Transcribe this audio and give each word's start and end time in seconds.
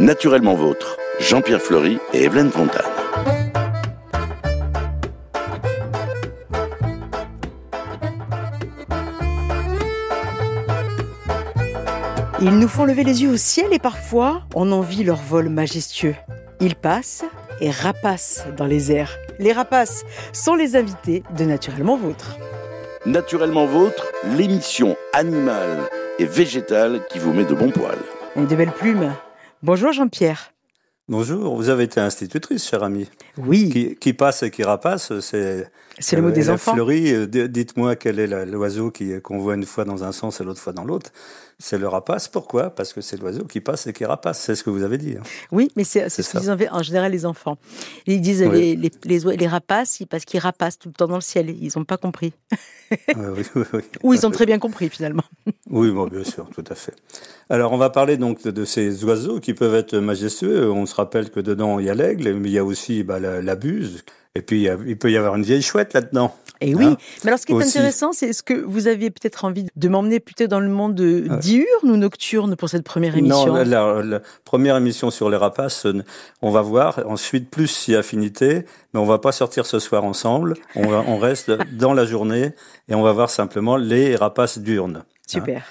Naturellement 0.00 0.54
vôtre, 0.54 0.96
Jean-Pierre 1.20 1.60
Fleury 1.60 1.98
et 2.14 2.24
Evelyne 2.24 2.50
Fontane. 2.50 2.82
Ils 12.40 12.58
nous 12.58 12.68
font 12.68 12.84
lever 12.84 13.04
les 13.04 13.22
yeux 13.22 13.30
au 13.30 13.36
ciel 13.36 13.66
et 13.72 13.78
parfois 13.78 14.42
on 14.54 14.72
envie 14.72 15.04
leur 15.04 15.20
vol 15.20 15.50
majestueux. 15.50 16.16
Ils 16.60 16.74
passent 16.74 17.24
et 17.60 17.70
rapaces 17.70 18.46
dans 18.56 18.66
les 18.66 18.90
airs. 18.90 19.18
Les 19.38 19.52
rapaces 19.52 20.04
sont 20.32 20.54
les 20.54 20.74
invités 20.74 21.22
de 21.36 21.44
Naturellement 21.44 21.96
Vôtre. 21.96 22.38
Naturellement 23.04 23.66
vôtre, 23.66 24.06
l'émission 24.36 24.96
animale 25.12 25.90
et 26.18 26.24
végétale 26.24 27.00
qui 27.10 27.18
vous 27.18 27.32
met 27.32 27.44
de 27.44 27.54
bons 27.54 27.70
poils. 27.70 27.98
Et 28.36 28.46
de 28.46 28.56
belles 28.56 28.72
plumes. 28.72 29.12
Bonjour 29.64 29.92
Jean-Pierre. 29.92 30.52
Bonjour, 31.06 31.54
vous 31.54 31.68
avez 31.68 31.84
été 31.84 32.00
institutrice, 32.00 32.68
cher 32.68 32.82
ami. 32.82 33.08
Oui, 33.38 33.70
Qui, 33.70 33.96
qui 33.96 34.12
passe 34.12 34.42
et 34.42 34.50
qui 34.50 34.62
rapace, 34.62 35.18
c'est. 35.20 35.70
c'est 35.98 36.16
le 36.16 36.22
mot 36.22 36.30
des 36.30 36.44
la 36.44 36.54
enfants. 36.54 36.74
Fleurie, 36.74 37.12
euh, 37.14 37.26
dites-moi 37.48 37.96
quel 37.96 38.18
est 38.18 38.26
l'oiseau 38.46 38.90
qui- 38.90 39.20
qu'on 39.22 39.38
voit 39.38 39.54
une 39.54 39.64
fois 39.64 39.84
dans 39.84 40.04
un 40.04 40.12
sens 40.12 40.40
et 40.40 40.44
l'autre 40.44 40.60
fois 40.60 40.74
dans 40.74 40.84
l'autre. 40.84 41.10
C'est 41.58 41.78
le 41.78 41.86
rapace. 41.88 42.26
Pourquoi? 42.28 42.70
Parce 42.70 42.92
que 42.92 43.00
c'est 43.00 43.16
l'oiseau 43.20 43.44
qui 43.44 43.60
passe 43.60 43.86
et 43.86 43.92
qui 43.92 44.04
rapace. 44.04 44.40
C'est 44.40 44.54
ce 44.56 44.64
que 44.64 44.70
vous 44.70 44.82
avez 44.82 44.98
dit. 44.98 45.14
hein. 45.18 45.22
Oui, 45.52 45.70
mais 45.76 45.84
c'est 45.84 46.08
ce 46.10 46.22
ça. 46.22 46.40
disent 46.40 46.50
en- 46.72 46.82
général 46.82 47.12
les 47.12 47.24
enfants. 47.24 47.56
Ils 48.06 48.20
disent 48.20 48.42
Oui. 48.42 48.76
les, 48.76 48.90
les, 49.04 49.18
les, 49.20 49.36
les 49.36 49.46
rapaces 49.46 50.02
parce 50.10 50.24
qu'ils 50.24 50.40
rapacent 50.40 50.78
tout 50.78 50.88
le 50.88 50.94
temps 50.94 51.06
dans 51.06 51.14
le 51.14 51.20
ciel. 51.22 51.48
Ils 51.50 51.70
n'ont 51.76 51.84
pas 51.84 51.96
compris. 51.98 52.32
Euh, 53.16 53.34
oui, 53.36 53.44
oui, 53.54 53.62
oui. 53.74 53.80
Ou 54.02 54.12
ils 54.12 54.26
ont 54.26 54.30
très 54.30 54.44
bien 54.44 54.58
compris 54.58 54.88
finalement. 54.90 55.24
Oui, 55.74 55.90
bon, 55.90 56.06
bien 56.06 56.22
sûr, 56.22 56.46
tout 56.54 56.64
à 56.70 56.74
fait. 56.74 56.92
Alors, 57.48 57.72
on 57.72 57.78
va 57.78 57.88
parler 57.88 58.18
donc 58.18 58.42
de, 58.42 58.50
de 58.50 58.66
ces 58.66 59.04
oiseaux 59.04 59.40
qui 59.40 59.54
peuvent 59.54 59.74
être 59.74 59.96
majestueux. 59.96 60.70
On 60.70 60.84
se 60.84 60.94
rappelle 60.94 61.30
que 61.30 61.40
dedans, 61.40 61.78
il 61.78 61.86
y 61.86 61.88
a 61.90 61.94
l'aigle, 61.94 62.34
mais 62.34 62.50
il 62.50 62.52
y 62.52 62.58
a 62.58 62.64
aussi 62.64 63.02
bah, 63.04 63.18
la, 63.22 63.40
la 63.42 63.54
buse. 63.56 64.04
Et 64.34 64.40
puis, 64.40 64.66
il, 64.86 64.96
peut 64.96 65.10
y 65.10 65.16
avoir 65.18 65.34
une 65.36 65.42
vieille 65.42 65.60
chouette 65.60 65.92
là-dedans. 65.92 66.34
Et 66.62 66.74
oui. 66.74 66.84
Hein? 66.86 66.96
Mais 67.22 67.28
alors 67.28 67.38
ce 67.38 67.44
qui 67.44 67.52
est 67.52 67.56
Aussi. 67.56 67.76
intéressant, 67.76 68.12
c'est 68.12 68.32
ce 68.32 68.42
que 68.42 68.54
vous 68.54 68.86
aviez 68.86 69.10
peut-être 69.10 69.44
envie 69.44 69.66
de 69.76 69.88
m'emmener 69.88 70.20
plutôt 70.20 70.46
dans 70.46 70.60
le 70.60 70.68
monde 70.68 70.98
euh, 71.00 71.36
diurne 71.38 71.90
ou 71.90 71.96
nocturne 71.96 72.56
pour 72.56 72.68
cette 72.70 72.84
première 72.84 73.14
émission. 73.16 73.46
Non, 73.48 73.54
la, 73.54 73.64
la- 73.64 74.02
la 74.02 74.20
première 74.44 74.76
émission 74.76 75.10
sur 75.10 75.28
les 75.28 75.36
rapaces, 75.36 75.86
on 76.40 76.50
va 76.50 76.62
voir. 76.62 77.02
Ensuite, 77.06 77.50
plus 77.50 77.66
si 77.66 77.94
affinité, 77.94 78.64
mais 78.94 79.00
on 79.00 79.04
va 79.04 79.18
pas 79.18 79.32
sortir 79.32 79.66
ce 79.66 79.78
soir 79.80 80.04
ensemble. 80.04 80.54
On, 80.76 80.86
va, 80.86 81.04
on 81.08 81.18
reste 81.18 81.50
dans 81.76 81.92
la 81.92 82.06
journée 82.06 82.52
et 82.88 82.94
on 82.94 83.02
va 83.02 83.12
voir 83.12 83.28
simplement 83.28 83.76
les 83.76 84.16
rapaces 84.16 84.58
diurnes. 84.58 85.04
Super. 85.26 85.64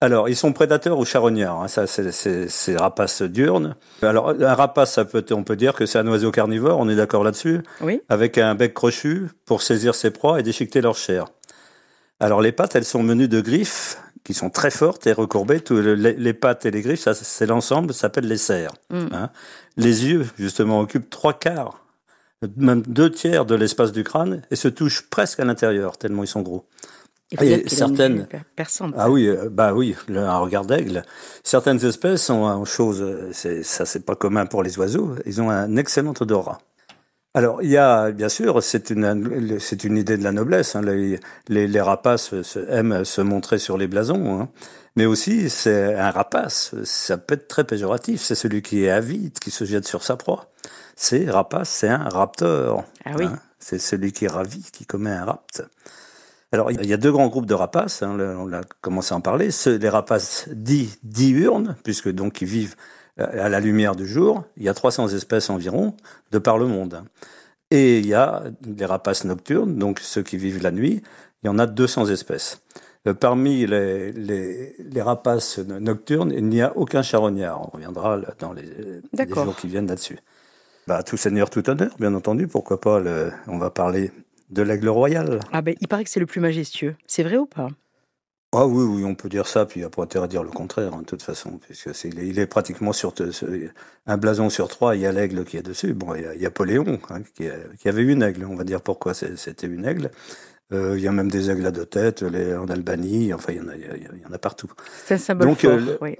Alors, 0.00 0.28
ils 0.28 0.36
sont 0.36 0.52
prédateurs 0.52 0.98
ou 0.98 1.04
charognards. 1.04 1.60
Hein, 1.62 1.68
ça, 1.68 1.86
c'est 1.88 2.12
c'est- 2.12 2.48
c'est 2.48 2.76
rapaces 2.76 3.22
diurnes. 3.22 3.74
Alors, 4.02 4.30
un 4.30 4.54
rapace, 4.54 4.92
ça 4.92 5.04
peut, 5.04 5.24
on 5.32 5.42
peut 5.42 5.56
dire 5.56 5.74
que 5.74 5.86
c'est 5.86 5.98
un 5.98 6.06
oiseau 6.06 6.30
carnivore. 6.30 6.78
On 6.78 6.88
est 6.88 6.94
d'accord 6.96 7.24
là-dessus? 7.24 7.62
Oui. 7.80 8.00
Avec 8.08 8.38
un 8.38 8.54
bec 8.54 8.74
crochu 8.74 9.26
pour 9.44 9.60
saisir 9.62 9.94
ses 9.96 10.10
proies 10.12 10.38
et 10.38 10.42
déchiqueter 10.44 10.80
leur 10.80 10.94
chair. 10.94 11.24
Alors, 12.20 12.40
les 12.42 12.52
pattes, 12.52 12.76
elles 12.76 12.84
sont 12.84 13.02
menues 13.02 13.28
de 13.28 13.40
griffes 13.40 13.98
qui 14.24 14.34
sont 14.34 14.50
très 14.50 14.70
fortes 14.70 15.06
et 15.08 15.12
recourbées. 15.12 15.60
Tout 15.60 15.74
le- 15.76 15.94
les, 15.94 16.12
les 16.14 16.32
pattes 16.34 16.64
et 16.64 16.70
les 16.70 16.82
griffes, 16.82 17.00
ça, 17.00 17.14
c'est 17.14 17.46
l'ensemble, 17.46 17.92
ça 17.92 18.02
s'appelle 18.02 18.28
les 18.28 18.36
serres. 18.36 18.74
Mm. 18.90 19.06
Hein. 19.12 19.30
Les 19.76 20.06
yeux, 20.06 20.26
justement, 20.38 20.78
occupent 20.80 21.10
trois 21.10 21.32
quarts, 21.32 21.84
même 22.56 22.82
deux 22.82 23.10
tiers 23.10 23.46
de 23.46 23.56
l'espace 23.56 23.90
du 23.90 24.04
crâne 24.04 24.42
et 24.52 24.56
se 24.56 24.68
touchent 24.68 25.08
presque 25.10 25.40
à 25.40 25.44
l'intérieur, 25.44 25.96
tellement 25.98 26.22
ils 26.22 26.28
sont 26.28 26.42
gros. 26.42 26.66
Il 27.30 27.38
faut 27.38 27.44
Et 27.44 27.48
dire 27.48 27.56
qu'il 27.64 27.82
a 27.82 27.86
une 27.86 27.96
certaines- 27.96 28.18
vue 28.20 28.26
per- 28.26 28.40
perçante. 28.56 28.94
Ah 28.96 29.10
oui, 29.10 29.28
bah 29.50 29.74
oui, 29.74 29.94
le, 30.08 30.20
un 30.20 30.38
regard 30.38 30.64
d'aigle. 30.64 31.02
Certaines 31.44 31.84
espèces 31.84 32.30
ont 32.30 32.46
une 32.46 32.64
chose, 32.64 33.04
ça 33.32 33.84
c'est 33.84 34.04
pas 34.06 34.14
commun 34.16 34.46
pour 34.46 34.62
les 34.62 34.78
oiseaux, 34.78 35.14
ils 35.26 35.40
ont 35.42 35.50
un 35.50 35.76
excellent 35.76 36.14
odorat. 36.20 36.58
Alors 37.34 37.62
il 37.62 37.68
y 37.68 37.76
a, 37.76 38.10
bien 38.12 38.30
sûr, 38.30 38.62
c'est 38.62 38.88
une, 38.90 39.58
c'est 39.60 39.84
une 39.84 39.98
idée 39.98 40.16
de 40.16 40.24
la 40.24 40.32
noblesse. 40.32 40.74
hein, 40.74 40.80
les, 40.82 41.20
les, 41.48 41.68
les 41.68 41.80
rapaces 41.82 42.40
se- 42.42 42.58
aiment 42.70 43.04
se 43.04 43.20
montrer 43.20 43.58
sur 43.58 43.76
les 43.76 43.86
blasons, 43.86 44.40
hein, 44.40 44.48
mais 44.96 45.04
aussi 45.04 45.50
c'est 45.50 45.94
un 45.94 46.10
rapace, 46.10 46.74
ça 46.84 47.18
peut 47.18 47.34
être 47.34 47.46
très 47.46 47.64
péjoratif. 47.64 48.22
C'est 48.22 48.34
celui 48.34 48.62
qui 48.62 48.84
est 48.84 48.90
avide, 48.90 49.38
qui 49.38 49.50
se 49.50 49.64
jette 49.66 49.86
sur 49.86 50.02
sa 50.02 50.16
proie. 50.16 50.50
C'est 50.96 51.30
rapace, 51.30 51.68
c'est 51.68 51.88
un 51.88 52.08
raptor. 52.08 52.84
Ah 53.04 53.10
oui. 53.18 53.26
hein, 53.26 53.38
c'est 53.58 53.78
celui 53.78 54.12
qui 54.12 54.24
est 54.24 54.28
ravi, 54.32 54.62
qui 54.72 54.86
commet 54.86 55.10
un 55.10 55.26
rapt. 55.26 55.62
Alors, 56.52 56.70
il 56.72 56.86
y 56.86 56.94
a 56.94 56.96
deux 56.96 57.12
grands 57.12 57.28
groupes 57.28 57.46
de 57.46 57.54
rapaces, 57.54 58.02
hein, 58.02 58.16
le- 58.16 58.36
on 58.38 58.52
a 58.52 58.62
commencé 58.80 59.12
à 59.12 59.16
en 59.18 59.20
parler. 59.20 59.50
Ceux, 59.50 59.76
les 59.76 59.88
rapaces 59.90 60.48
dits 60.50 60.90
diurnes, 61.02 61.76
puisque 61.84 62.08
donc 62.10 62.40
ils 62.40 62.48
vivent 62.48 62.74
euh, 63.20 63.44
à 63.44 63.48
la 63.50 63.60
lumière 63.60 63.94
du 63.96 64.06
jour. 64.06 64.44
Il 64.56 64.62
y 64.62 64.68
a 64.68 64.74
300 64.74 65.08
espèces 65.08 65.50
environ 65.50 65.94
de 66.30 66.38
par 66.38 66.56
le 66.58 66.66
monde. 66.66 67.04
Et 67.70 67.98
il 68.00 68.06
y 68.06 68.14
a 68.14 68.44
les 68.64 68.86
rapaces 68.86 69.24
nocturnes, 69.24 69.76
donc 69.78 70.00
ceux 70.00 70.22
qui 70.22 70.38
vivent 70.38 70.62
la 70.62 70.70
nuit. 70.72 71.02
Il 71.42 71.48
y 71.48 71.50
en 71.50 71.58
a 71.58 71.66
200 71.66 72.06
espèces. 72.08 72.62
Euh, 73.06 73.14
Parmi 73.14 73.66
les, 73.66 74.12
les, 74.12 74.74
les 74.78 75.02
rapaces 75.02 75.58
no- 75.58 75.80
nocturnes, 75.80 76.32
il 76.32 76.46
n'y 76.48 76.62
a 76.62 76.76
aucun 76.76 77.02
charognard. 77.02 77.60
On 77.68 77.70
reviendra 77.70 78.18
dans 78.38 78.52
les, 78.54 78.64
les 78.64 79.34
jours 79.44 79.56
qui 79.56 79.68
viennent 79.68 79.86
là-dessus. 79.88 80.18
Bah, 80.86 81.02
tout 81.02 81.16
seigneur, 81.18 81.50
tout 81.50 81.68
honneur, 81.70 81.94
bien 81.98 82.14
entendu. 82.14 82.48
Pourquoi 82.48 82.80
pas 82.80 83.00
le, 83.00 83.32
On 83.46 83.58
va 83.58 83.70
parler 83.70 84.10
de 84.50 84.62
l'aigle 84.62 84.88
royal. 84.88 85.40
Ah 85.52 85.62
ben, 85.62 85.74
il 85.80 85.88
paraît 85.88 86.04
que 86.04 86.10
c'est 86.10 86.20
le 86.20 86.26
plus 86.26 86.40
majestueux. 86.40 86.96
C'est 87.06 87.22
vrai 87.22 87.36
ou 87.36 87.46
pas? 87.46 87.68
Ah 88.56 88.66
oui, 88.66 88.82
oui, 88.82 89.04
on 89.04 89.14
peut 89.14 89.28
dire 89.28 89.46
ça, 89.46 89.66
puis 89.66 89.80
il 89.80 89.82
n'y 89.82 89.86
a 89.86 89.90
pas 89.90 90.02
intérêt 90.02 90.24
à 90.24 90.28
dire 90.28 90.42
le 90.42 90.48
contraire, 90.48 90.94
hein, 90.94 91.00
de 91.00 91.04
toute 91.04 91.22
façon, 91.22 91.58
puisque 91.58 91.94
c'est, 91.94 92.08
il, 92.08 92.18
est, 92.18 92.26
il 92.28 92.38
est 92.38 92.46
pratiquement 92.46 92.94
sur 92.94 93.12
un 94.06 94.16
blason 94.16 94.48
sur 94.48 94.68
trois, 94.68 94.96
il 94.96 95.02
y 95.02 95.06
a 95.06 95.12
l'aigle 95.12 95.44
qui 95.44 95.58
est 95.58 95.62
dessus. 95.62 95.92
Bon, 95.92 96.14
il 96.14 96.22
y 96.22 96.26
a, 96.26 96.34
il 96.34 96.40
y 96.40 96.46
a 96.46 96.50
Poléon, 96.50 96.98
hein, 97.10 97.20
qui, 97.34 97.46
a- 97.46 97.58
qui 97.78 97.88
avait 97.90 98.02
une 98.04 98.22
aigle, 98.22 98.46
on 98.46 98.54
va 98.56 98.64
dire 98.64 98.80
pourquoi 98.80 99.12
c'était 99.12 99.66
une 99.66 99.84
aigle. 99.84 100.10
Euh, 100.72 100.94
il 100.96 101.02
y 101.02 101.08
a 101.08 101.12
même 101.12 101.30
des 101.30 101.50
aigles 101.50 101.66
à 101.66 101.70
deux 101.70 101.84
têtes, 101.84 102.22
les, 102.22 102.54
en 102.54 102.66
Albanie, 102.68 103.34
enfin, 103.34 103.52
il 103.52 103.58
y 103.58 103.60
en 103.60 103.68
a, 103.68 103.76
il 103.76 103.82
y 103.82 103.84
a- 103.84 103.96
il 104.14 104.22
y 104.22 104.26
en 104.26 104.32
a 104.32 104.38
partout. 104.38 104.70
C'est 105.04 105.14
un 105.14 105.18
symbole 105.18 105.48
Donc, 105.48 105.58
fort. 105.58 105.72
euh, 105.72 105.76
le- 105.76 105.98
oui. 106.00 106.16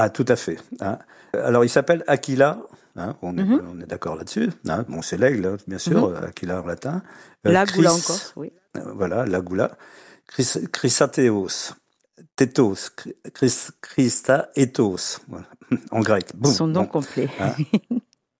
Ah, 0.00 0.10
tout 0.10 0.24
à 0.28 0.36
fait. 0.36 0.58
hein. 0.80 0.98
Alors, 1.32 1.64
il 1.64 1.68
s'appelle 1.68 2.04
Aquila. 2.06 2.60
hein, 2.96 3.16
on, 3.22 3.36
est, 3.36 3.42
Mhm. 3.44 3.62
on 3.72 3.80
est 3.80 3.86
d'accord 3.86 4.14
là-dessus. 4.16 4.48
hein. 4.68 4.84
Bon, 4.88 5.02
c'est 5.02 5.16
l'aigle, 5.18 5.56
bien 5.66 5.78
sûr, 5.78 6.04
euh, 6.06 6.26
Aquila 6.28 6.62
en 6.62 6.66
latin. 6.66 7.02
Euh, 7.46 7.52
La 7.52 7.64
goula 7.64 7.90
Chris- 7.90 7.98
encore. 8.04 8.20
Oui. 8.36 8.52
euh, 8.76 8.92
voilà, 8.94 9.24
l'agula. 9.26 9.76
Chris, 10.28 10.52
Chrysatéos, 10.72 11.74
Tétos, 12.36 12.90
Chris, 13.34 13.68
Christa 13.80 14.50
ethos, 14.56 15.18
voilà, 15.28 15.46
en 15.90 16.00
grec. 16.00 16.30
Boum, 16.36 16.52
Son 16.52 16.66
nom 16.68 16.82
bon. 16.82 16.86
complet. 16.86 17.28
Hein 17.40 17.54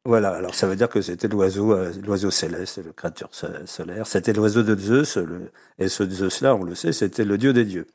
Voilà, 0.04 0.30
alors 0.30 0.54
ça 0.54 0.66
veut 0.66 0.76
dire 0.76 0.88
que 0.88 1.02
c'était 1.02 1.28
l'oiseau, 1.28 1.72
euh, 1.72 1.92
l'oiseau 2.04 2.30
céleste, 2.30 2.78
le 2.84 2.92
créature 2.92 3.28
so- 3.32 3.47
solaire. 3.66 4.06
C'était 4.06 4.32
l'oiseau 4.32 4.62
de 4.62 4.74
Zeus, 4.78 5.16
le- 5.18 5.50
et 5.78 5.88
ce 5.88 6.08
Zeus-là, 6.08 6.54
on 6.54 6.62
le 6.62 6.74
sait, 6.74 6.92
c'était 6.92 7.24
le 7.24 7.36
dieu 7.36 7.52
des 7.52 7.64
dieux. 7.64 7.86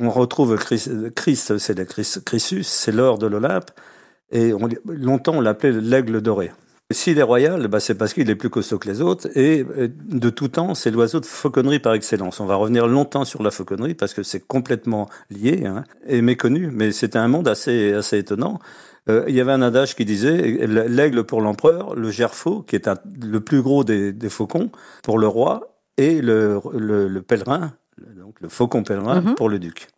On 0.00 0.10
retrouve 0.10 0.56
Christ, 0.56 1.58
c'est 1.58 1.76
le 1.78 1.84
Christ- 1.84 2.24
Christus, 2.24 2.68
c'est 2.68 2.92
l'or 2.92 3.18
de 3.18 3.26
l'Olympe, 3.26 3.70
et 4.30 4.52
on, 4.52 4.68
longtemps 4.86 5.34
on 5.34 5.40
l'appelait 5.40 5.72
l'aigle 5.72 6.20
doré. 6.20 6.52
S'il 6.90 7.18
est 7.18 7.22
royal, 7.22 7.68
bah 7.68 7.80
c'est 7.80 7.94
parce 7.94 8.12
qu'il 8.12 8.28
est 8.28 8.34
plus 8.34 8.50
costaud 8.50 8.78
que 8.78 8.88
les 8.88 9.00
autres, 9.00 9.28
et 9.36 9.64
euh, 9.78 9.88
de 9.88 10.30
tout 10.30 10.48
temps, 10.48 10.74
c'est 10.74 10.90
l'oiseau 10.90 11.20
de 11.20 11.26
fauconnerie 11.26 11.78
par 11.78 11.94
excellence. 11.94 12.38
On 12.38 12.44
va 12.46 12.54
revenir 12.56 12.86
longtemps 12.86 13.24
sur 13.24 13.42
la 13.42 13.50
fauconnerie, 13.50 13.94
parce 13.94 14.12
que 14.14 14.22
c'est 14.22 14.46
complètement 14.46 15.08
lié, 15.30 15.64
hein, 15.64 15.84
et 16.06 16.20
méconnu, 16.22 16.70
mais 16.70 16.92
c'était 16.92 17.18
un 17.18 17.28
monde 17.28 17.48
assez, 17.48 17.92
assez 17.94 18.18
étonnant. 18.18 18.58
Euh, 19.08 19.24
il 19.26 19.34
y 19.34 19.40
avait 19.40 19.52
un 19.52 19.62
adage 19.62 19.96
qui 19.96 20.04
disait 20.04 20.66
l'aigle 20.66 21.24
pour 21.24 21.40
l'empereur, 21.40 21.96
le 21.96 22.10
gerfaut, 22.10 22.62
qui 22.62 22.76
est 22.76 22.88
le 23.20 23.40
plus 23.40 23.62
gros 23.62 23.84
des, 23.84 24.12
faucons, 24.28 24.70
pour 25.02 25.18
le 25.18 25.26
roi, 25.26 25.78
et 25.96 26.20
le, 26.20 26.60
le, 26.74 27.08
le 27.08 27.22
pèlerin, 27.22 27.58
le- 27.60 27.68
donc 28.32 28.40
le 28.40 28.48
faucon 28.48 28.82
pèlerin, 28.82 29.20
Mhm. 29.20 29.34
pour 29.34 29.48
le 29.48 29.58
duc. 29.58 29.88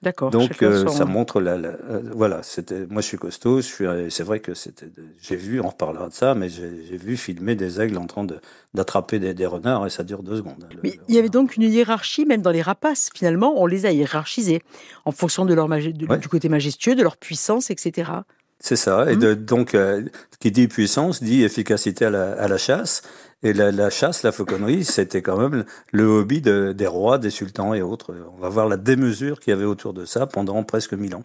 D'accord. 0.00 0.30
Donc 0.30 0.62
euh, 0.62 0.86
son- 0.86 0.88
ça 0.94 1.04
montre 1.06 1.40
la, 1.40 1.58
la- 1.58 1.70
euh, 1.70 2.02
voilà, 2.14 2.44
c'était 2.44 2.86
moi 2.88 3.02
je 3.02 3.06
suis 3.08 3.18
costaud, 3.18 3.60
je 3.60 3.66
suis 3.66 3.84
c'est 4.10 4.22
vrai 4.22 4.38
que 4.38 4.54
c'était 4.54 4.86
de- 4.86 4.92
j'ai 5.20 5.34
vu 5.34 5.60
on 5.60 5.66
reparlera 5.68 6.08
de 6.08 6.14
ça 6.14 6.36
mais 6.36 6.48
j'ai 6.48 6.96
vu 6.96 7.16
filmer 7.16 7.56
des 7.56 7.80
aigles 7.80 7.98
en 7.98 8.06
train 8.06 8.22
de 8.22 8.38
d'attraper 8.74 9.18
des, 9.18 9.34
des 9.34 9.46
renards 9.46 9.84
et 9.88 9.90
ça 9.90 10.04
dure 10.04 10.22
deux 10.22 10.36
secondes. 10.36 10.62
hein, 10.62 10.68
le- 10.72 10.80
Mais 10.84 10.90
le 10.90 10.96
il 11.08 11.14
y 11.16 11.18
avait 11.18 11.28
donc 11.30 11.56
une 11.56 11.64
hiérarchie, 11.64 12.26
même 12.26 12.42
dans 12.42 12.52
les 12.52 12.62
rapaces. 12.62 13.10
Finalement, 13.12 13.60
on 13.60 13.66
les 13.66 13.86
a 13.86 13.90
hiérarchisés 13.90 14.62
en 15.04 15.10
fonction 15.10 15.44
de 15.44 15.52
leur 15.54 15.68
de- 15.68 16.06
Ouais. 16.06 16.18
du 16.18 16.28
côté 16.28 16.48
majestueux, 16.48 16.94
de 16.94 17.02
leur 17.02 17.16
puissance, 17.16 17.70
etc. 17.72 18.12
C'est 18.60 18.76
ça. 18.76 19.10
Et 19.10 19.14
Mhm. 19.16 19.20
de, 19.20 19.34
donc, 19.34 19.74
euh, 19.74 20.02
qui 20.38 20.52
dit 20.52 20.68
puissance 20.68 21.22
dit 21.24 21.42
efficacité 21.42 22.04
à 22.04 22.10
la, 22.10 22.32
à 22.40 22.46
la 22.46 22.56
chasse. 22.58 23.02
Et 23.44 23.52
la, 23.52 23.70
la 23.70 23.88
chasse, 23.88 24.24
la 24.24 24.32
fauconnerie, 24.32 24.84
c'était 24.84 25.22
quand 25.22 25.36
même 25.38 25.64
le 25.92 26.04
hobby 26.06 26.40
de- 26.40 26.72
des 26.72 26.86
rois, 26.88 27.18
des 27.18 27.30
sultans 27.30 27.72
et 27.72 27.82
autres. 27.82 28.14
On 28.36 28.40
va 28.40 28.48
voir 28.48 28.66
la 28.68 28.76
démesure 28.76 29.38
qu'il 29.38 29.52
y 29.52 29.54
avait 29.54 29.64
autour 29.64 29.92
de 29.94 30.04
ça 30.04 30.26
pendant 30.26 30.62
presque 30.64 30.92
mille 30.94 31.14
ans. 31.14 31.22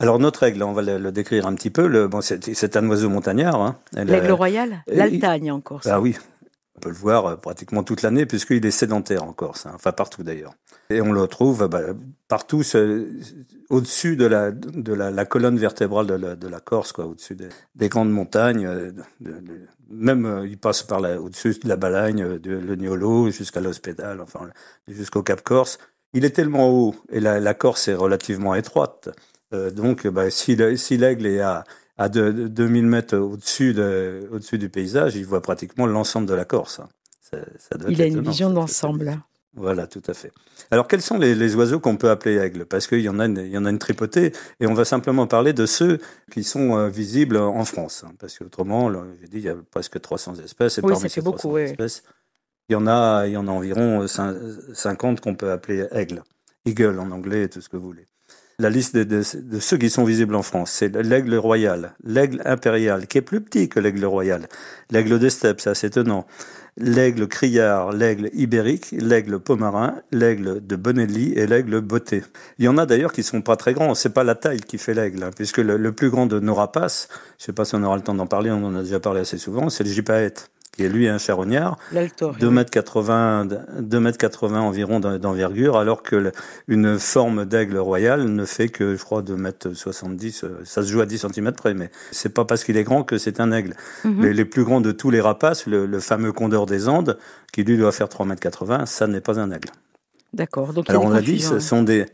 Alors 0.00 0.18
notre 0.18 0.42
aigle, 0.42 0.62
on 0.62 0.72
va 0.72 0.82
le, 0.82 0.98
le 0.98 1.12
décrire 1.12 1.46
un 1.46 1.54
petit 1.54 1.70
peu. 1.70 1.86
Le, 1.86 2.08
bon, 2.08 2.20
c'est 2.20 2.76
un 2.76 2.88
oiseau 2.88 3.08
montagnard. 3.10 3.60
Hein. 3.60 3.76
L'aigle 3.94 4.30
euh, 4.30 4.34
royal, 4.34 4.82
l'Altagne 4.88 5.52
encore. 5.52 5.82
Ah 5.84 6.00
oui. 6.00 6.16
On 6.76 6.80
peut 6.80 6.88
le 6.88 6.94
voir 6.94 7.26
euh, 7.26 7.36
pratiquement 7.36 7.84
toute 7.84 8.02
l'année 8.02 8.26
puisqu'il 8.26 8.64
est 8.66 8.70
sédentaire 8.70 9.22
en 9.22 9.32
Corse, 9.32 9.66
hein, 9.66 9.72
enfin 9.74 9.92
partout 9.92 10.22
d'ailleurs. 10.22 10.54
Et 10.90 11.00
on 11.00 11.12
le 11.12 11.26
trouve 11.28 11.68
bah, 11.68 11.80
partout 12.28 12.62
au-dessus 13.70 14.16
de, 14.16 14.26
la, 14.26 15.24
colonne 15.24 15.56
vertébrale 15.56 16.06
de 16.06 16.48
la, 16.48 16.60
Corse, 16.60 16.92
quoi, 16.92 17.06
au-dessus 17.06 17.36
des, 17.74 17.88
grandes 17.88 18.10
montagnes. 18.10 18.66
Euh, 18.66 18.92
même 19.88 20.26
euh, 20.26 20.46
il 20.46 20.58
passe 20.58 20.82
par 20.82 21.00
au-dessus 21.00 21.58
de 21.62 21.68
la 21.68 21.76
Balagne, 21.76 22.38
de 22.38 22.56
le 22.56 22.76
Niolo 22.76 23.30
jusqu'à 23.30 23.60
l'Hospédal, 23.60 24.20
enfin 24.20 24.50
jusqu'au 24.88 25.22
Cap 25.22 25.42
Corse. 25.42 25.78
Il 26.12 26.24
est 26.24 26.30
tellement 26.30 26.70
haut 26.70 26.94
et 27.10 27.20
la, 27.20 27.54
Corse 27.54 27.88
est 27.88 27.94
relativement 27.94 28.54
étroite. 28.54 29.08
donc 29.52 30.06
bah, 30.06 30.30
si 30.30 30.56
l'aigle 30.56 31.26
est 31.26 31.40
à 31.40 31.64
à 31.96 32.08
2000 32.08 32.86
mètres 32.86 33.16
au-dessus 33.16 33.74
de, 33.74 34.28
au-dessus 34.32 34.58
du 34.58 34.68
paysage, 34.68 35.16
il 35.16 35.26
voit 35.26 35.42
pratiquement 35.42 35.86
l'ensemble 35.86 36.26
de 36.26 36.34
la 36.34 36.44
Corse. 36.44 36.80
Ça, 37.20 37.38
il 37.88 38.00
a 38.02 38.06
une 38.06 38.20
vision 38.20 38.50
d'ensemble. 38.50 39.18
Voilà, 39.56 39.86
tout 39.86 40.02
à 40.08 40.14
fait. 40.14 40.32
Alors, 40.72 40.88
quels 40.88 41.00
sont 41.00 41.16
les, 41.16 41.54
oiseaux 41.54 41.78
qu'on 41.78 41.96
peut 41.96 42.10
appeler 42.10 42.36
aigles? 42.38 42.66
Parce 42.66 42.88
qu'il 42.88 43.00
y 43.00 43.08
en 43.08 43.20
a, 43.20 43.26
une, 43.26 43.38
il 43.38 43.52
y 43.52 43.58
en 43.58 43.64
a 43.64 43.70
une 43.70 43.78
tripotée, 43.78 44.32
et 44.58 44.66
on 44.66 44.74
va 44.74 44.84
simplement 44.84 45.28
parler 45.28 45.52
de 45.52 45.64
ceux 45.64 46.00
qui 46.32 46.42
sont 46.42 46.76
euh, 46.76 46.88
visibles 46.88 47.36
en 47.36 47.64
France, 47.64 48.04
hein. 48.04 48.12
parce 48.18 48.36
qu'autrement, 48.36 48.90
j'ai 49.20 49.28
dit, 49.28 49.38
il 49.38 49.44
y 49.44 49.48
a 49.48 49.56
presque 49.70 50.00
300 50.00 50.40
espèces, 50.44 50.78
et 50.78 50.80
oui, 50.82 50.96
ça 50.96 51.08
fait 51.08 51.20
beaucoup, 51.20 51.56
espèces, 51.56 52.02
il 52.68 52.72
y 52.72 52.76
en 52.76 52.88
a, 52.88 53.26
il 53.26 53.32
y 53.32 53.36
en 53.36 53.46
a 53.46 53.50
environ 53.50 54.06
50 54.08 55.20
qu'on 55.20 55.36
peut 55.36 55.52
appeler 55.52 55.86
aigles, 55.92 56.24
eagle 56.64 56.98
en 56.98 57.12
anglais, 57.12 57.48
tout 57.48 57.60
ce 57.60 57.68
que 57.68 57.76
vous 57.76 57.86
voulez 57.86 58.06
la 58.58 58.70
liste 58.70 58.96
de, 58.96 59.22
ceux 59.22 59.76
qui 59.76 59.90
sont 59.90 60.04
visibles 60.04 60.34
en 60.34 60.42
France. 60.42 60.70
C'est 60.70 60.94
l'aigle 60.94 61.34
royal, 61.36 61.94
l'aigle 62.04 62.42
impérial, 62.44 63.06
qui 63.06 63.18
est 63.18 63.22
plus 63.22 63.40
petit 63.40 63.68
que 63.68 63.80
l'aigle 63.80 64.04
royal, 64.04 64.48
l'aigle 64.90 65.18
des 65.18 65.30
steppes, 65.30 65.60
c'est 65.60 65.70
assez 65.70 65.88
étonnant, 65.88 66.26
l'aigle 66.76 67.26
criard, 67.28 67.92
l'aigle 67.92 68.30
ibérique, 68.34 68.92
l'aigle 68.92 69.38
pomarin, 69.38 69.96
l'aigle 70.12 70.64
de 70.64 70.76
Bonelli 70.76 71.32
et 71.34 71.46
l'aigle 71.46 71.80
beauté. 71.80 72.22
Il 72.58 72.64
y 72.64 72.68
en 72.68 72.78
a 72.78 72.86
d'ailleurs 72.86 73.12
qui 73.12 73.22
sont 73.22 73.42
pas 73.42 73.56
très 73.56 73.74
grands, 73.74 73.94
c'est 73.94 74.14
pas 74.14 74.24
la 74.24 74.34
taille 74.34 74.60
qui 74.60 74.78
fait 74.78 74.94
l'aigle, 74.94 75.22
hein, 75.22 75.30
puisque 75.34 75.58
le, 75.58 75.92
plus 75.92 76.10
grand 76.10 76.26
de 76.26 76.40
nos 76.40 76.54
rapaces, 76.54 77.08
je 77.38 77.44
sais 77.44 77.52
pas 77.52 77.64
si 77.64 77.74
on 77.74 77.82
aura 77.82 77.96
le 77.96 78.02
temps 78.02 78.14
d'en 78.14 78.26
parler, 78.26 78.50
on 78.50 78.64
en 78.64 78.74
a 78.74 78.82
déjà 78.82 79.00
parlé 79.00 79.20
assez 79.20 79.38
souvent, 79.38 79.68
c'est 79.68 79.84
le 79.84 79.90
gypaète 79.90 80.50
qui 80.74 80.84
est 80.84 80.88
lui 80.88 81.08
un 81.08 81.18
charognard, 81.18 81.78
2 81.92 82.50
mètres 82.50 82.70
80, 82.70 83.48
2 83.80 84.00
mètres 84.00 84.18
80 84.18 84.60
environ 84.60 85.00
d'envergure, 85.00 85.76
alors 85.76 86.02
que 86.02 86.32
une 86.68 86.98
forme 86.98 87.44
d'aigle 87.44 87.78
royal 87.78 88.24
ne 88.24 88.44
fait 88.44 88.68
que, 88.68 88.96
je 88.96 89.02
crois, 89.02 89.22
2 89.22 89.36
mètres 89.36 89.72
70, 89.72 90.44
euh, 90.44 90.60
ça 90.64 90.82
se 90.82 90.90
joue 90.90 91.00
à 91.00 91.06
10 91.06 91.26
cm 91.32 91.52
près, 91.52 91.74
mais 91.74 91.90
c'est 92.10 92.32
pas 92.32 92.44
parce 92.44 92.64
qu'il 92.64 92.76
est 92.76 92.84
grand 92.84 93.04
que 93.04 93.18
c'est 93.18 93.40
un 93.40 93.52
aigle. 93.52 93.74
Mhm. 94.04 94.26
les, 94.26 94.44
plus 94.44 94.64
grands 94.64 94.80
de 94.80 94.92
tous 94.92 95.10
les 95.10 95.20
rapaces, 95.20 95.66
le, 95.66 96.00
fameux 96.00 96.32
condor 96.32 96.66
des 96.66 96.88
Andes, 96.88 97.18
qui 97.52 97.62
lui 97.62 97.78
doit 97.78 97.92
faire 97.92 98.08
3 98.08 98.26
mètres 98.26 98.42
80, 98.42 98.86
ça 98.86 99.06
n'est 99.06 99.20
pas 99.20 99.38
un 99.38 99.50
aigle. 99.50 99.70
D'accord. 100.32 100.72
Donc 100.72 100.90
alors 100.90 101.04
on 101.04 101.12
a 101.12 101.20
dit, 101.20 101.40
ce 101.40 101.60
sont 101.60 101.84
des, 101.84 102.06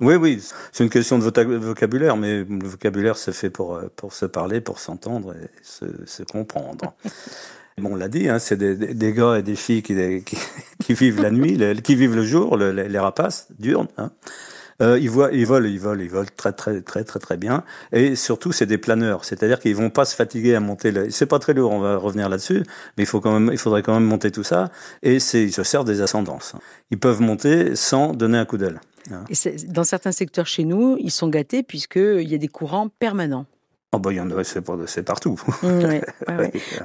oui, 0.00 0.16
oui, 0.16 0.42
c'est 0.72 0.82
une 0.82 0.90
question 0.90 1.18
de 1.18 1.24
vocabulaire, 1.24 2.16
mais 2.16 2.44
le 2.44 2.66
vocabulaire 2.66 3.16
c'est 3.16 3.32
fait 3.32 3.50
pour, 3.50 3.76
euh, 3.76 3.88
pour 3.94 4.12
se 4.12 4.26
parler, 4.26 4.60
pour 4.60 4.80
s'entendre 4.80 5.34
et 5.34 5.48
se, 5.62 5.84
se 6.06 6.24
comprendre. 6.24 6.94
Bon, 7.78 7.92
on 7.92 7.96
l'a 7.96 8.08
dit, 8.08 8.28
hein, 8.28 8.38
c'est 8.38 8.56
des, 8.56 8.76
des, 8.76 9.12
gars 9.12 9.38
et 9.38 9.42
des 9.42 9.56
filles 9.56 9.82
qui, 9.82 9.94
qui, 10.24 10.36
qui 10.84 10.94
vivent 10.94 11.20
la 11.20 11.30
nuit, 11.30 11.58
qui 11.82 11.96
vivent 11.96 12.14
le 12.14 12.24
jour, 12.24 12.56
les, 12.56 12.98
rapaces 12.98 13.48
diurnes. 13.58 13.88
Hein. 13.98 14.10
Euh, 14.82 14.98
ils, 14.98 15.10
voient, 15.10 15.30
ils 15.32 15.46
volent, 15.46 15.68
ils 15.68 15.78
volent, 15.78 16.02
ils 16.02 16.10
volent 16.10 16.28
très 16.36 16.52
très 16.52 16.80
très 16.82 17.04
très 17.04 17.20
très 17.20 17.36
bien. 17.36 17.64
Et 17.92 18.16
surtout, 18.16 18.52
c'est 18.52 18.66
des 18.66 18.78
planeurs, 18.78 19.24
c'est-à-dire 19.24 19.60
qu'ils 19.60 19.76
vont 19.76 19.90
pas 19.90 20.04
se 20.04 20.16
fatiguer 20.16 20.54
à 20.54 20.60
monter. 20.60 20.90
Le... 20.90 21.10
C'est 21.10 21.26
pas 21.26 21.38
très 21.38 21.54
lourd, 21.54 21.72
on 21.72 21.80
va 21.80 21.96
revenir 21.96 22.28
là-dessus, 22.28 22.62
mais 22.96 23.04
il 23.04 23.06
faut 23.06 23.20
quand 23.20 23.38
même, 23.38 23.50
il 23.52 23.58
faudrait 23.58 23.82
quand 23.82 23.94
même 23.94 24.04
monter 24.04 24.30
tout 24.30 24.42
ça. 24.42 24.70
Et 25.02 25.20
c'est, 25.20 25.42
ils 25.44 25.52
se 25.52 25.62
servent 25.62 25.86
des 25.86 26.00
ascendances. 26.00 26.54
Ils 26.90 26.98
peuvent 26.98 27.20
monter 27.20 27.76
sans 27.76 28.12
donner 28.12 28.38
un 28.38 28.44
coup 28.44 28.58
d'aile. 28.58 28.80
Hein. 29.12 29.24
Et 29.28 29.56
dans 29.68 29.84
certains 29.84 30.12
secteurs 30.12 30.46
chez 30.46 30.64
nous, 30.64 30.96
ils 30.98 31.10
sont 31.10 31.28
gâtés 31.28 31.62
puisqu'il 31.62 32.28
y 32.28 32.34
a 32.34 32.38
des 32.38 32.48
courants 32.48 32.88
permanents. 32.88 33.46
Oh 33.94 33.98
bah, 33.98 34.42
c'est 34.86 35.02
partout. 35.02 35.40
Mmh, 35.64 36.00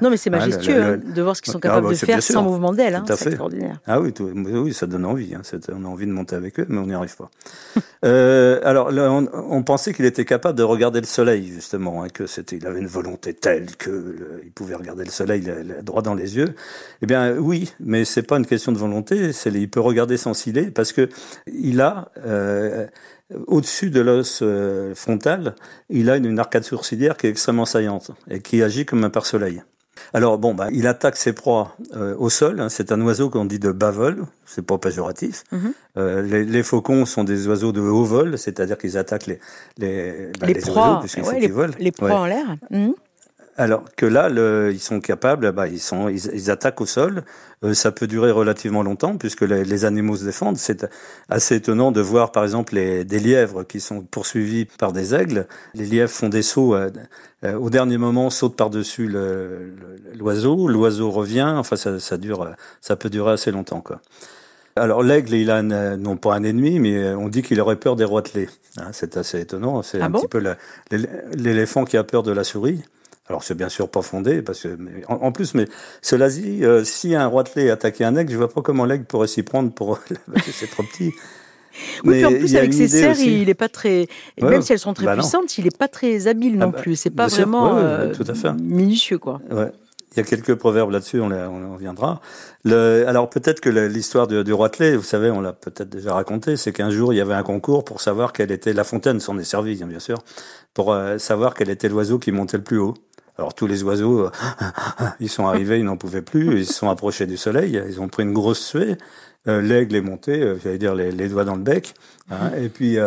non, 0.01 0.09
mais 0.09 0.17
c'est 0.17 0.29
ah, 0.33 0.37
majestueux 0.37 0.81
hein, 0.81 0.97
de 0.97 1.21
voir 1.21 1.35
ce 1.35 1.41
qu'ils 1.41 1.51
sont 1.51 1.59
capables 1.59 1.87
ah, 1.87 1.89
bah, 1.89 1.95
de 1.95 2.05
faire 2.05 2.23
sans 2.23 2.43
mouvement 2.43 2.71
d'aile. 2.71 2.95
Hein, 2.95 3.03
c'est 3.07 3.27
extraordinaire. 3.27 3.79
Ah 3.87 3.99
oui, 3.99 4.13
oui, 4.19 4.73
ça 4.73 4.85
donne 4.85 5.05
envie. 5.05 5.33
Hein, 5.35 5.41
on 5.73 5.85
a 5.85 5.87
envie 5.87 6.05
de 6.05 6.11
monter 6.11 6.35
avec 6.35 6.59
eux, 6.59 6.65
mais 6.69 6.77
on 6.77 6.85
n'y 6.85 6.93
arrive 6.93 7.15
pas. 7.15 7.29
euh, 8.05 8.59
alors, 8.63 8.91
on, 9.33 9.63
pensait 9.63 9.93
qu'il 9.93 10.05
était 10.05 10.23
capable 10.23 10.57
de 10.57 10.63
regarder 10.63 11.01
le 11.01 11.05
soleil, 11.05 11.47
justement, 11.47 12.03
hein, 12.03 12.07
que 12.09 12.25
c'était, 12.25 12.57
il 12.57 12.65
avait 12.67 12.79
une 12.79 12.87
volonté 12.87 13.33
telle 13.33 13.75
que 13.75 14.41
il 14.43 14.51
pouvait 14.51 14.75
regarder 14.75 15.03
le 15.03 15.11
soleil 15.11 15.43
droit 15.83 16.01
dans 16.01 16.15
les 16.15 16.37
yeux. 16.37 16.53
Eh 17.01 17.05
bien, 17.05 17.35
oui, 17.37 17.73
mais 17.79 18.05
c'est 18.05 18.23
pas 18.23 18.37
une 18.37 18.45
question 18.45 18.71
de 18.71 18.77
volonté. 18.77 19.31
Il 19.45 19.69
peut 19.69 19.81
regarder 19.81 20.17
sans 20.17 20.33
ciller 20.33 20.71
parce 20.71 20.93
que 20.93 21.09
il 21.47 21.81
a 21.81 22.11
euh, 22.25 22.87
au-dessus 23.47 23.89
de 23.89 24.01
l'os 24.01 24.39
euh, 24.41 24.95
frontal, 24.95 25.55
il 25.89 26.09
a 26.09 26.17
une, 26.17 26.39
arcade 26.39 26.63
sourcilière 26.63 27.17
qui 27.17 27.27
est 27.27 27.29
extrêmement 27.29 27.65
saillante 27.65 28.11
et 28.29 28.41
qui 28.41 28.63
agit 28.63 28.85
comme 28.85 29.03
un 29.03 29.09
pare-soleil. 29.09 29.61
Alors 30.13 30.37
bon, 30.37 30.55
bah, 30.55 30.69
il 30.71 30.87
attaque 30.87 31.17
ses 31.17 31.33
proies 31.33 31.75
euh, 31.95 32.15
au 32.17 32.29
sol. 32.29 32.59
Hein. 32.59 32.69
c'est 32.69 32.91
un 32.91 33.01
oiseau 33.01 33.29
qu'on 33.29 33.45
dit 33.45 33.59
de 33.59 33.71
bas 33.71 33.91
vol, 33.91 34.25
c'est 34.45 34.65
pas 34.65 34.77
péjoratif. 34.77 35.43
Mhm. 35.51 35.73
Euh, 35.97 36.21
les, 36.45 36.63
faucons 36.63 37.05
sont 37.05 37.23
des 37.23 37.47
oiseaux 37.47 37.71
de 37.71 37.81
haut 37.81 38.05
vol, 38.05 38.37
c'est-à-dire 38.37 38.77
qu'ils 38.77 38.97
attaquent 38.97 39.27
les 39.27 39.39
les, 39.77 40.31
bah, 40.39 40.47
les, 40.47 40.55
proies, 40.55 41.03
volent. 41.51 41.73
Les 41.79 41.91
proies 41.91 42.13
en 42.13 42.25
l'air. 42.25 42.55
Mhm. 42.71 42.93
Alors 43.59 43.83
que 43.97 44.05
là, 44.05 44.29
le, 44.29 44.71
ils 44.71 44.79
sont 44.79 45.01
capables, 45.01 45.51
bah, 45.51 45.67
ils, 45.67 45.81
sont, 45.81 46.07
ils, 46.07 46.49
attaquent 46.49 46.79
au 46.79 46.85
sol. 46.85 47.23
Euh, 47.65 47.73
ça 47.73 47.91
peut 47.91 48.07
durer 48.07 48.31
relativement 48.31 48.83
longtemps 48.83 49.17
puisque 49.17 49.41
les, 49.41 49.83
animaux 49.83 50.15
se 50.15 50.23
défendent. 50.23 50.55
C'est 50.55 50.87
assez 51.27 51.55
étonnant 51.55 51.91
de 51.91 51.99
voir, 51.99 52.31
par 52.31 52.43
exemple, 52.43 52.75
les, 52.75 53.03
des 53.03 53.19
lièvres 53.19 53.63
qui 53.63 53.81
sont 53.81 53.99
poursuivis 53.99 54.63
par 54.63 54.93
des 54.93 55.13
aigles. 55.13 55.45
Les 55.73 55.85
lièvres 55.85 56.09
font 56.09 56.29
des 56.29 56.41
sauts 56.41 56.73
euh, 56.73 56.89
euh, 57.43 57.55
au 57.55 57.69
dernier 57.69 57.97
moment, 57.97 58.29
sautent 58.29 58.55
par-dessus 58.55 59.13
l'oiseau. 60.17 60.69
L'oiseau 60.69 61.11
revient. 61.11 61.53
Enfin, 61.57 61.75
ça, 61.75 61.99
ça, 61.99 62.15
dure, 62.15 62.49
ça 62.79 62.95
peut 62.95 63.09
durer 63.09 63.33
assez 63.33 63.51
longtemps, 63.51 63.81
quoi. 63.81 63.99
Alors 64.77 65.03
l'aigle, 65.03 65.33
il 65.33 65.51
a 65.51 65.61
non 65.61 66.15
pas 66.15 66.35
un 66.35 66.43
ennemi, 66.43 66.79
mais 66.79 67.13
on 67.13 67.27
dit 67.27 67.41
qu'il 67.41 67.59
aurait 67.59 67.75
peur 67.75 67.97
des 67.97 68.05
roitelets. 68.05 68.47
Hein, 68.77 68.91
c'est 68.93 69.17
assez 69.17 69.41
étonnant. 69.41 69.81
C'est 69.81 69.99
ah 69.99 70.05
un 70.05 70.11
petit 70.11 70.29
peu 70.29 70.41
l'éléphant 71.33 71.83
qui 71.83 71.97
a 71.97 72.05
peur 72.05 72.23
de 72.23 72.31
la 72.31 72.45
souris. 72.45 72.81
Alors 73.29 73.43
c'est 73.43 73.55
bien 73.55 73.69
sûr 73.69 73.89
pas 73.89 74.01
fondé, 74.01 74.41
parce 74.41 74.61
que 74.63 74.77
en, 75.07 75.31
plus, 75.31 75.53
mais 75.53 75.65
cela 76.01 76.29
dit, 76.29 76.65
euh, 76.65 76.83
si 76.83 77.13
un 77.13 77.27
roitelet 77.27 77.69
attaquait 77.69 78.03
un 78.03 78.15
aigle, 78.15 78.31
je 78.31 78.37
vois 78.37 78.49
pas 78.49 78.61
comment 78.61 78.85
l'aigle 78.85 79.05
pourrait 79.05 79.27
s'y 79.27 79.43
prendre 79.43 79.71
pour 79.71 79.99
c'est 80.51 80.69
trop 80.69 80.81
petit. 80.81 81.13
Oui, 82.03 82.23
mais 82.23 82.25
puis 82.25 82.25
en 82.25 82.39
plus 82.39 82.55
avec 82.55 82.73
ses 82.73 82.87
serres, 82.87 83.19
il 83.19 83.47
est 83.47 83.53
pas 83.53 83.69
très, 83.69 84.07
même 84.41 84.63
si 84.63 84.73
elles 84.73 84.79
sont 84.79 84.95
très 84.95 85.05
bah 85.05 85.13
puissantes, 85.13 85.59
il 85.59 85.67
est 85.67 85.77
pas 85.77 85.87
très 85.87 86.27
habile 86.27 86.53
ah 86.55 86.65
non 86.65 86.71
bah, 86.71 86.81
plus. 86.81 86.95
C'est 86.95 87.11
pas 87.11 87.27
vraiment 87.27 87.77
euh, 87.77 88.11
tout 88.13 88.25
à 88.27 88.33
fait. 88.33 88.51
minutieux 88.53 89.19
quoi. 89.19 89.39
Ouais. 89.51 89.71
Il 90.13 90.17
y 90.17 90.19
a 90.21 90.23
quelques 90.23 90.55
proverbes 90.55 90.89
là-dessus, 90.89 91.21
on, 91.21 91.29
on 91.31 91.65
en 91.65 91.73
reviendra. 91.75 92.19
Le, 92.63 93.05
alors 93.07 93.29
peut-être 93.29 93.61
que 93.61 93.69
l'histoire 93.69 94.25
du, 94.25 94.43
du 94.43 94.53
roitelet, 94.53 94.95
vous 94.95 95.03
savez, 95.03 95.29
on 95.29 95.39
l'a 95.39 95.53
peut-être 95.53 95.87
déjà 95.89 96.15
raconté, 96.15 96.57
c'est 96.57 96.73
qu'un 96.73 96.89
jour 96.89 97.13
il 97.13 97.17
y 97.17 97.21
avait 97.21 97.35
un 97.35 97.43
concours 97.43 97.85
pour 97.85 98.01
savoir 98.01 98.33
quelle 98.33 98.51
était 98.51 98.73
la 98.73 98.83
fontaine, 98.83 99.19
s'en 99.19 99.37
est 99.37 99.43
servi 99.43 99.75
bien 99.75 99.99
sûr, 99.99 100.17
pour 100.73 100.93
euh, 100.93 101.19
savoir 101.19 101.53
quel 101.53 101.69
était 101.69 101.89
l'oiseau 101.89 102.17
qui 102.17 102.31
montait 102.31 102.57
le 102.57 102.63
plus 102.63 102.79
haut. 102.79 102.95
Alors 103.39 103.53
tous 103.53 103.67
les 103.67 103.83
oiseaux, 103.83 104.25
euh, 104.25 104.31
ils 105.21 105.29
sont 105.29 105.47
arrivés, 105.47 105.79
ils 105.79 105.85
n'en 105.85 105.95
pouvaient 105.95 106.21
plus, 106.21 106.59
ils 106.59 106.65
se 106.65 106.73
sont 106.73 106.89
approchés 106.89 107.25
du 107.25 107.37
soleil, 107.37 107.81
ils 107.87 108.01
ont 108.01 108.09
pris 108.09 108.23
une 108.23 108.33
grosse 108.33 108.59
suée. 108.59 108.97
Euh, 109.47 109.61
l'aigle 109.61 109.95
est 109.95 110.01
monté, 110.01 110.41
euh, 110.41 110.57
j'allais 110.61 110.77
dire 110.77 110.93
les, 110.93 111.29
doigts 111.29 111.45
dans 111.45 111.55
le 111.55 111.61
bec, 111.61 111.93
hein, 112.29 112.51
et 112.57 112.67
puis 112.67 112.97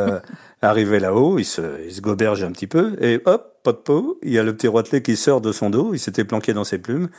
arrivé 0.62 1.00
là-haut, 1.00 1.38
il 1.38 1.44
se, 1.44 1.84
il 1.84 1.92
se 1.92 2.00
goberge 2.00 2.42
un 2.42 2.50
petit 2.50 2.66
peu, 2.66 2.96
et 3.02 3.20
hop, 3.26 3.58
pas 3.62 3.72
de 3.72 3.76
peau, 3.76 4.18
il 4.22 4.32
y 4.32 4.38
a 4.38 4.42
le 4.42 4.56
petit 4.56 4.68
roitelet 4.68 5.02
qui 5.02 5.16
sort 5.16 5.42
de 5.42 5.52
son 5.52 5.68
dos, 5.68 5.92
il 5.92 5.98
s'était 5.98 6.24
planqué 6.24 6.54
dans 6.54 6.64
ses 6.64 6.78
plumes, 6.78 7.10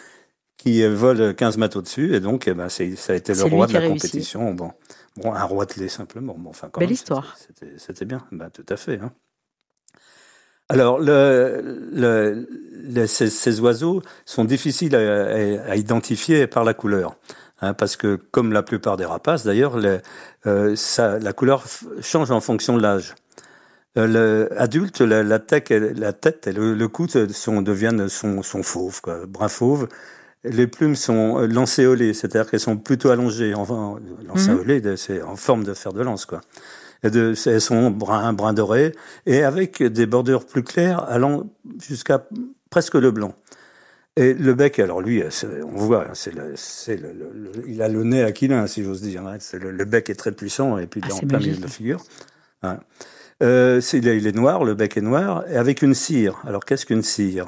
qui 0.57 0.83
vole 0.87 1.35
15 1.35 1.57
mètres 1.57 1.77
au-dessus, 1.77 2.15
et 2.15 2.19
donc 2.19 2.47
eh 2.47 2.55
ben, 2.55 2.67
ça 2.67 2.83
a 2.83 3.15
été 3.15 3.35
le 3.35 3.43
roi 3.43 3.67
de 3.67 3.73
la 3.73 3.87
compétition. 3.87 4.55
Bon, 4.55 4.71
bon, 5.17 5.33
un 5.33 5.43
roitelet 5.43 5.87
simplement. 5.87 6.33
Bon, 6.35 6.49
enfin, 6.49 6.69
quand 6.71 6.79
Belle 6.79 6.91
histoire. 6.91 7.37
C'était 7.77 8.05
bien, 8.05 8.25
ben, 8.31 8.49
tout 8.49 8.65
à 8.67 8.75
fait. 8.75 8.99
Hein. 8.99 9.11
Alors, 10.73 10.99
le, 10.99 11.79
le, 11.93 13.05
ces, 13.05 13.29
ces, 13.29 13.59
oiseaux 13.59 14.01
sont 14.25 14.43
difficiles 14.43 14.95
à, 14.95 15.71
à, 15.71 15.75
identifier 15.75 16.47
par 16.47 16.63
la 16.63 16.73
couleur. 16.73 17.15
Hein, 17.61 17.73
parce 17.73 17.95
que, 17.95 18.19
comme 18.31 18.51
la 18.51 18.63
plupart 18.63 18.97
des 18.97 19.05
rapaces 19.05 19.45
d'ailleurs, 19.45 19.79
euh, 20.47 20.75
la 20.97 21.33
couleur 21.33 21.63
change 22.01 22.31
en 22.31 22.41
fonction 22.41 22.75
de 22.75 22.81
l'âge. 22.81 23.13
Euh, 23.97 24.47
L'adulte, 24.51 25.01
la, 25.01 25.21
la, 25.21 25.37
tête, 25.37 25.69
la 25.69 26.11
tête 26.11 26.47
et 26.47 26.51
le, 26.51 26.87
cou 26.87 27.07
sont, 27.07 27.61
deviennent 27.61 28.09
sont, 28.09 28.41
sont 28.41 28.63
fauves, 28.63 28.99
quoi, 29.01 29.25
brun 29.27 29.49
fauve. 29.49 29.87
Les 30.43 30.67
plumes 30.67 30.95
sont 30.95 31.37
lancéolées, 31.37 32.13
c'est-à-dire 32.13 32.49
qu'elles 32.49 32.59
sont 32.59 32.77
plutôt 32.77 33.11
allongées. 33.11 33.53
Enfin, 33.53 33.95
lancéolées, 34.27 34.81
mhm. 34.81 34.97
c'est 34.97 35.21
en 35.21 35.35
forme 35.35 35.63
de 35.63 35.73
fer 35.73 35.93
de 35.93 36.01
lance, 36.01 36.25
quoi 36.25 36.41
de, 37.09 37.33
elles 37.45 37.61
sont 37.61 37.91
brun, 37.91 38.33
brun 38.33 38.53
doré, 38.53 38.93
et 39.25 39.43
avec 39.43 39.83
des 39.83 40.05
bordures 40.05 40.45
plus 40.45 40.63
claires 40.63 41.03
allant 41.09 41.49
jusqu'à 41.79 42.25
presque 42.69 42.95
le 42.95 43.11
blanc. 43.11 43.35
Et 44.15 44.33
le 44.35 44.53
bec, 44.53 44.77
alors 44.77 45.01
lui, 45.01 45.23
on 45.63 45.77
voit, 45.77 46.07
c'est 46.13 46.33
le, 46.35 46.53
le, 46.87 47.51
il 47.67 47.81
a 47.81 47.87
le 47.87 48.03
nez 48.03 48.23
aquilin, 48.23 48.67
si 48.67 48.83
j'ose 48.83 49.01
dire. 49.01 49.25
Hein. 49.25 49.37
Le, 49.53 49.85
bec 49.85 50.09
est 50.09 50.15
très 50.15 50.31
puissant 50.31 50.77
et 50.77 50.85
puis 50.85 51.01
ah, 51.03 51.15
en 51.15 51.19
plein 51.19 51.39
milieu 51.39 51.55
de 51.55 51.61
la 51.61 51.67
figure. 51.67 52.03
Hein. 52.61 52.79
Euh, 53.41 53.81
il, 53.93 54.07
est, 54.07 54.17
il, 54.17 54.27
est, 54.27 54.35
noir, 54.35 54.63
le 54.63 54.75
bec 54.75 54.97
est 54.97 55.01
noir, 55.01 55.43
et 55.49 55.57
avec 55.57 55.81
une 55.81 55.95
cire. 55.95 56.39
Alors 56.45 56.63
qu'est-ce 56.63 56.85
qu'une 56.85 57.01
cire? 57.01 57.47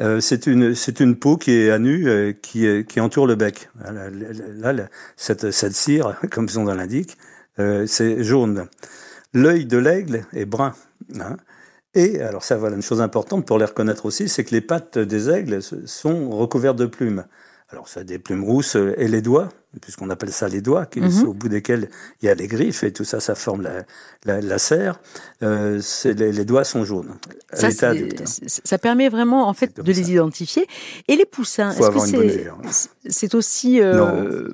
Euh, 0.00 0.20
C'est 0.20 0.46
une, 0.46 0.74
c'est 0.74 1.00
une 1.00 1.16
peau 1.16 1.38
qui 1.38 1.52
est 1.52 1.70
à 1.70 1.78
nu, 1.78 2.08
euh, 2.08 2.32
qui, 2.32 2.84
qui 2.84 3.00
entoure 3.00 3.26
le 3.26 3.34
bec. 3.34 3.70
Là, 3.82 4.72
là, 4.74 4.88
cette, 5.16 5.50
cette 5.50 5.74
cire, 5.74 6.14
comme 6.30 6.48
son 6.50 6.64
nom 6.64 6.74
l'indique, 6.74 7.16
c'est 7.56 8.22
jaune. 8.24 8.66
L'œil 9.32 9.66
de 9.66 9.78
l'aigle 9.78 10.26
est 10.32 10.44
brun. 10.44 10.74
Hein. 11.20 11.36
Et 11.94 12.20
alors 12.20 12.44
ça, 12.44 12.56
voilà 12.56 12.76
une 12.76 12.82
chose 12.82 13.00
importante 13.00 13.46
pour 13.46 13.58
les 13.58 13.64
reconnaître 13.64 14.06
aussi, 14.06 14.28
c'est 14.28 14.44
que 14.44 14.54
les 14.54 14.60
pattes 14.60 14.98
des 14.98 15.28
aigles 15.28 15.60
sont 15.86 16.30
recouvertes 16.30 16.78
de 16.78 16.86
plumes. 16.86 17.24
Alors 17.72 17.88
ça 17.88 18.00
a 18.00 18.04
des 18.04 18.18
plumes 18.18 18.42
rousses 18.42 18.76
et 18.76 19.06
les 19.06 19.22
doigts, 19.22 19.48
puisqu'on 19.80 20.10
appelle 20.10 20.32
ça 20.32 20.48
les 20.48 20.60
doigts, 20.60 20.86
qui, 20.86 21.00
mhm. 21.00 21.28
au 21.28 21.32
bout 21.32 21.48
desquels 21.48 21.88
il 22.20 22.26
y 22.26 22.28
a 22.28 22.34
les 22.34 22.48
griffes 22.48 22.82
et 22.82 22.92
tout 22.92 23.04
ça, 23.04 23.20
ça 23.20 23.36
forme 23.36 23.62
la, 23.62 23.84
la, 24.24 24.40
la 24.40 24.58
serre. 24.58 25.00
Euh, 25.44 25.80
les, 26.04 26.32
les, 26.32 26.44
doigts 26.44 26.64
sont 26.64 26.84
jaunes. 26.84 27.14
Ça, 27.52 27.70
ça 27.70 28.78
permet 28.78 29.08
vraiment 29.08 29.48
en 29.48 29.54
fait 29.54 29.80
de 29.80 29.92
les 29.92 30.10
identifier. 30.10 30.66
Et 31.06 31.14
les 31.14 31.26
poussins, 31.26 31.70
est-ce 31.70 31.90
que 31.90 33.08
c'est 33.08 33.34
aussi 33.36 33.80
euh, 33.80 34.48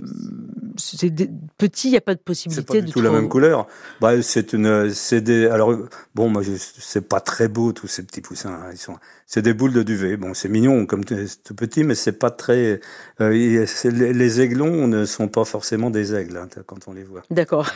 c'est 0.78 1.12
petit, 1.58 1.88
il 1.88 1.92
n'y 1.92 1.96
a 1.96 2.00
pas 2.00 2.14
de 2.14 2.20
possibilité 2.20 2.80
pas 2.80 2.80
du 2.80 2.92
tout 2.92 3.00
la 3.00 3.10
même 3.10 3.28
couleur. 3.28 3.66
Bah, 4.00 4.20
c'est 4.22 4.52
une, 4.52 4.90
c'est 4.92 5.20
des, 5.20 5.46
alors 5.46 5.76
bon, 6.14 6.28
moi, 6.28 6.42
c'est 6.78 7.08
pas 7.08 7.20
très 7.20 7.48
beau 7.48 7.72
tous 7.72 7.86
ces 7.86 8.02
petits 8.02 8.20
poussins. 8.20 8.50
Hein. 8.50 8.70
Ils 8.72 8.78
sont, 8.78 8.96
c'est 9.26 9.42
des 9.42 9.54
boules 9.54 9.72
de 9.72 9.82
duvet. 9.82 10.16
Bon, 10.16 10.34
c'est 10.34 10.48
mignon 10.48 10.86
comme 10.86 11.04
tout 11.04 11.54
petit, 11.54 11.84
mais 11.84 11.94
c'est 11.94 12.12
pas 12.12 12.30
très. 12.30 12.80
Euh, 13.20 13.30
les, 13.30 14.40
aiglons 14.40 14.86
ne 14.86 15.04
sont 15.04 15.28
pas 15.28 15.44
forcément 15.44 15.90
des 15.90 16.14
aigles 16.14 16.36
hein, 16.36 16.48
quand 16.66 16.88
on 16.88 16.92
les 16.92 17.04
voit. 17.04 17.22
D'accord. 17.30 17.70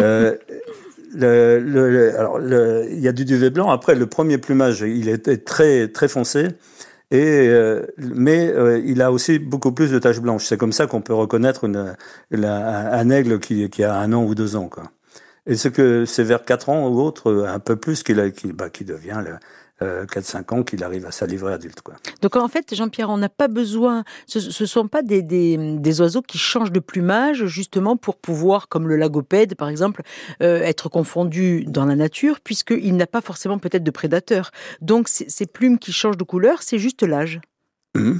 euh, 0.00 0.36
le, 1.14 1.60
le, 1.60 2.18
alors, 2.18 2.40
il 2.40 3.00
y 3.00 3.08
a 3.08 3.12
du 3.12 3.24
duvet 3.24 3.50
blanc. 3.50 3.70
Après, 3.70 3.94
le 3.94 4.06
premier 4.06 4.38
plumage, 4.38 4.80
il 4.80 5.08
était 5.08 5.38
très 5.38 5.88
très 5.88 6.08
foncé. 6.08 6.48
Et 7.12 7.48
euh, 7.48 7.86
mais 7.98 8.48
euh, 8.48 8.80
il 8.84 9.00
a 9.00 9.12
aussi 9.12 9.38
beaucoup 9.38 9.72
plus 9.72 9.92
de 9.92 9.98
taches 9.98 10.20
blanches. 10.20 10.46
C'est 10.46 10.56
comme 10.56 10.72
ça 10.72 10.86
qu'on 10.86 11.02
peut 11.02 11.14
reconnaître 11.14 11.64
une, 11.64 11.96
un 12.32 13.10
aigle 13.10 13.38
qui, 13.38 13.70
qui, 13.70 13.84
a 13.84 13.94
un 13.96 14.12
an 14.12 14.24
ou 14.24 14.34
deux 14.34 14.56
ans. 14.56 14.68
Quoi. 14.68 14.90
Et 15.46 15.56
c'est 15.56 15.70
que 15.70 16.04
c'est 16.04 16.24
vers 16.24 16.44
quatre 16.44 16.68
ans 16.68 16.88
ou 16.88 17.00
autre, 17.00 17.46
un 17.46 17.60
peu 17.60 17.76
plus, 17.76 18.02
qu'il 18.02 18.32
qui, 18.32 18.52
bah, 18.52 18.70
qui 18.70 18.84
devient 18.84 19.22
euh, 19.82 20.06
4-5 20.06 20.54
ans 20.54 20.62
qu'il 20.62 20.82
arrive 20.84 21.06
à 21.06 21.10
sa 21.10 21.26
livrée 21.26 21.52
adulte. 21.52 21.82
Quoi. 21.82 21.94
Donc 22.22 22.36
en 22.36 22.48
fait, 22.48 22.74
Jean-Pierre, 22.74 23.10
on 23.10 23.18
n'a 23.18 23.28
pas 23.28 23.48
besoin, 23.48 24.04
ce 24.26 24.38
ne 24.38 24.66
sont 24.66 24.88
pas 24.88 25.02
des, 25.02 25.22
des, 25.22 25.56
des, 25.78 26.00
oiseaux 26.00 26.22
qui 26.22 26.38
changent 26.38 26.72
de 26.72 26.80
plumage 26.80 27.46
justement 27.46 27.96
pour 27.96 28.16
pouvoir, 28.16 28.68
comme 28.68 28.88
le 28.88 28.96
lagopède 28.96 29.54
par 29.54 29.68
exemple, 29.68 30.02
euh, 30.42 30.60
être 30.62 30.88
confondus 30.88 31.64
dans 31.66 31.84
la 31.84 31.96
nature, 31.96 32.40
puisqu'il 32.40 32.96
n'a 32.96 33.06
pas 33.06 33.20
forcément 33.20 33.58
peut-être 33.58 33.84
de 33.84 33.90
prédateurs. 33.90 34.50
Donc 34.80 35.08
ces 35.08 35.46
plumes 35.46 35.78
qui 35.78 35.92
changent 35.92 36.16
de 36.16 36.24
couleur, 36.24 36.62
c'est 36.62 36.78
juste 36.78 37.02
l'âge. 37.02 37.40
Mmh. 37.94 38.16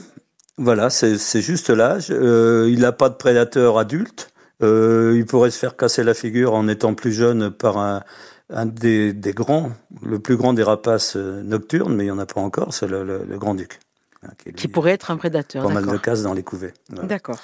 Voilà, 0.58 0.88
c'est 0.88 1.42
juste 1.42 1.68
l'âge. 1.68 2.06
Euh, 2.10 2.68
il 2.70 2.80
n'a 2.80 2.92
pas 2.92 3.10
de 3.10 3.14
prédateur 3.14 3.78
adulte. 3.78 4.30
Euh, 4.62 5.14
il 5.14 5.26
pourrait 5.26 5.50
se 5.50 5.58
faire 5.58 5.76
casser 5.76 6.02
la 6.02 6.14
figure 6.14 6.54
en 6.54 6.66
étant 6.66 6.94
plus 6.94 7.12
jeune 7.12 7.50
par 7.50 7.76
un, 7.76 8.02
un 8.50 8.66
des, 8.66 9.12
des, 9.12 9.32
grands, 9.32 9.72
le 10.02 10.18
plus 10.18 10.36
grand 10.36 10.52
des 10.52 10.62
rapaces 10.62 11.16
euh, 11.16 11.42
nocturnes, 11.42 11.94
mais 11.94 12.04
il 12.04 12.06
n'y 12.06 12.12
en 12.12 12.18
a 12.18 12.26
pas 12.26 12.40
encore, 12.40 12.72
c'est 12.72 12.86
le, 12.86 13.02
le, 13.04 13.38
grand-duc. 13.38 13.80
Hein, 14.22 14.28
qui, 14.56 14.68
pourrait 14.68 14.92
être 14.92 15.10
un 15.10 15.16
prédateur. 15.16 15.64
Pas 15.66 15.72
mal 15.72 15.86
de 15.86 15.96
casse 15.98 16.22
dans 16.22 16.34
les 16.34 16.42
couvées. 16.42 16.72
D'accord. 16.90 17.38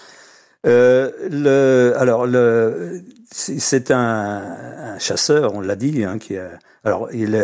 Euh, 0.64 1.10
le, 1.28 1.94
alors, 1.96 2.26
le, 2.26 3.02
c'est 3.30 3.90
un, 3.90 3.96
un, 3.98 4.98
chasseur, 4.98 5.54
on 5.54 5.60
l'a 5.60 5.74
dit, 5.74 6.04
hein, 6.04 6.18
qui 6.18 6.36
a, 6.36 6.50
alors, 6.84 7.08
il 7.12 7.36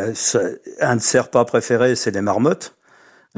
un 0.80 0.96
de 0.96 1.00
ses 1.00 1.20
repas 1.20 1.44
préférés, 1.44 1.94
c'est 1.94 2.10
les 2.10 2.20
marmottes. 2.20 2.74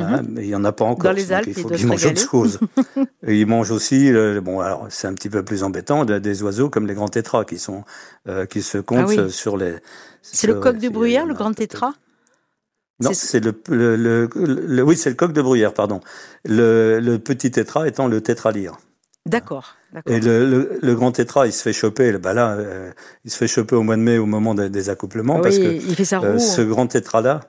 Hein, 0.01 0.23
mhm. 0.23 0.29
mais 0.31 0.43
il 0.43 0.49
n'y 0.49 0.55
en 0.55 0.65
a 0.65 0.73
pas 0.73 0.85
encore. 0.85 1.05
Dans 1.05 1.17
les 1.17 1.33
Alpes, 1.33 1.49
il 1.49 1.55
faut 1.55 1.69
qu'il 1.69 1.87
mange 1.87 2.05
autre 2.05 2.21
chose. 2.21 2.59
et 3.27 3.39
il 3.39 3.47
mange 3.47 3.71
aussi, 3.71 4.13
euh, 4.13 4.41
bon, 4.41 4.61
alors 4.61 4.87
c'est 4.91 5.07
un 5.07 5.15
petit 5.15 5.29
peu 5.29 5.45
plus 5.45 5.63
embêtant, 5.63 6.05
des 6.05 6.43
oiseaux 6.43 6.71
comme 6.71 6.87
les 6.87 6.95
grands 6.95 7.09
tétras 7.09 7.45
qui 7.45 7.59
sont 7.59 7.85
euh, 8.29 8.47
qui 8.47 8.63
se 8.63 8.79
comptent 8.79 9.19
ah 9.19 9.29
sur 9.29 9.57
les. 9.57 9.77
C'est 10.23 10.47
le 10.47 10.55
coq 10.55 10.79
de 10.79 10.89
bruyère, 10.89 11.27
le 11.27 11.35
grand 11.35 11.53
tétra? 11.53 11.95
Non, 13.03 13.13
c'est 13.15 13.41
le, 13.43 13.55
le, 13.69 14.29
le, 14.35 14.83
oui, 14.83 14.95
c'est 14.95 15.09
le 15.09 15.17
coq 15.17 15.33
de 15.33 15.41
bruyère, 15.41 15.73
pardon. 15.73 16.01
Le, 16.45 17.17
petit 17.17 17.51
tétra 17.51 17.89
étant 17.89 18.09
le 18.09 18.21
tétralyre. 18.21 18.77
D'accord. 19.25 19.77
Et 20.07 20.21
le, 20.21 20.79
le, 20.81 20.95
grand 20.95 21.13
tétra, 21.13 21.47
il 21.47 21.53
se 21.53 21.63
fait 21.63 21.73
choper. 21.73 22.13
Bah 22.19 22.35
là, 22.35 22.53
euh, 22.53 22.93
il 23.25 23.31
se 23.31 23.39
fait 23.39 23.49
choper 23.49 23.75
au 23.75 23.83
mois 23.83 23.97
de 23.97 24.03
mai, 24.03 24.19
au 24.19 24.27
moment 24.27 24.55
des, 24.55 24.91
accouplements, 24.91 25.37
oui, 25.37 25.43
parce 25.43 25.59
que 25.59 25.73
il 25.73 25.95
fait 25.95 26.05
sa 26.05 26.19
roue, 26.19 26.39
ce 26.39 26.61
grand 26.61 26.87
tétra 26.87 27.23
là, 27.23 27.41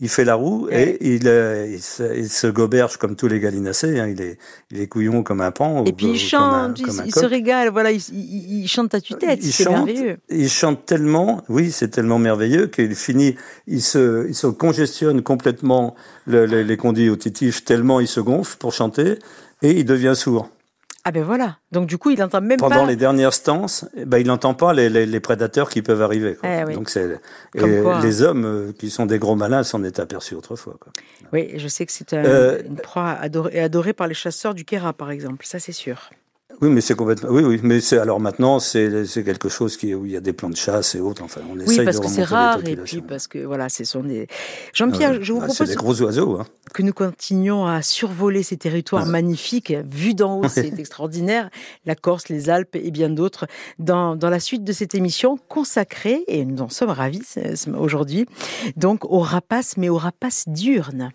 il 0.00 0.08
fait 0.08 0.24
la 0.24 0.34
roue 0.34 0.68
et, 0.70 0.96
il, 1.00 1.26
euh, 1.26 1.66
il, 1.68 1.82
se, 1.82 2.16
il, 2.16 2.28
se, 2.28 2.46
goberge 2.46 2.96
comme 2.98 3.16
tous 3.16 3.26
les 3.26 3.40
gallinacés. 3.40 3.98
Hein, 3.98 4.08
il, 4.08 4.20
est, 4.20 4.38
il 4.70 4.80
est 4.80 4.86
couillon 4.86 5.22
comme 5.22 5.40
un 5.40 5.50
pan. 5.50 5.84
Et 5.84 5.92
puis 5.92 6.06
il 6.06 6.18
chante, 6.18 6.78
il, 6.78 7.12
se 7.12 7.24
régale. 7.24 7.70
Voilà, 7.70 7.90
il, 7.90 8.68
chante 8.68 8.94
à 8.94 9.00
tue-tête. 9.00 9.40
Il 9.42 9.52
chante, 9.52 9.86
merveilleux. 9.86 10.18
Il 10.28 10.48
chante 10.48 10.86
tellement, 10.86 11.42
oui, 11.48 11.72
c'est 11.72 11.88
tellement 11.88 12.18
merveilleux 12.18 12.68
qu'il 12.68 12.94
finit, 12.94 13.34
il 13.66 13.82
se, 13.82 14.28
il 14.28 14.34
se 14.34 14.46
congestionne 14.46 15.22
complètement 15.22 15.94
le, 16.26 16.44
les 16.44 16.76
conduits 16.76 17.10
auditifs 17.10 17.64
tellement 17.64 18.00
il 18.00 18.08
se 18.08 18.20
gonfle 18.20 18.56
pour 18.58 18.72
chanter 18.72 19.18
et 19.62 19.72
il 19.72 19.84
devient 19.84 20.14
sourd. 20.14 20.48
Ah 21.08 21.10
ben 21.10 21.24
voilà. 21.24 21.56
Donc 21.72 21.86
du 21.86 21.96
coup, 21.96 22.10
il 22.10 22.18
n'entend 22.18 22.42
même 22.42 22.58
pas. 22.58 22.68
Pendant 22.68 22.84
les 22.84 22.94
dernières 22.94 23.32
stances, 23.32 23.86
eh 23.96 24.04
ben, 24.04 24.18
il 24.18 24.26
n'entend 24.26 24.52
pas 24.52 24.74
les, 24.74 24.90
les, 24.90 25.06
les, 25.06 25.20
prédateurs 25.20 25.70
qui 25.70 25.80
peuvent 25.80 26.02
arriver. 26.02 26.34
Quoi. 26.34 26.46
Eh 26.50 26.64
oui. 26.64 26.74
Donc 26.74 26.90
c'est 26.90 27.18
les 27.54 28.22
hommes 28.22 28.44
euh, 28.44 28.72
qui 28.78 28.90
sont 28.90 29.06
des 29.06 29.18
gros 29.18 29.34
malins 29.34 29.62
s'en 29.62 29.82
est 29.84 30.00
aperçus 30.00 30.34
autrefois. 30.34 30.76
Quoi. 30.78 30.92
Oui, 31.32 31.54
je 31.56 31.66
sais 31.66 31.86
que 31.86 31.92
c'est 31.92 32.12
un, 32.12 32.26
euh, 32.26 32.62
une 32.62 32.76
proie 32.76 33.08
adorée, 33.08 33.58
adorée 33.58 33.94
par 33.94 34.06
les 34.06 34.12
chasseurs 34.12 34.52
du 34.52 34.66
Kera, 34.66 34.92
par 34.92 35.10
exemple. 35.10 35.46
Ça, 35.46 35.58
c'est 35.58 35.72
sûr. 35.72 36.10
Oui, 36.60 36.70
mais 36.70 36.80
c'est 36.80 36.94
complètement. 36.94 37.28
Oui, 37.30 37.42
oui, 37.44 37.60
mais 37.62 37.80
c'est 37.80 37.98
alors 37.98 38.20
maintenant 38.20 38.58
c'est 38.58 39.04
c'est 39.04 39.22
quelque 39.22 39.48
chose 39.48 39.76
qui 39.76 39.94
où 39.94 40.06
il 40.06 40.12
y 40.12 40.16
a 40.16 40.20
des 40.20 40.32
plans 40.32 40.50
de 40.50 40.56
chasse 40.56 40.94
et 40.94 41.00
autres. 41.00 41.22
Enfin, 41.22 41.40
on 41.48 41.58
oui, 41.58 41.84
parce 41.84 42.00
que 42.00 42.08
c'est 42.08 42.24
rare 42.24 42.66
et 42.66 42.76
puis 42.76 43.00
parce 43.00 43.28
que 43.28 43.38
voilà, 43.38 43.68
ce 43.68 43.84
sont 43.84 44.02
des. 44.02 44.26
Jean-Pierre, 44.72 45.22
je 45.22 45.32
vous 45.32 45.40
ah, 45.42 45.46
propose. 45.46 45.68
des 45.68 45.76
gros 45.76 46.00
oiseaux. 46.02 46.40
Hein. 46.40 46.46
Que 46.74 46.82
nous 46.82 46.92
continuons 46.92 47.66
à 47.66 47.82
survoler 47.82 48.42
ces 48.42 48.56
territoires 48.56 49.06
magnifiques, 49.06 49.72
vus 49.88 50.14
d'en 50.14 50.40
haut, 50.40 50.48
c'est 50.48 50.72
extraordinaire. 50.78 51.50
La 51.86 51.94
Corse, 51.94 52.28
les 52.28 52.50
Alpes 52.50 52.74
et 52.76 52.90
bien 52.90 53.10
d'autres. 53.10 53.46
Dans 53.78 54.16
dans 54.16 54.30
la 54.30 54.40
suite 54.40 54.64
de 54.64 54.72
cette 54.72 54.94
émission 54.94 55.38
consacrée 55.48 56.24
et 56.26 56.44
nous 56.44 56.60
en 56.62 56.68
sommes 56.68 56.90
ravis 56.90 57.22
aujourd'hui, 57.78 58.26
donc 58.76 59.04
aux 59.04 59.20
rapaces, 59.20 59.76
mais 59.76 59.88
aux 59.88 59.98
rapaces 59.98 60.44
diurnes. 60.48 61.12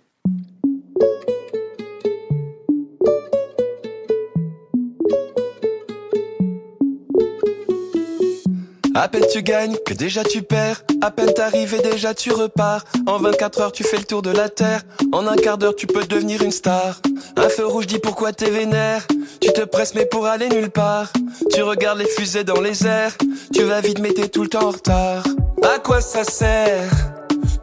À 8.96 9.08
peine 9.08 9.26
tu 9.32 9.42
gagnes 9.42 9.76
que 9.86 9.94
déjà 9.94 10.24
tu 10.24 10.44
perds. 10.44 10.84
À 11.02 11.10
peine 11.10 11.34
t'arrives 11.34 11.74
et 11.74 11.82
déjà 11.82 12.14
tu 12.14 12.32
repars. 12.32 12.84
En 13.08 13.18
24 13.18 13.62
heures 13.62 13.72
tu 13.72 13.84
fais 13.84 13.98
le 13.98 14.04
tour 14.04 14.22
de 14.22 14.30
la 14.30 14.50
terre. 14.50 14.82
En 15.12 15.26
un 15.26 15.36
quart 15.36 15.58
d'heure 15.58 15.76
tu 15.76 15.88
peux 15.88 16.04
devenir 16.04 16.44
une 16.44 16.52
star. 16.52 17.02
Un 17.36 17.50
feu 17.50 17.66
rouge 17.66 17.88
dit 17.88 18.00
pourquoi 18.00 18.34
t'es 18.34 18.52
vénère. 18.52 19.06
Tu 19.42 19.52
te 19.52 19.62
presses 19.62 19.96
mais 19.96 20.06
pour 20.06 20.28
aller 20.28 20.48
nulle 20.48 20.70
part. 20.70 21.12
Tu 21.52 21.64
regardes 21.64 22.00
les 22.00 22.06
fusées 22.06 22.44
dans 22.44 22.62
les 22.62 22.86
airs. 22.86 23.18
Tu 23.52 23.64
vas 23.64 23.82
vite 23.82 24.00
mais 24.00 24.14
t'es 24.14 24.28
tout 24.28 24.44
le 24.44 24.50
temps 24.50 24.68
en 24.68 24.72
retard. 24.72 25.24
À 25.64 25.80
quoi 25.80 26.00
ça 26.00 26.24
sert? 26.24 26.92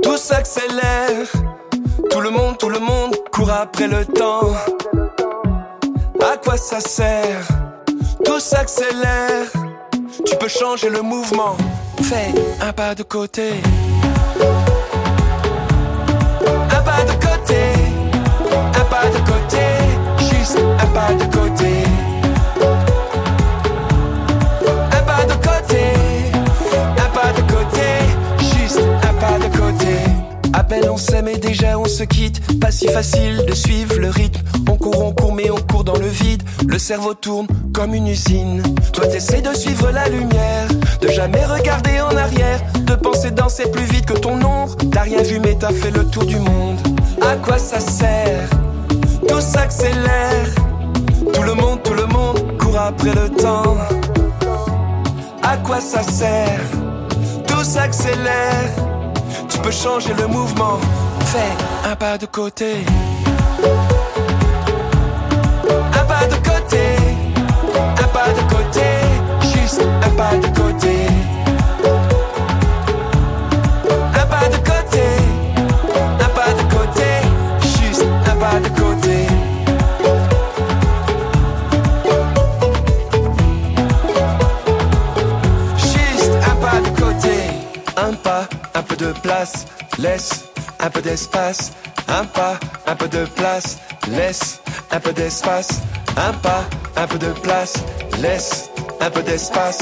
Tout 0.03 0.17
s'accélère. 0.17 1.27
Tout 2.11 2.21
le 2.21 2.31
monde, 2.31 2.59
tout 2.59 2.71
le 2.71 2.81
monde 2.81 3.15
court 3.31 3.51
après 3.51 3.87
le 3.87 4.05
temps. 4.05 4.53
À 6.21 6.37
quoi 6.37 6.57
ça 6.57 6.81
sert? 6.81 7.47
Tout 8.25 8.41
s'accélère. 8.41 9.47
Tu 10.25 10.37
peux 10.37 10.49
changer 10.49 10.91
le 10.91 11.03
mouvement. 11.03 11.57
Fais 12.03 12.33
un 12.61 12.73
pas 12.73 12.95
de 12.95 13.03
côté. 13.03 13.53
Un 16.71 16.83
pas 16.83 17.03
de 17.05 17.13
côté. 17.13 17.63
Un 18.75 18.85
pas 18.85 19.07
de 19.07 19.19
côté. 19.31 19.65
Juste 20.19 20.59
un 20.59 20.87
pas 20.87 21.13
de 21.15 21.25
côté. 21.37 21.90
On 30.73 30.97
s'aime 30.97 31.27
et 31.27 31.37
déjà 31.37 31.79
on 31.79 31.85
se 31.85 32.05
quitte. 32.05 32.61
Pas 32.61 32.71
si 32.71 32.87
facile 32.87 33.45
de 33.45 33.55
suivre 33.55 33.97
le 33.99 34.09
rythme. 34.09 34.41
On 34.69 34.77
court, 34.77 35.03
on 35.05 35.13
court, 35.13 35.33
mais 35.33 35.51
on 35.51 35.57
court 35.57 35.83
dans 35.83 35.97
le 35.97 36.07
vide. 36.07 36.43
Le 36.69 36.79
cerveau 36.79 37.15
tourne 37.15 37.49
comme 37.75 37.93
une 37.93 38.07
usine. 38.07 38.63
Toi 38.93 39.07
t'essaies 39.09 39.43
de 39.43 39.53
suivre 39.53 39.91
la 39.91 40.09
lumière, 40.09 40.69
de 41.01 41.09
jamais 41.09 41.45
regarder 41.45 42.01
en 42.01 42.17
arrière, 42.17 42.61
de 42.87 42.95
penser 42.95 43.33
danser 43.33 43.69
plus 43.71 43.85
vite 43.85 44.07
que 44.07 44.13
ton 44.13 44.35
ombre. 44.43 44.77
T'as 44.93 45.03
rien 45.03 45.23
vu 45.23 45.41
mais 45.41 45.57
t'as 45.59 45.73
fait 45.73 45.91
le 45.91 46.05
tour 46.05 46.25
du 46.25 46.39
monde. 46.39 46.79
À 47.21 47.35
quoi 47.37 47.59
ça 47.59 47.81
sert? 47.81 48.49
Tout 49.29 49.41
s'accélère. 49.41 50.55
Tout 51.35 51.43
le 51.43 51.55
monde, 51.55 51.83
tout 51.83 51.95
le 51.95 52.07
monde 52.07 52.59
court 52.59 52.79
après 52.79 53.15
le 53.15 53.29
temps. 53.31 53.77
À 55.43 55.57
quoi 55.57 55.81
ça 55.81 56.03
sert? 56.03 56.61
Tout 57.47 57.65
s'accélère. 57.65 58.90
Tu 59.61 59.65
peux 59.67 59.73
changer 59.73 60.15
le 60.19 60.27
mouvement. 60.27 60.79
Fais 61.27 61.53
un 61.87 61.95
pas 61.95 62.17
de 62.17 62.25
côté. 62.25 62.77
Un 65.93 66.05
pas 66.07 66.25
de 66.27 66.37
côté. 66.37 66.97
Un 67.77 68.09
pas 68.09 68.31
de 68.31 68.41
côté. 68.55 68.87
Juste 69.43 69.83
un 70.03 70.11
pas 70.17 70.35
de 70.37 70.47
côté. 70.59 70.97
Laisse 89.99 90.45
un 90.81 90.91
peu 90.91 91.01
d'espace. 91.01 91.73
Un 92.09 92.27
pas, 92.27 92.59
un 92.87 92.95
peu 92.95 93.09
de 93.09 93.25
place. 93.25 93.79
Laisse 94.09 94.61
un 94.91 95.01
peu 95.01 95.13
d'espace. 95.13 95.81
Un 96.17 96.33
pas, 96.35 96.65
un 96.97 97.07
peu 97.07 97.19
de 97.19 97.33
place. 97.41 97.73
Laisse 98.21 98.69
un 99.01 99.09
peu 99.09 99.23
d'espace. 99.23 99.79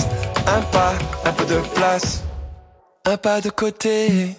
Un 0.46 0.60
pas, 0.70 0.92
un 1.24 1.32
peu 1.32 1.44
de 1.44 1.58
place. 1.74 2.22
Un 3.04 3.16
pas 3.16 3.40
de 3.40 3.50
côté. 3.50 4.36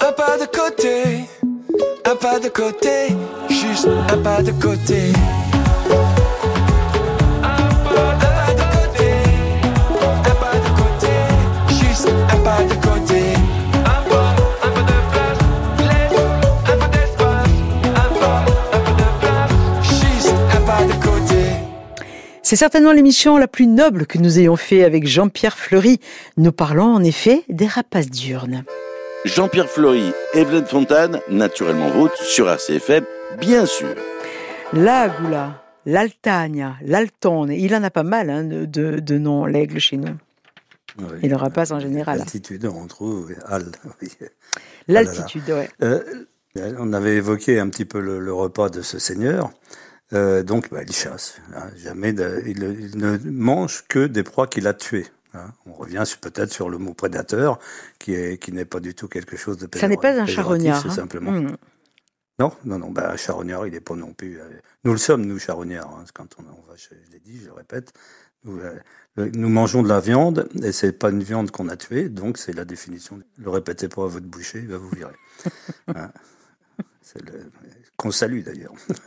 Un 0.00 0.12
pas 0.12 0.36
de 0.36 0.44
côté. 0.44 1.24
Un 2.04 2.16
pas 2.16 2.38
de 2.40 2.48
côté. 2.48 3.16
Juste 3.48 3.88
un 4.10 4.18
pas 4.18 4.42
de 4.42 4.52
côté. 4.52 5.12
C'est 22.54 22.60
certainement 22.60 22.92
l'émission 22.92 23.36
la 23.36 23.48
plus 23.48 23.66
noble 23.66 24.06
que 24.06 24.16
nous 24.16 24.38
ayons 24.38 24.54
fait 24.54 24.84
avec 24.84 25.08
Jean-Pierre 25.08 25.58
Fleury. 25.58 25.98
Nous 26.36 26.52
parlons 26.52 26.84
en 26.84 27.02
effet 27.02 27.42
des 27.48 27.66
rapaces 27.66 28.08
diurnes. 28.08 28.62
Jean-Pierre 29.24 29.68
Fleury, 29.68 30.12
Evelyne 30.34 30.64
Fontane, 30.64 31.20
naturellement 31.28 31.90
vôtre, 31.90 32.16
sur 32.16 32.48
RCFM, 32.48 33.06
bien 33.40 33.66
sûr. 33.66 33.96
La 34.72 35.08
Goula, 35.08 35.64
l'Altagna, 35.84 36.76
l'Altone, 36.82 37.50
il 37.50 37.74
en 37.74 37.82
a 37.82 37.90
pas 37.90 38.04
mal 38.04 38.30
hein, 38.30 38.44
de, 38.44 39.18
noms, 39.18 39.46
l'aigle 39.46 39.80
chez 39.80 39.96
nous. 39.96 40.14
Oui. 41.00 41.06
Et 41.24 41.28
le 41.28 41.34
rapace 41.34 41.72
en 41.72 41.80
général. 41.80 42.18
L'altitude, 42.18 42.66
on 42.66 42.86
trouve 42.86 43.34
oui. 44.00 44.08
L'altitude, 44.86 45.50
ouais. 45.50 45.68
Euh, 45.82 46.04
on 46.78 46.92
avait 46.92 47.16
évoqué 47.16 47.58
un 47.58 47.68
petit 47.68 47.84
peu 47.84 47.98
le, 47.98 48.20
le 48.20 48.32
repas 48.32 48.68
de 48.68 48.80
ce 48.80 49.00
seigneur. 49.00 49.50
Euh, 50.12 50.42
donc, 50.42 50.70
bah, 50.70 50.82
il 50.82 50.92
chasse. 50.92 51.40
hein. 51.54 51.70
jamais 51.76 52.12
de- 52.12 52.42
il, 52.46 52.62
il 52.62 52.98
ne 52.98 53.16
mange 53.30 53.84
que 53.88 54.06
des 54.06 54.22
proies 54.22 54.46
qu'il 54.46 54.66
a 54.66 54.74
tuées. 54.74 55.06
hein. 55.32 55.52
On 55.66 55.72
revient 55.72 56.04
peut-être 56.20 56.52
sur 56.52 56.68
le 56.68 56.78
mot 56.78 56.94
prédateur, 56.94 57.58
qui 57.98 58.14
est 58.14 58.38
qui 58.38 58.52
n'est 58.52 58.66
pas 58.66 58.80
du 58.80 58.94
tout 58.94 59.08
quelque 59.08 59.36
chose 59.36 59.56
de 59.58 59.68
Ça 59.78 59.88
n'est 59.88 59.96
pas 59.96 60.20
un 60.20 60.26
charognard. 60.26 60.82
C'est 60.82 60.88
hein. 60.88 60.92
simplement. 60.94 61.30
Mmh. 61.32 61.56
Non, 62.38 62.52
non, 62.64 62.78
non. 62.78 62.90
Bah, 62.90 63.12
un 63.12 63.16
charognard, 63.16 63.66
il 63.66 63.72
n'est 63.72 63.80
pas 63.80 63.94
non 63.94 64.12
plus. 64.12 64.40
euh, 64.40 64.48
nous 64.84 64.92
le 64.92 64.98
sommes, 64.98 65.24
nous 65.24 65.38
charognards. 65.38 65.88
hein. 65.98 66.04
Quand 66.12 66.28
on, 66.38 66.42
on 66.42 66.68
va, 66.70 66.76
je 66.76 66.88
l'ai 67.12 67.20
dit, 67.20 67.38
je 67.40 67.46
le 67.46 67.52
répète. 67.52 67.92
Nous, 68.44 68.58
euh, 68.58 68.74
le- 69.16 69.30
nous 69.30 69.48
mangeons 69.48 69.82
de 69.82 69.88
la 69.88 70.00
viande 70.00 70.48
et 70.62 70.72
c'est 70.72 70.92
pas 70.92 71.08
une 71.10 71.22
viande 71.22 71.50
qu'on 71.50 71.68
a 71.70 71.76
tuée, 71.76 72.08
donc 72.10 72.36
c'est 72.36 72.52
la 72.52 72.64
définition. 72.66 73.20
Le 73.38 73.48
répétez 73.50 73.88
pas 73.88 74.02
à 74.04 74.06
votre 74.08 74.26
boucher, 74.26 74.58
il 74.58 74.68
va 74.68 74.76
vous 74.78 74.90
virer. 74.90 75.14
Hein. 75.94 76.10
C'est 77.00 77.22
le 77.22 77.50
qu'on 77.96 78.10
salue 78.10 78.42
d'ailleurs. 78.42 78.72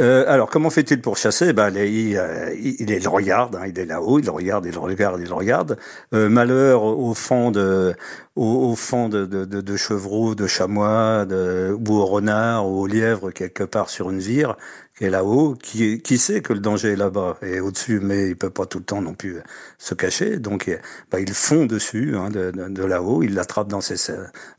Euh, 0.00 0.24
alors, 0.28 0.48
comment 0.48 0.70
fait-il 0.70 1.02
pour 1.02 1.18
chasser? 1.18 1.52
Ben, 1.52 1.70
il, 1.74 2.16
euh, 2.16 2.54
il- 2.54 2.80
il 2.90 3.02
le 3.02 3.08
regarde, 3.10 3.56
hein, 3.56 3.64
il 3.66 3.78
est 3.78 3.84
là-haut, 3.84 4.18
il 4.18 4.24
le 4.24 4.30
regarde, 4.30 4.64
il 4.64 4.72
le 4.72 4.78
regarde, 4.78 5.20
il 5.20 5.28
le 5.28 5.34
regarde. 5.34 5.76
Euh, 6.14 6.30
malheur 6.30 6.82
au 6.84 7.12
fond 7.12 7.50
de, 7.50 7.94
au, 8.34 8.70
au 8.70 8.76
fond 8.76 9.10
de, 9.10 9.26
de, 9.26 9.44
de, 9.44 9.60
de 9.60 9.76
chevreau, 9.76 10.34
de 10.34 10.46
chamois, 10.46 11.26
de, 11.26 11.76
ou 11.86 11.92
au 11.96 12.06
renard, 12.06 12.66
ou 12.66 12.80
au 12.80 12.86
lièvre 12.86 13.30
quelque 13.30 13.62
part 13.64 13.90
sur 13.90 14.10
une 14.10 14.20
vire 14.20 14.56
qui 14.96 15.04
est 15.04 15.10
là-haut, 15.10 15.54
qui, 15.54 16.00
qui 16.00 16.16
sait 16.16 16.40
que 16.40 16.54
le 16.54 16.60
danger 16.60 16.92
est 16.92 16.96
là-bas 16.96 17.36
et 17.42 17.60
au-dessus, 17.60 18.00
mais 18.00 18.28
il 18.28 18.36
peut 18.36 18.50
pas 18.50 18.64
tout 18.66 18.78
le 18.78 18.84
temps 18.84 19.02
non 19.02 19.12
plus 19.14 19.36
se 19.78 19.94
cacher. 19.94 20.38
Donc, 20.38 20.66
eh, 20.68 20.78
ben, 21.10 21.18
il 21.18 21.32
fond 21.34 21.66
dessus 21.66 22.16
hein, 22.16 22.30
de, 22.30 22.50
de, 22.52 22.68
de 22.68 22.84
là-haut, 22.84 23.22
il 23.22 23.34
l'attrape 23.34 23.68
dans 23.68 23.82
ses 23.82 23.96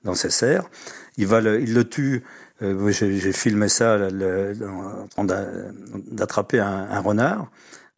dans 0.03 0.13
ses 0.15 0.29
serres, 0.29 0.69
il 1.17 1.27
va 1.27 1.41
le, 1.41 1.61
il 1.61 1.73
le 1.73 1.83
tue. 1.87 2.23
Euh, 2.61 2.89
J'ai 2.91 3.17
j'ai 3.17 3.31
filmé 3.31 3.67
ça 3.69 3.97
le- 3.97 4.53
le- 4.53 4.67
en 4.69 5.07
train 5.07 5.23
d'a- 5.23 5.47
d'attraper 6.11 6.59
un, 6.59 6.87
un 6.89 6.99
renard. 6.99 7.49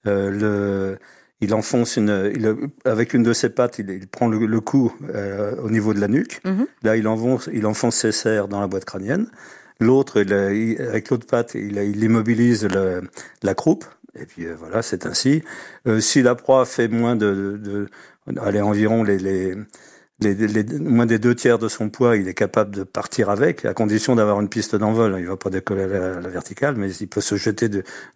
Euh, 0.08 0.30
le, 0.32 0.98
il 1.42 1.54
enfonce 1.54 1.98
une, 1.98 2.32
il, 2.34 2.56
avec 2.86 3.14
une 3.14 3.24
de 3.24 3.34
ses 3.34 3.50
pattes, 3.50 3.80
il, 3.80 3.90
il 3.90 4.08
prend 4.08 4.28
le, 4.28 4.46
le 4.46 4.60
coup 4.62 4.94
euh, 5.14 5.56
au 5.62 5.70
niveau 5.70 5.94
de 5.94 6.00
la 6.00 6.08
nuque. 6.08 6.40
Mhm. 6.46 6.66
Là, 6.84 6.96
il 6.96 7.08
enfonce, 7.08 7.50
il 7.54 7.66
enfonce 7.66 7.96
ses 7.98 8.12
serres 8.14 8.48
dans 8.48 8.62
la 8.62 8.68
boîte 8.68 8.86
crânienne. 8.86 9.28
L'autre, 9.80 10.22
il, 10.22 10.32
il- 10.32 10.82
avec 10.82 11.10
l'autre 11.10 11.26
patte, 11.28 11.56
il, 11.56 11.78
il 11.78 12.04
immobilise 12.04 12.66
le, 12.66 13.02
la 13.42 13.54
croupe. 13.56 13.86
Et 14.16 14.26
puis 14.26 14.46
euh, 14.46 14.56
voilà, 14.58 14.82
c'est 14.82 15.06
ainsi. 15.06 15.44
Euh, 15.88 16.00
si 16.00 16.22
la 16.22 16.36
proie 16.36 16.66
fait 16.66 16.88
moins 16.88 17.16
de, 17.16 17.58
de, 17.62 17.88
de 18.32 18.40
allez, 18.40 18.62
environ 18.62 19.04
les, 19.04 19.18
les, 19.18 19.56
les, 20.22 20.34
les- 20.36 20.64
moins 20.80 21.06
des 21.06 21.20
deux 21.20 21.36
tiers 21.36 21.60
de 21.60 21.68
son 21.68 21.90
poids, 21.90 22.18
il 22.18 22.28
est 22.28 22.34
capable 22.34 22.76
de 22.76 22.84
partir 22.84 23.30
avec, 23.30 23.66
à 23.66 23.74
condition 23.74 24.16
d'avoir 24.16 24.40
une 24.42 24.50
piste 24.50 24.76
d'envol. 24.76 25.16
Il 25.20 25.28
va 25.28 25.38
pas 25.38 25.50
décoller 25.50 25.84
à 25.84 25.88
la, 25.88 26.18
à 26.18 26.22
verticale, 26.30 26.76
mais 26.78 26.92
il 26.96 27.08
peut 27.10 27.22
se 27.22 27.36
jeter 27.36 27.70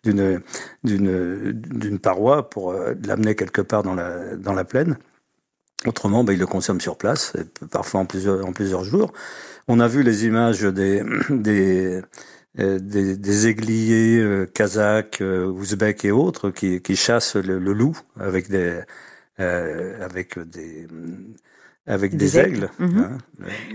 d'une 0.03 1.99
paroi 1.99 2.49
pour 2.49 2.71
euh, 2.71 2.93
l'amener 3.05 3.35
quelque 3.35 3.61
part 3.61 3.83
dans 3.83 3.95
la 3.95 4.35
dans 4.37 4.53
la 4.53 4.65
plaine. 4.65 4.97
Autrement, 5.85 6.23
ben, 6.23 6.33
il 6.33 6.39
le 6.39 6.47
consomme 6.47 6.81
sur 6.81 6.97
place, 6.97 7.33
parfois 7.71 8.01
en 8.01 8.05
plusieurs 8.05 8.45
en 8.45 8.53
plusieurs 8.53 8.83
jours. 8.83 9.13
On 9.67 9.79
a 9.79 9.87
vu 9.87 10.03
les 10.03 10.25
images 10.25 10.61
des 10.63 11.03
des 11.31 12.01
euh, 12.59 12.79
des, 12.79 13.17
des 13.17 13.47
aiguiliers 13.47 14.19
euh, 14.19 14.45
kazakhs, 14.47 15.21
ouzbeks 15.21 16.05
et 16.05 16.11
autres 16.11 16.51
qui, 16.51 16.81
qui 16.81 16.95
chassent 16.97 17.35
le, 17.37 17.59
le 17.59 17.73
loup 17.73 17.97
avec 18.19 18.49
des 18.49 18.81
euh, 19.39 20.05
avec 20.05 20.39
des 20.39 20.87
avec 21.87 22.11
des, 22.11 22.17
Des 22.17 22.39
aigles. 22.39 22.65
aigles. 22.65 22.69
Mhm. 22.79 22.99
hein. 22.99 23.17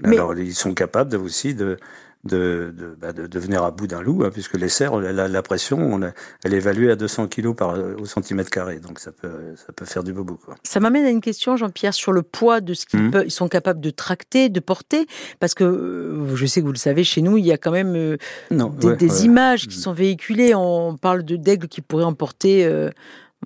Mais- 0.05 0.17
Alors 0.17 0.35
ils 0.39 0.55
sont 0.55 0.75
capables 0.75 1.17
aussi 1.17 1.55
de 1.55 1.77
de, 2.25 2.73
de, 2.79 2.97
bah, 3.01 3.13
de, 3.13 3.27
de 3.27 3.39
venir 3.41 3.65
à 3.65 3.73
bout 3.73 3.89
d'un 3.89 4.01
loup, 4.01 4.23
hein, 4.25 4.31
puisque 4.33 4.55
les 4.57 4.69
cerfs, 4.69 4.95
la, 5.01 5.27
la 5.27 5.43
pression, 5.43 5.79
on 5.81 6.03
a- 6.03 6.13
elle 6.45 6.55
est 6.55 6.59
évaluée 6.59 6.89
à 6.89 6.95
200 6.95 7.27
kg 7.27 7.53
par 7.53 7.75
au 8.01 8.05
centimètre 8.05 8.49
carré, 8.49 8.79
donc 8.79 9.01
ça 9.01 9.11
peut 9.11 9.57
ça 9.57 9.73
peut 9.75 9.85
faire 9.85 10.05
du 10.05 10.13
bobo 10.13 10.37
quoi. 10.37 10.55
Ça 10.63 10.79
m'amène 10.79 11.05
à 11.05 11.11
une 11.11 11.21
question, 11.21 11.57
Jean-Pierre, 11.57 11.93
sur 11.95 12.13
le 12.13 12.23
poids 12.23 12.61
de 12.61 12.75
ce 12.75 12.87
qu'ils 12.87 13.11
ils 13.25 13.31
sont 13.33 13.49
capables 13.49 13.81
de 13.81 13.91
tracter, 13.91 14.51
de 14.51 14.61
porter, 14.61 15.07
parce 15.41 15.55
que 15.55 15.65
euh, 15.65 16.37
je 16.37 16.47
sais 16.47 16.61
que 16.61 16.67
vous 16.67 16.71
le 16.73 16.79
savez, 16.79 17.03
chez 17.03 17.23
nous, 17.23 17.39
il 17.39 17.45
y 17.45 17.51
a 17.51 17.59
quand 17.59 17.73
même 17.73 17.97
euh, 17.97 18.17
Non, 18.53 18.69
des, 18.69 18.87
ouais, 18.87 18.97
des 18.97 19.11
ouais. 19.11 19.25
images 19.27 19.67
qui 19.67 19.79
Mhm. 19.79 19.83
sont 19.83 19.93
véhiculées. 19.93 20.55
On 20.55 20.97
parle 20.97 21.25
de 21.25 21.35
d'aigles 21.35 21.67
qui 21.67 21.81
pourraient 21.81 22.05
emporter 22.05 22.65
euh, 22.67 22.91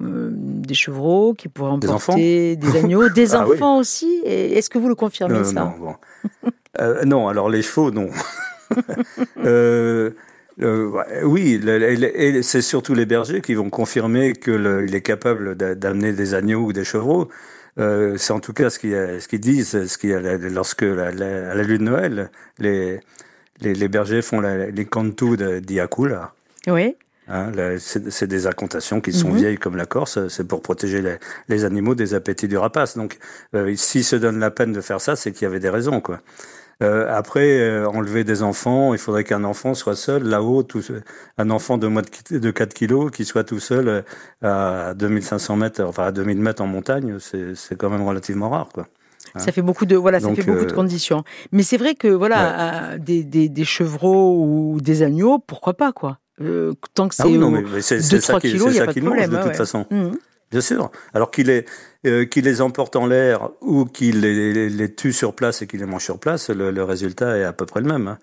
euh, 0.02 0.28
des 0.32 0.74
chevreaux, 0.74 1.35
qui 1.35 1.48
pourraient 1.48 1.78
Des 1.78 1.88
emporter 1.88 2.56
des, 2.56 2.76
agneaux, 2.82 3.09
des 3.09 3.35
Ah 3.35 3.46
oui. 3.46 3.54
enfants 3.54 3.78
aussi. 3.78 4.20
Est-ce 4.24 4.68
que 4.70 4.78
vous 4.78 4.88
le 4.88 4.94
confirmez 4.94 5.38
Euh, 5.38 5.44
ça 5.44 5.52
non, 5.52 5.72
bon. 5.78 5.94
Euh, 6.80 7.04
non, 7.04 7.28
alors 7.28 7.48
les 7.48 7.62
chevaux, 7.62 7.90
non. 7.90 8.09
Euh, 9.44 10.11
oui, 11.24 11.61
c'est 12.42 12.62
surtout 12.62 12.94
les 12.94 13.04
bergers 13.06 13.40
qui 13.42 13.54
vont 13.54 13.68
confirmer 13.68 14.32
qu'il 14.32 14.88
est 14.94 15.00
capable 15.02 15.54
d'a- 15.54 15.74
d'amener 15.74 16.12
des 16.12 16.32
agneaux 16.35 16.61
ou 16.64 16.72
des 16.72 16.85
chevreaux. 16.85 17.28
C'est 17.76 18.30
en 18.32 18.40
tout 18.40 18.54
cas 18.54 18.70
ce 18.70 18.78
qu'ils 18.78 19.20
ce 19.20 19.37
disent, 19.37 19.87
ce 19.87 19.98
a 20.14 20.48
lorsque 20.48 20.80
la, 20.82 21.11
la- 21.12 21.50
à 21.50 21.54
la 21.54 21.62
lune 21.62 21.78
de 21.85 21.90
Noël, 21.90 22.30
les, 22.59 23.00
les, 23.61 23.74
les 23.74 23.88
bergers 23.88 24.22
font 24.22 24.40
la, 24.40 24.70
les 24.70 24.85
cantus 24.87 25.37
d'Iakula. 25.38 26.32
Oui. 26.68 26.96
Hein, 27.29 27.51
c'est 27.79 28.27
des 28.29 28.47
incantations 28.47 29.01
qui 29.01 29.12
sont 29.12 29.31
Mhm. 29.31 29.37
vieilles 29.37 29.59
comme 29.59 29.77
la 29.77 29.87
Corse, 29.87 30.29
c'est 30.29 30.47
pour 30.47 30.62
protéger 30.62 31.03
les, 31.03 31.17
les 31.49 31.65
animaux 31.65 31.95
des 31.97 32.15
appétits 32.15 32.47
du 32.49 32.57
rapace. 32.57 32.97
Donc, 32.97 33.19
euh, 33.55 33.75
s'ils 33.77 34.05
se 34.05 34.15
donnent 34.17 34.39
la 34.39 34.51
peine 34.53 34.73
de 34.73 34.81
faire 34.81 35.01
ça, 35.01 35.17
c'est 35.17 35.33
qu'il 35.33 35.43
y 35.43 35.47
avait 35.47 35.59
des 35.61 35.71
raisons, 35.71 36.01
quoi. 36.01 36.21
Euh, 36.83 37.09
après, 37.11 37.59
euh, 37.59 37.89
enlever 37.89 38.23
des 38.23 38.43
enfants, 38.43 38.93
il 38.93 38.99
faudrait 38.99 39.25
qu'un 39.25 39.45
enfant 39.45 39.73
soit 39.75 39.97
seul 39.97 40.25
là-haut, 40.25 40.62
un 41.39 41.49
enfant 41.51 41.79
de 41.79 41.87
moins 41.87 42.03
de, 42.03 42.09
qui- 42.11 42.39
de 42.39 42.51
4 42.51 42.75
kilos 42.75 43.11
qui 43.11 43.25
soit 43.25 43.45
tout 43.45 43.61
seul 43.61 43.89
euh, 43.89 44.03
à 44.43 44.95
2500 44.95 45.57
mètres, 45.57 45.83
enfin 45.83 46.05
à 46.05 46.12
2000 46.12 46.39
mètres 46.39 46.62
en 46.62 46.67
montagne, 46.67 47.17
c'est 47.19 47.77
quand 47.77 47.89
même 47.89 48.03
relativement 48.07 48.51
rare, 48.51 48.69
quoi. 48.75 48.87
hein. 49.35 49.39
Ça 49.41 49.53
fait 49.53 49.62
beaucoup 49.62 49.87
de 49.87 49.97
voilà, 49.97 50.21
ça 50.21 50.29
fait 50.35 50.43
beaucoup 50.45 50.67
de 50.67 50.71
euh, 50.71 50.75
conditions. 50.75 51.25
Mais 51.51 51.62
c'est 51.62 51.79
vrai 51.79 51.95
que 51.95 52.09
voilà, 52.09 52.99
des, 52.99 53.25
des, 53.25 53.49
des 53.49 53.65
chevreaux 53.65 54.45
ou 54.45 54.81
des 54.81 55.03
agneaux, 55.03 55.39
pourquoi 55.39 55.75
pas 55.75 55.93
quoi. 55.93 56.19
Euh, 56.42 56.75
tant 56.94 57.09
que 57.09 57.14
c'est 57.14 57.22
Ah 57.22 57.27
oui, 57.27 57.38
non, 57.38 57.51
mais 57.51 57.62
mais 57.62 57.81
c'est 57.81 57.96
2 57.96 58.03
c'est 58.03 58.20
ça 58.20 58.33
3 58.35 58.40
qui- 58.40 58.53
kilos, 58.53 58.68
c'est 58.68 58.75
il 58.75 58.77
y 58.77 58.79
a 58.79 58.81
ça 58.83 58.87
pas 58.87 58.92
qu'il 58.92 59.03
de 59.05 59.09
mange 59.09 59.29
de 59.29 59.37
toute 59.37 59.46
ouais. 59.46 59.55
façon. 59.55 59.87
Mhm. 59.90 60.18
Bien 60.51 60.61
sûr. 60.61 60.90
Alors 61.14 61.31
qu'il 61.31 61.46
les, 61.49 61.64
euh, 62.07 62.25
qu'il 62.25 62.44
les 62.44 62.61
emporte 62.61 62.94
en 62.94 63.07
l'air 63.07 63.49
ou 63.62 63.85
qu'il 63.85 64.20
les, 64.20 64.53
les, 64.53 64.68
les 64.68 64.94
tue 64.94 65.12
sur 65.12 65.35
place 65.35 65.62
et 65.62 65.66
qu'il 65.66 65.81
les 65.81 65.87
mange 65.87 66.05
sur 66.05 66.18
place, 66.20 66.51
le, 66.51 66.70
le 66.70 66.85
résultat 66.85 67.37
est 67.38 67.44
à 67.44 67.53
peu 67.53 67.66
près 67.66 67.81
le 67.81 67.87
même. 67.88 68.07
hein. 68.09 68.18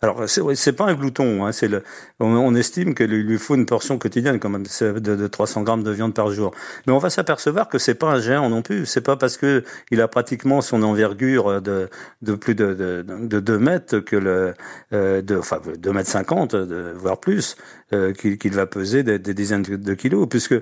Alors 0.00 0.28
c'est 0.28 0.42
c'est 0.54 0.74
pas 0.74 0.84
un 0.84 0.94
glouton, 0.94 1.44
hein, 1.44 1.50
le, 1.62 1.82
on, 2.20 2.54
estime 2.54 2.94
qu'il 2.94 3.10
lui 3.10 3.36
faut 3.36 3.56
une 3.56 3.66
portion 3.66 3.98
quotidienne 3.98 4.38
quand 4.38 4.48
même 4.48 4.62
de, 4.62 4.98
de 5.00 5.26
300 5.26 5.62
grammes 5.62 5.82
de 5.82 5.90
viande 5.90 6.14
par 6.14 6.30
jour. 6.30 6.52
Mais 6.86 6.92
on 6.92 6.98
va 6.98 7.10
s'apercevoir 7.10 7.68
que 7.68 7.78
c'est 7.78 7.96
pas 7.96 8.06
un 8.06 8.20
géant 8.20 8.48
non 8.48 8.62
plus. 8.62 8.86
C'est 8.86 9.00
pas 9.00 9.16
parce 9.16 9.36
que 9.36 9.64
il 9.90 10.00
a 10.00 10.06
pratiquement 10.06 10.60
son 10.60 10.84
envergure 10.84 11.60
de, 11.60 11.88
de 12.22 12.34
plus 12.36 12.54
de, 12.54 12.74
de, 12.74 13.04
de 13.08 13.40
2 13.40 13.58
mètres 13.58 13.98
que 13.98 14.14
le, 14.14 14.54
euh, 14.92 15.20
de, 15.20 15.36
enfin 15.36 15.60
2 15.76 15.92
mètres 15.92 16.10
50, 16.10 16.54
de, 16.54 16.92
voire 16.96 17.18
plus, 17.18 17.56
euh, 17.92 18.12
qu'il 18.12 18.54
va 18.54 18.66
peser 18.66 19.02
des, 19.02 19.18
dizaines 19.18 19.62
de, 19.62 19.74
de 19.74 19.94
kilos, 19.94 20.28
puisque 20.28 20.54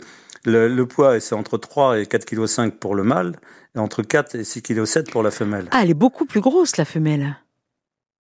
le, 0.46 0.68
le 0.68 0.86
poids, 0.86 1.20
c'est 1.20 1.34
entre 1.34 1.58
3 1.58 1.98
et 1.98 2.04
4,5 2.04 2.70
kg 2.70 2.78
pour 2.78 2.94
le 2.94 3.02
mâle, 3.02 3.36
et 3.74 3.78
entre 3.78 4.02
4 4.02 4.36
et 4.36 4.42
6,7 4.42 5.02
kg 5.02 5.10
pour 5.10 5.22
la 5.22 5.30
femelle. 5.30 5.66
Ah, 5.72 5.80
elle 5.82 5.90
est 5.90 5.94
beaucoup 5.94 6.24
plus 6.24 6.40
grosse 6.40 6.78
la 6.78 6.86
femelle. 6.86 7.36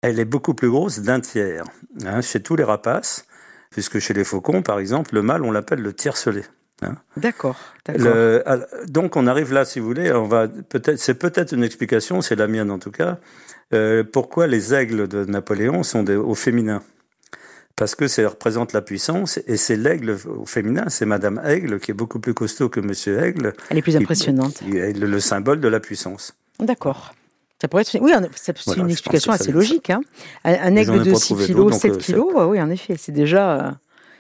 Elle 0.03 0.19
est 0.19 0.25
beaucoup 0.25 0.53
plus 0.53 0.69
grosse 0.69 0.99
d'un 0.99 1.19
tiers, 1.21 1.63
hein, 2.05 2.21
chez 2.21 2.41
tous 2.43 2.55
les 2.55 2.63
rapaces, 2.63 3.25
puisque 3.71 3.97
chez 3.99 4.13
les 4.13 4.23
faucons, 4.25 4.61
par 4.61 4.77
exemple, 4.79 5.15
le 5.15 5.21
mâle, 5.23 5.43
on 5.43 5.51
l'appelle 5.51 5.81
le 5.81 5.93
tiercelé. 5.93 6.43
D'accord, 7.15 7.55
d'accord. 7.85 8.13
Donc 8.87 9.15
on 9.15 9.25
arrive 9.27 9.53
là, 9.53 9.63
si 9.63 9.79
vous 9.79 9.85
voulez, 9.87 10.11
on 10.11 10.27
va 10.27 10.49
peut-être, 10.49 10.97
c'est 10.99 11.13
peut-être 11.13 11.53
une 11.53 11.63
explication, 11.63 12.19
c'est 12.21 12.35
la 12.35 12.47
mienne 12.47 12.69
en 12.69 12.77
tout 12.79 12.91
cas, 12.91 13.19
euh, 13.73 14.03
pourquoi 14.03 14.47
les 14.47 14.73
aigles 14.73 15.07
de 15.07 15.23
Napoléon 15.23 15.83
sont 15.83 16.03
des- 16.03 16.17
au 16.17 16.35
féminin. 16.35 16.81
Parce 17.77 17.95
que 17.95 18.07
ça 18.09 18.27
représente 18.27 18.73
la 18.73 18.81
puissance, 18.81 19.39
et 19.47 19.55
c'est 19.55 19.77
l'aigle 19.77 20.17
au 20.27 20.45
féminin, 20.45 20.89
c'est 20.89 21.05
Madame 21.05 21.41
Aigle 21.45 21.79
qui 21.79 21.91
est 21.91 21.95
beaucoup 21.95 22.19
plus 22.19 22.33
costaud 22.33 22.67
que 22.67 22.81
Monsieur 22.81 23.17
Aigle, 23.23 23.53
Elle 23.69 23.77
est 23.77 23.81
plus 23.81 23.93
qui- 23.93 23.97
impressionnante. 24.03 24.55
qui 24.55 24.77
est 24.77 24.91
le, 24.91 25.07
le 25.07 25.19
symbole 25.21 25.61
de 25.61 25.69
la 25.69 25.79
puissance. 25.79 26.35
D'accord. 26.59 27.15
Ça 27.63 27.69
pourrait 27.69 27.83
être... 27.83 27.97
Oui, 28.01 28.11
c'est 28.35 28.59
Voilà, 28.65 28.81
une 28.81 28.89
explication 28.89 29.31
assez 29.31 29.53
logique. 29.53 29.89
Hein. 29.89 30.01
Un, 30.43 30.75
aigle 30.75 31.01
de 31.01 31.11
pas 31.13 31.17
6 31.17 31.25
trouvé 31.27 31.45
kilos, 31.45 31.57
d'autres, 31.63 31.71
donc, 31.71 31.81
7 31.81 31.91
euh, 31.93 31.97
kilos, 31.97 32.33
oui, 32.49 32.61
en 32.61 32.69
effet, 32.69 32.95
c'est 32.97 33.13
déjà... 33.13 33.77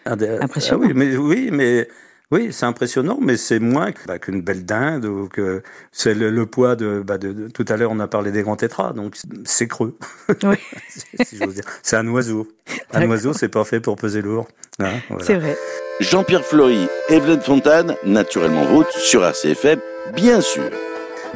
euh, 0.07 0.15
des- 0.15 0.29
Impressionnant. 0.39 0.83
ah 0.85 0.87
oui, 0.87 0.93
mais 0.95 1.17
oui, 1.17 1.49
mais 1.51 1.89
oui, 2.31 2.53
c'est 2.53 2.65
impressionnant, 2.65 3.17
mais 3.21 3.35
c'est 3.35 3.59
moins 3.59 3.91
bah, 4.07 4.17
qu'une 4.17 4.41
belle 4.41 4.63
dinde 4.63 5.03
ou 5.03 5.27
que 5.27 5.61
c'est 5.91 6.13
le, 6.13 6.29
le 6.29 6.45
poids 6.45 6.77
de, 6.77 7.03
bah, 7.05 7.17
de, 7.17 7.33
de- 7.33 7.47
Tout 7.49 7.65
à 7.67 7.75
l'heure, 7.75 7.91
on 7.91 7.99
a 7.99 8.07
parlé 8.07 8.31
des 8.31 8.43
grands 8.43 8.55
tétras, 8.55 8.93
donc 8.93 9.17
c'est 9.43 9.67
creux. 9.67 9.97
Oui. 10.43 10.55
si. 11.25 11.37
C'est 11.81 11.97
un 11.97 12.07
oiseau. 12.07 12.47
Un 12.93 13.09
oiseau, 13.09 13.33
c'est 13.33 13.49
pas 13.49 13.65
fait 13.65 13.81
pour 13.81 13.97
peser 13.97 14.21
lourd. 14.21 14.47
Hein, 14.79 14.93
voilà. 15.09 15.25
C'est 15.25 15.35
vrai. 15.35 15.57
Jean-Pierre 15.99 16.45
Flory, 16.45 16.87
Evelyne 17.09 17.41
Fontane, 17.41 17.97
naturellement 18.05 18.63
vôtre, 18.63 18.97
sur 18.97 19.25
RCFM, 19.25 19.81
bien 20.15 20.39
sûr. 20.39 20.71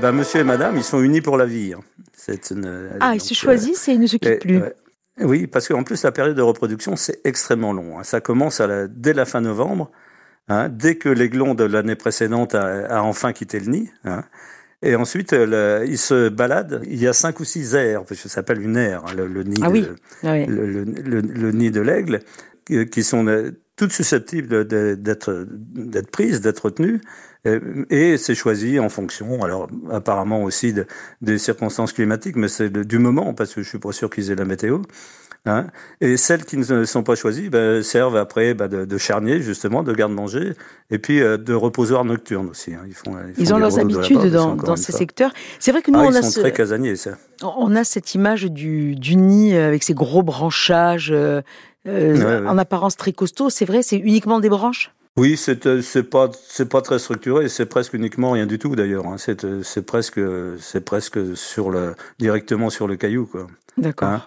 Bah, 0.02 0.12
monsieur 0.12 0.42
et 0.42 0.44
madame, 0.44 0.78
ils 0.78 0.84
sont 0.84 1.02
unis 1.02 1.22
pour 1.22 1.38
la 1.38 1.46
vie. 1.46 1.74
hein. 1.74 1.82
Une. 2.52 2.90
Ah, 3.00 3.16
ils 3.16 3.22
se 3.22 3.34
euh, 3.34 3.36
choisissent 3.36 3.88
et 3.88 3.94
ils 3.94 4.00
ne 4.00 4.08
se 4.08 4.18
et- 4.18 4.20
quittent 4.20 4.40
plus. 4.42 4.58
ouais. 4.60 4.74
Oui, 5.22 5.48
parce 5.48 5.68
qu'en 5.68 5.84
plus, 5.84 6.04
la 6.04 6.12
période 6.12 6.36
de 6.36 6.42
reproduction, 6.42 6.96
c'est 6.96 7.20
extrêmement 7.24 7.74
long. 7.74 7.98
hein. 7.98 8.04
Ça 8.04 8.22
commence 8.22 8.60
à 8.60 8.68
la- 8.68 8.88
dès 8.88 9.14
la 9.14 9.26
fin 9.26 9.42
novembre, 9.42 9.90
hein, 10.48 10.70
dès 10.70 10.96
que 10.96 11.10
l'aiglon 11.10 11.56
de 11.56 11.64
l'année 11.64 11.96
précédente 11.96 12.54
a, 12.54 12.86
a 12.98 13.02
enfin 13.02 13.34
quitté 13.34 13.60
le 13.60 13.72
nid. 13.72 13.90
hein. 14.04 14.24
Et 14.84 14.96
ensuite, 14.96 15.34
euh, 15.34 15.80
le- 15.82 15.88
il 15.90 15.98
se 15.98 16.30
balade. 16.30 16.82
Il 16.86 17.00
y 17.02 17.08
a 17.08 17.14
cinq 17.14 17.40
ou 17.40 17.46
six 17.46 17.74
aires, 17.74 18.04
parce 18.04 18.22
que 18.22 18.28
ça 18.30 18.36
s'appelle 18.36 18.62
une 18.62 18.78
aire, 18.78 19.04
le, 19.16 19.26
le 19.26 19.44
nid 19.44 19.62
Ah 19.64 19.70
oui. 19.72 19.82
de, 19.82 19.96
Ah 20.24 20.34
oui. 20.34 20.46
le, 20.46 21.52
nid 21.52 21.72
de 21.72 21.82
l'aigle, 21.82 22.20
qui, 22.92 23.04
sont 23.04 23.26
euh, 23.28 23.52
toutes 23.78 23.94
susceptibles 23.94 24.68
d'être 24.68 25.48
prises, 26.12 26.42
d'être 26.42 26.66
retenues. 26.66 27.02
Euh, 27.48 27.60
Et 27.90 28.18
c'est 28.18 28.36
choisi 28.36 28.80
en 28.80 28.90
fonction, 28.90 29.44
alors 29.44 29.68
apparemment 29.92 30.44
aussi 30.44 30.74
de- 30.74 30.86
des 31.22 31.38
circonstances 31.38 31.94
climatiques, 31.94 32.36
mais 32.36 32.48
c'est 32.50 32.70
du 32.72 33.00
moment, 33.00 33.34
parce 33.34 33.54
que 33.56 33.62
je 33.64 33.70
suis 33.70 33.80
pas 33.80 33.92
sûr 33.92 34.10
qu'ils 34.10 34.30
aient 34.32 34.36
la 34.36 34.46
météo. 34.46 34.80
Hein. 35.46 35.68
Et 36.02 36.18
celles 36.18 36.44
qui 36.44 36.58
ne 36.58 36.84
sont 36.84 37.04
pas 37.04 37.16
choisies 37.16 37.50
ben, 37.50 37.82
servent 37.82 38.18
après 38.18 38.54
ben, 38.54 38.68
de, 38.68 38.84
de 38.84 38.98
charnier, 38.98 39.42
justement, 39.42 39.82
de 39.82 39.94
garde-manger, 39.94 40.54
et 40.92 41.00
puis 41.00 41.22
euh, 41.22 41.38
de 41.38 41.54
reposoir 41.54 42.04
nocturne 42.04 42.50
aussi. 42.50 42.74
hein. 42.74 42.82
Ils, 42.86 42.94
font, 42.94 43.16
ils, 43.30 43.42
Ils 43.42 43.48
font 43.48 43.56
ont 43.56 43.58
leurs 43.58 43.80
habitudes 43.80 44.18
dans, 44.30 44.76
ces 44.76 44.92
fois. 44.92 45.00
secteurs. 45.00 45.32
C'est 45.60 45.72
vrai 45.72 45.82
que 45.82 45.90
nous, 45.92 46.00
Ah, 46.00 46.06
on, 46.08 46.12
ils 46.12 46.18
a 46.18 46.22
sont 46.22 46.32
ce- 46.32 46.40
très 46.42 46.52
casaniers, 46.52 46.98
ça. 46.98 47.12
on 47.44 47.74
a 47.78 47.86
cette 47.86 48.14
image 48.14 48.44
du, 48.46 48.96
du 48.96 49.16
nid 49.16 49.56
avec 49.56 49.84
ses 49.84 49.94
gros 49.94 50.22
branchages, 50.24 51.12
euh, 51.14 51.42
euh, 51.88 52.18
Ouais, 52.18 52.42
ouais. 52.42 52.48
en 52.50 52.58
apparence 52.58 52.98
très 52.98 53.14
costaud. 53.14 53.50
C'est 53.50 53.64
vrai, 53.64 53.84
c'est 53.84 53.98
uniquement 53.98 54.42
des 54.42 54.50
branches? 54.50 54.92
Oui, 55.18 55.36
c'est 55.36 55.66
euh, 55.66 55.82
c'est 55.82 56.04
pas 56.04 56.30
c'est 56.48 56.70
pas 56.70 56.82
très 56.82 57.00
structuré, 57.00 57.50
c'est 57.50 57.66
presque 57.66 57.94
uniquement 57.94 58.32
rien 58.32 58.46
du 58.46 58.60
tout 58.60 58.76
d'ailleurs. 58.76 59.08
hein. 59.08 59.16
C'est 59.18 59.44
euh, 59.46 59.64
c'est 59.64 59.82
presque 59.86 60.20
c'est 60.60 60.82
presque 60.86 61.36
sur 61.36 61.72
le 61.72 61.96
directement 62.20 62.70
sur 62.70 62.88
le 62.88 62.96
caillou 62.98 63.26
quoi. 63.26 63.48
D'accord. 63.78 64.10
Hein. 64.10 64.22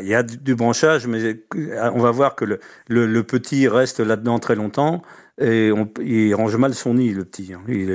Il 0.00 0.06
y 0.08 0.14
a 0.14 0.22
du, 0.22 0.54
branchage, 0.54 1.06
mais 1.06 1.22
euh, 1.24 1.90
on 1.92 1.98
va 1.98 2.12
voir 2.12 2.34
que 2.36 2.44
le, 2.44 2.60
le, 2.88 3.06
le 3.06 3.22
petit 3.24 3.66
reste 3.68 4.00
là-dedans 4.00 4.38
très 4.38 4.54
longtemps 4.54 5.02
et 5.40 5.72
on, 5.72 5.88
il 6.00 6.34
range 6.34 6.56
mal 6.56 6.72
son 6.72 6.94
nid 6.94 7.12
le 7.12 7.24
petit. 7.24 7.52
hein. 7.52 7.60
Il, 7.68 7.86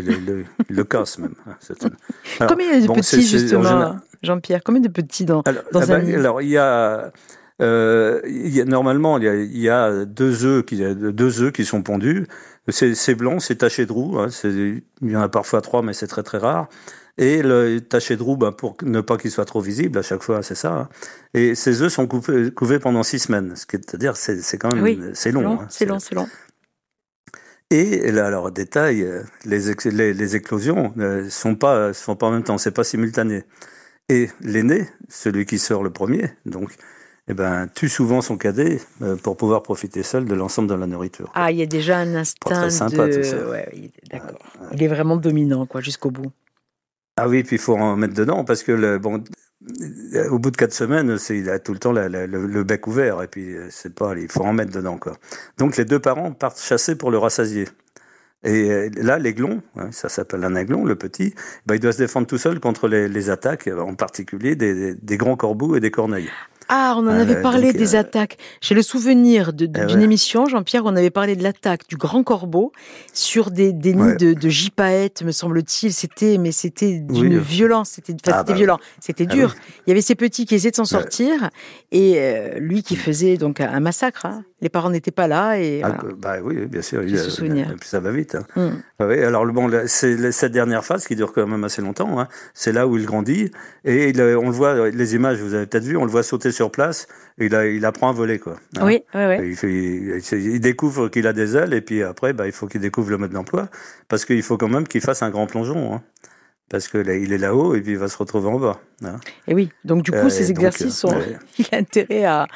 le- 0.70 0.84
casse 0.84 1.18
même. 1.18 1.34
Alors, 2.40 2.52
Combien 2.52 2.68
il 2.68 2.74
y 2.74 2.78
a 2.78 2.82
de 2.82 2.88
bon, 2.88 2.94
petits, 2.96 3.26
justement, 3.26 3.96
Jean-Pierre? 4.22 4.62
Combien 4.64 4.82
de 4.82 4.90
petits 4.90 5.26
dans, 5.26 5.42
alors, 5.42 5.64
dans 5.72 5.82
un 5.82 6.00
ben, 6.00 6.06
nid? 6.06 6.16
alors, 6.16 6.42
il 6.42 6.50
y 6.50 6.58
a, 6.58 7.12
euh, 7.62 8.22
il 8.28 8.50
y 8.56 8.62
a 8.62 8.65
normalement 8.65 9.17
il 9.17 9.24
y 9.24 9.28
a, 9.28 9.36
il 9.36 9.58
y 9.58 9.70
a 9.70 10.06
deux 10.06 10.46
œufs 10.46 10.63
qui 10.65 10.78
deux 10.78 11.41
œufs 11.41 11.52
qui 11.52 11.65
sont 11.65 11.82
pondus. 11.84 12.28
C'est 12.70 12.96
c'est 12.96 13.15
blanc, 13.15 13.39
c'est 13.39 13.56
taché 13.58 13.86
de 13.86 13.91
roux. 13.93 14.20
Hein, 14.20 14.28
il 14.43 14.84
y 15.04 15.15
en 15.15 15.22
a 15.22 15.30
parfois 15.30 15.62
trois, 15.62 15.82
mais 15.82 15.93
c'est 15.93 16.08
très 16.08 16.24
très 16.24 16.38
rare. 16.38 16.67
Et 17.20 17.41
le 17.41 17.80
taché 17.80 18.15
de 18.15 18.22
roux, 18.24 18.38
ben, 18.38 18.52
pour 18.52 18.78
ne 18.84 19.02
pas 19.02 19.17
qu'il 19.17 19.32
soit 19.32 19.46
trop 19.46 19.60
visible 19.62 19.98
à 20.00 20.04
chaque 20.04 20.22
fois, 20.22 20.43
c'est 20.43 20.54
ça. 20.56 20.72
hein. 20.74 20.89
Et 21.34 21.56
ces 21.56 21.82
œufs 21.82 21.91
sont 21.91 22.06
coupés, 22.08 22.52
couvés 22.52 22.78
pendant 22.80 23.02
six 23.04 23.20
semaines, 23.20 23.56
ce 23.56 23.65
qui 23.65 23.76
est 23.78 23.96
à 23.96 23.98
dire 23.98 24.15
c'est 24.17 24.39
c'est 24.41 24.58
quand 24.60 24.72
même 24.74 24.84
Oui, 24.84 25.00
c'est 25.13 25.32
long. 25.32 25.62
hein. 25.62 25.67
C'est 25.70 25.86
long, 25.86 25.98
c'est 26.00 26.13
long. 26.15 26.28
Et 27.70 28.12
là, 28.12 28.28
alors 28.28 28.52
détail, 28.52 29.02
euh, 29.04 29.24
les, 29.46 29.74
les, 29.91 30.13
les 30.13 30.36
éclosions 30.36 30.93
ne 30.96 31.28
sont 31.30 31.56
pas 31.56 31.91
sont 31.93 32.15
pas 32.15 32.28
en 32.28 32.32
même 32.32 32.43
temps, 32.43 32.58
c'est 32.58 32.72
pas 32.72 32.84
simultané. 32.86 33.43
Et 34.10 34.30
l'aîné, 34.41 34.89
celui 35.10 35.46
qui 35.46 35.60
sort 35.60 35.84
le 35.84 35.91
premier, 35.91 36.32
donc, 36.46 36.76
eh 37.28 37.34
ben, 37.34 37.68
tue 37.74 37.90
souvent 37.90 38.22
son 38.22 38.38
cadet 38.38 38.80
euh, 39.02 39.16
pour 39.16 39.36
pouvoir 39.38 39.62
profiter 39.63 40.04
seul 40.04 40.26
de 40.26 40.34
l'ensemble 40.34 40.70
de 40.70 40.76
la 40.76 40.88
nourriture. 40.88 41.32
Ah, 41.36 41.52
il 41.52 41.58
y 41.58 41.62
a 41.62 41.66
déjà 41.66 41.98
un 41.98 42.16
instinct 42.16 42.50
très 42.50 42.70
sympa, 42.70 43.08
de... 43.08 43.13
tout 43.18 43.24
ça. 43.24 43.50
Ouais, 43.50 43.70
il 43.74 43.86
est- 43.86 43.92
d'accord. 44.12 44.40
Il 44.72 44.82
est 44.84 44.88
vraiment 44.88 45.18
dominant, 45.18 45.66
quoi, 45.66 45.82
jusqu'au 45.82 46.12
bout. 46.12 46.32
Ah 47.18 47.28
oui, 47.28 47.44
puis 47.44 47.56
il 47.56 47.60
faut 47.60 47.76
en 47.76 47.96
mettre 47.96 48.13
dedans 48.13 48.44
parce 48.46 48.62
que 48.63 48.72
le, 48.72 49.00
bon, 49.00 49.24
euh, 50.13 50.30
au 50.30 50.38
bout 50.40 50.52
de 50.52 50.58
quatre 50.58 50.74
semaines, 50.74 51.18
il 51.32 51.50
a 51.50 51.58
tout 51.60 51.74
le 51.74 51.80
temps 51.80 51.92
la- 51.92 52.10
la- 52.10 52.28
le, 52.28 52.46
le 52.46 52.63
bec 52.63 52.86
ouvert 52.88 53.24
et 53.24 53.28
puis 53.28 53.56
euh, 53.56 53.68
c'est 53.72 53.94
pas, 53.94 54.13
il 54.16 54.30
faut 54.32 54.44
en 54.44 54.54
mettre 54.54 54.72
dedans 54.72 54.98
quoi. 54.98 55.13
Donc 55.58 55.78
les 55.78 55.86
deux 55.86 56.00
parents 56.00 56.32
partent 56.32 56.62
chasser 56.62 56.96
pour 56.96 57.10
le 57.10 57.18
rassasier. 57.18 57.68
Et 58.44 58.90
là, 58.92 59.18
l'aiglon, 59.18 59.63
hein, 59.78 59.90
ça 59.92 60.10
s'appelle 60.10 60.44
un 60.44 60.56
aiglon, 60.56 60.86
le 60.86 60.96
petit, 60.96 61.34
ben, 61.66 61.74
il 61.74 61.80
doit 61.80 61.92
se 61.92 61.98
défendre 61.98 62.28
tout 62.28 62.38
seul 62.38 62.60
contre 62.60 62.88
les, 62.88 63.08
les 63.10 63.32
attaques, 63.32 63.68
en 63.68 63.96
particulier 63.96 64.56
des, 64.56 64.76
des, 64.76 64.94
des 64.94 65.18
grands 65.18 65.36
corbeaux 65.36 65.76
et 65.76 65.80
des 65.80 65.90
corneilles. 65.90 66.30
Ah, 66.69 66.95
on 66.97 67.08
en 67.08 67.08
Euh, 67.08 67.21
avait 67.21 67.41
parlé 67.41 67.67
donc, 67.71 67.77
des 67.77 67.95
euh, 67.95 67.99
attaques. 67.99 68.38
J'ai 68.62 68.75
le 68.75 68.82
souvenir 68.82 69.51
Eh 69.60 69.67
d'une 69.67 69.97
ouais. 69.97 70.03
émission, 70.03 70.45
Jean-Pierre, 70.47 70.86
où 70.86 70.89
on 70.89 70.95
avait 70.95 71.10
parlé 71.10 71.36
de 71.36 71.43
l'attaque 71.43 71.88
du 71.88 71.95
grand 71.97 72.23
corbeau 72.23 72.71
sur 73.13 73.51
des, 73.51 73.73
des 73.73 73.93
nids 73.93 74.01
Ouais. 74.01 74.15
de, 74.17 74.34
de 74.34 74.49
gypaètes, 74.49 75.21
me 75.23 75.32
semble-t-il. 75.32 75.93
C'était, 75.93 76.38
mais 76.38 76.51
c'était 76.51 76.99
d'une 76.99 77.36
Oui. 77.38 77.39
violence. 77.39 77.91
C'était, 77.91 78.13
Ah, 78.32 78.43
bah, 78.43 78.53
violent. 78.53 78.80
C'était 78.99 79.27
Ah 79.30 79.34
dur. 79.34 79.56
Il 79.86 79.89
y 79.89 79.91
avait 79.91 80.01
ces 80.01 80.15
petits 80.15 80.45
qui 80.45 80.56
essayaient 80.56 80.71
de 80.71 80.75
s'en 80.75 80.86
sortir 80.86 81.49
et 81.91 82.15
euh, 82.17 82.60
lui 82.60 82.84
qui 82.84 82.95
faisait 82.95 83.38
donc 83.38 83.60
un 83.62 83.80
massacre. 83.80 84.25
hein. 84.25 84.43
Les 84.60 84.69
parents 84.69 84.89
n'étaient 84.89 85.12
pas 85.12 85.27
là 85.27 85.60
et 85.60 85.82
Ah, 85.84 85.95
voilà. 86.01 86.15
bah 86.17 86.36
oui, 86.43 86.65
bien 86.65 86.82
sûr. 86.82 87.03
Il- 87.03 87.17
ce 87.19 87.30
souvenir. 87.30 87.75
Ça 87.84 87.99
va 87.99 88.12
vite. 88.12 88.36
hein. 88.56 88.71
Ah 88.99 89.06
oui, 89.08 89.19
alors 89.19 89.45
bon, 89.45 89.69
c'est 89.86 90.32
cette 90.32 90.51
dernière 90.51 90.84
phase 90.84 91.06
qui 91.06 91.15
dure 91.15 91.32
quand 91.32 91.45
même 91.45 91.63
assez 91.63 91.82
longtemps. 91.82 92.19
Hein, 92.19 92.27
c'est 92.56 92.71
là 92.71 92.88
où 92.88 92.97
il 92.97 93.06
grandit 93.06 93.51
et 93.86 94.10
il, 94.10 94.19
euh, 94.19 94.38
on 94.39 94.47
le 94.47 94.51
voit, 94.56 94.89
les 94.89 95.13
images, 95.15 95.38
vous 95.39 95.53
avez 95.53 95.67
peut-être 95.67 95.84
vu, 95.84 95.95
on 95.95 96.06
le 96.06 96.12
voit 96.12 96.23
sauter 96.23 96.51
sur 96.58 96.72
place. 96.72 97.08
Et 97.39 97.46
il, 97.46 97.56
a, 97.56 97.65
il 97.67 97.86
apprend 97.86 98.10
à 98.10 98.13
voler 98.13 98.39
quoi. 98.39 98.58
hein. 98.78 98.86
Oui, 98.86 99.04
oui, 99.15 99.22
oui. 99.26 99.36
Et 99.46 99.50
Il, 99.50 99.56
fait- 99.56 99.72
il- 99.72 100.52
il 100.56 100.60
découvre 100.60 101.08
qu'il 101.08 101.26
a 101.28 101.34
des 101.34 101.56
ailes 101.56 101.74
et 101.74 101.82
puis 101.82 102.04
après, 102.04 102.34
bah, 102.34 102.46
il 102.48 102.52
faut 102.52 102.67
qu'il 102.67 102.82
découvre 102.82 103.10
le 103.12 103.17
mode 103.17 103.32
d'emploi 103.32 103.70
parce 104.10 104.26
qu'il 104.26 104.43
faut 104.43 104.58
quand 104.58 104.67
même 104.67 104.88
qu'il 104.88 105.02
fasse 105.02 105.22
un 105.24 105.30
grand 105.30 105.48
plongeon. 105.48 105.93
Hein. 105.93 106.02
parce 106.70 106.89
que 106.89 106.98
là, 106.98 107.15
il 107.15 107.32
est 107.32 107.38
là-haut 107.38 107.76
et 107.76 107.82
puis 107.82 107.93
il 107.93 107.98
va 107.98 108.10
se 108.10 108.17
retrouver 108.17 108.50
en 108.50 108.60
bas. 108.60 108.82
hein. 109.06 109.15
Et 109.48 109.54
oui, 109.54 109.70
donc 109.86 110.04
du 110.04 110.12
coup, 110.12 110.17
Euh, 110.17 110.30
ces 110.30 110.41
donc, 110.48 110.58
exercices 110.58 111.06
euh, 111.06 111.10
sont. 111.10 111.15
Il 111.60 111.65
a 111.72 111.78
intérêt 111.78 112.26
à, 112.26 112.48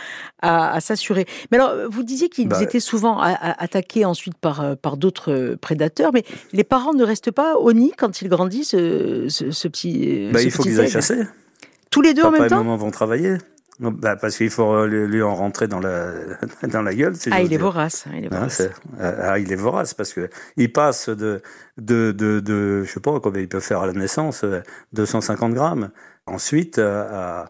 à, 0.42 0.74
à 0.74 0.80
s'assurer. 0.82 1.26
Mais 1.50 1.58
alors, 1.58 1.90
vous 1.90 2.04
disiez 2.04 2.28
qu'ils 2.28 2.50
Bah, 2.50 2.62
étaient 2.62 2.82
souvent 2.82 3.20
a- 3.22 3.30
a- 3.32 3.64
attaqués 3.64 4.04
ensuite 4.04 4.36
par, 4.38 4.60
euh, 4.60 4.76
par 4.76 4.98
d'autres 4.98 5.56
prédateurs, 5.62 6.12
mais 6.14 6.26
les 6.52 6.66
parents 6.66 6.94
ne 6.94 7.06
restent 7.06 7.32
pas 7.32 7.56
au 7.56 7.72
nid 7.72 7.94
quand 7.98 8.22
ils 8.22 8.28
grandissent, 8.28 8.72
ce, 8.72 9.28
ce, 9.30 9.52
ce 9.52 9.68
petit. 9.70 10.30
Bah, 10.34 10.40
ce 10.40 10.44
il 10.46 10.52
faut 10.52 10.64
qu'ils 10.64 10.78
aillent 10.82 10.90
chasser. 10.90 11.22
Tous 11.90 12.02
les 12.02 12.14
deux 12.14 12.24
en 12.24 12.32
Papa 12.32 12.38
même 12.40 12.46
et 12.48 12.50
temps? 12.50 12.58
maman 12.66 12.76
vont 12.76 12.92
travailler. 12.92 13.38
Bah, 13.82 14.15
parce 14.15 14.38
qu'il 14.38 14.50
faut 14.52 14.72
euh, 14.74 14.86
lui, 14.86 15.24
en 15.24 15.34
rentrer 15.36 15.67
dans 15.67 15.80
la, 15.80 16.12
dans 16.72 16.84
la 16.84 16.94
gueule. 16.94 17.15
si 17.15 17.30
Ah, 17.32 17.41
il 17.41 17.52
est 17.52 17.58
vorace. 17.58 18.06
hein, 18.08 18.12
il 18.15 18.26
est 18.26 18.28
Hein, 18.28 18.38
vorace. 18.38 18.54
c'est- 18.58 18.72
ah, 19.02 19.39
il 19.39 19.52
est 19.52 19.56
vorace 19.56 19.94
parce 19.96 20.13
que 20.13 20.30
il 20.56 20.72
passe 20.72 21.10
de, 21.10 21.41
de, 21.78 22.12
de, 22.12 22.39
de 22.39 22.84
je 22.86 22.91
sais 22.91 23.00
pas 23.00 23.20
combien 23.20 23.41
il 23.41 23.50
peut 23.50 23.60
faire 23.60 23.82
à 23.82 23.88
la 23.88 23.94
naissance, 23.94 24.44
euh, 24.44 24.62
250 24.94 25.54
grammes. 25.56 25.89
Ensuite, 26.28 26.78
euh, 26.78 27.08
à- 27.10 27.50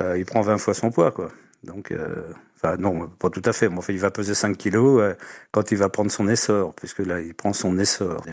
euh, 0.00 0.18
il 0.18 0.24
prend 0.24 0.40
20 0.40 0.58
fois 0.58 0.74
son 0.74 0.90
poids, 0.90 1.12
quoi. 1.12 1.30
Donc, 1.62 1.92
euh, 1.92 2.24
enfin, 2.56 2.76
non, 2.78 3.06
pas 3.08 3.28
tout 3.30 3.42
à 3.44 3.52
fait. 3.52 3.68
Mais 3.68 3.78
enfin, 3.78 3.92
il 3.92 3.98
va 4.00 4.10
peser 4.10 4.34
5 4.34 4.56
kilos 4.56 5.00
euh, 5.00 5.14
quand 5.52 5.70
il 5.72 5.76
va 5.78 5.88
prendre 5.90 6.10
son 6.10 6.26
essor, 6.26 6.74
puisque 6.74 7.00
là, 7.00 7.20
il 7.20 7.34
prend 7.34 7.52
son 7.52 7.78
essor. 7.78 8.24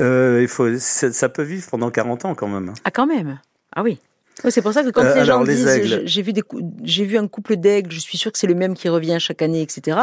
Euh, 0.00 0.38
il 0.42 0.48
faut, 0.48 0.68
ça 0.78 1.28
peut 1.30 1.42
vivre 1.42 1.66
pendant 1.70 1.90
40 1.90 2.24
ans 2.26 2.34
quand 2.34 2.46
même. 2.48 2.68
hein. 2.68 2.74
Ah, 2.84 2.90
quand 2.90 3.06
même 3.06 3.40
Ah 3.74 3.82
oui. 3.82 4.00
Oui, 4.42 4.50
c'est 4.50 4.62
pour 4.62 4.72
ça 4.72 4.82
que 4.82 4.90
quand 4.90 5.02
Euh, 5.04 5.14
les 5.14 5.24
gens 5.24 5.34
alors, 5.34 5.44
disent 5.46 6.02
j'ai- 6.06 6.22
vu, 6.22 6.32
des 6.32 6.42
cou- 6.42 6.74
j'ai 6.82 7.04
vu 7.04 7.16
un 7.18 7.28
couple 7.28 7.56
d'aigles, 7.56 7.92
je 7.92 8.00
suis 8.00 8.18
sûr 8.18 8.32
que 8.32 8.38
c'est 8.38 8.48
le 8.48 8.54
même 8.56 8.74
qui 8.74 8.88
revient 8.88 9.16
chaque 9.20 9.42
année, 9.42 9.62
etc. 9.62 9.98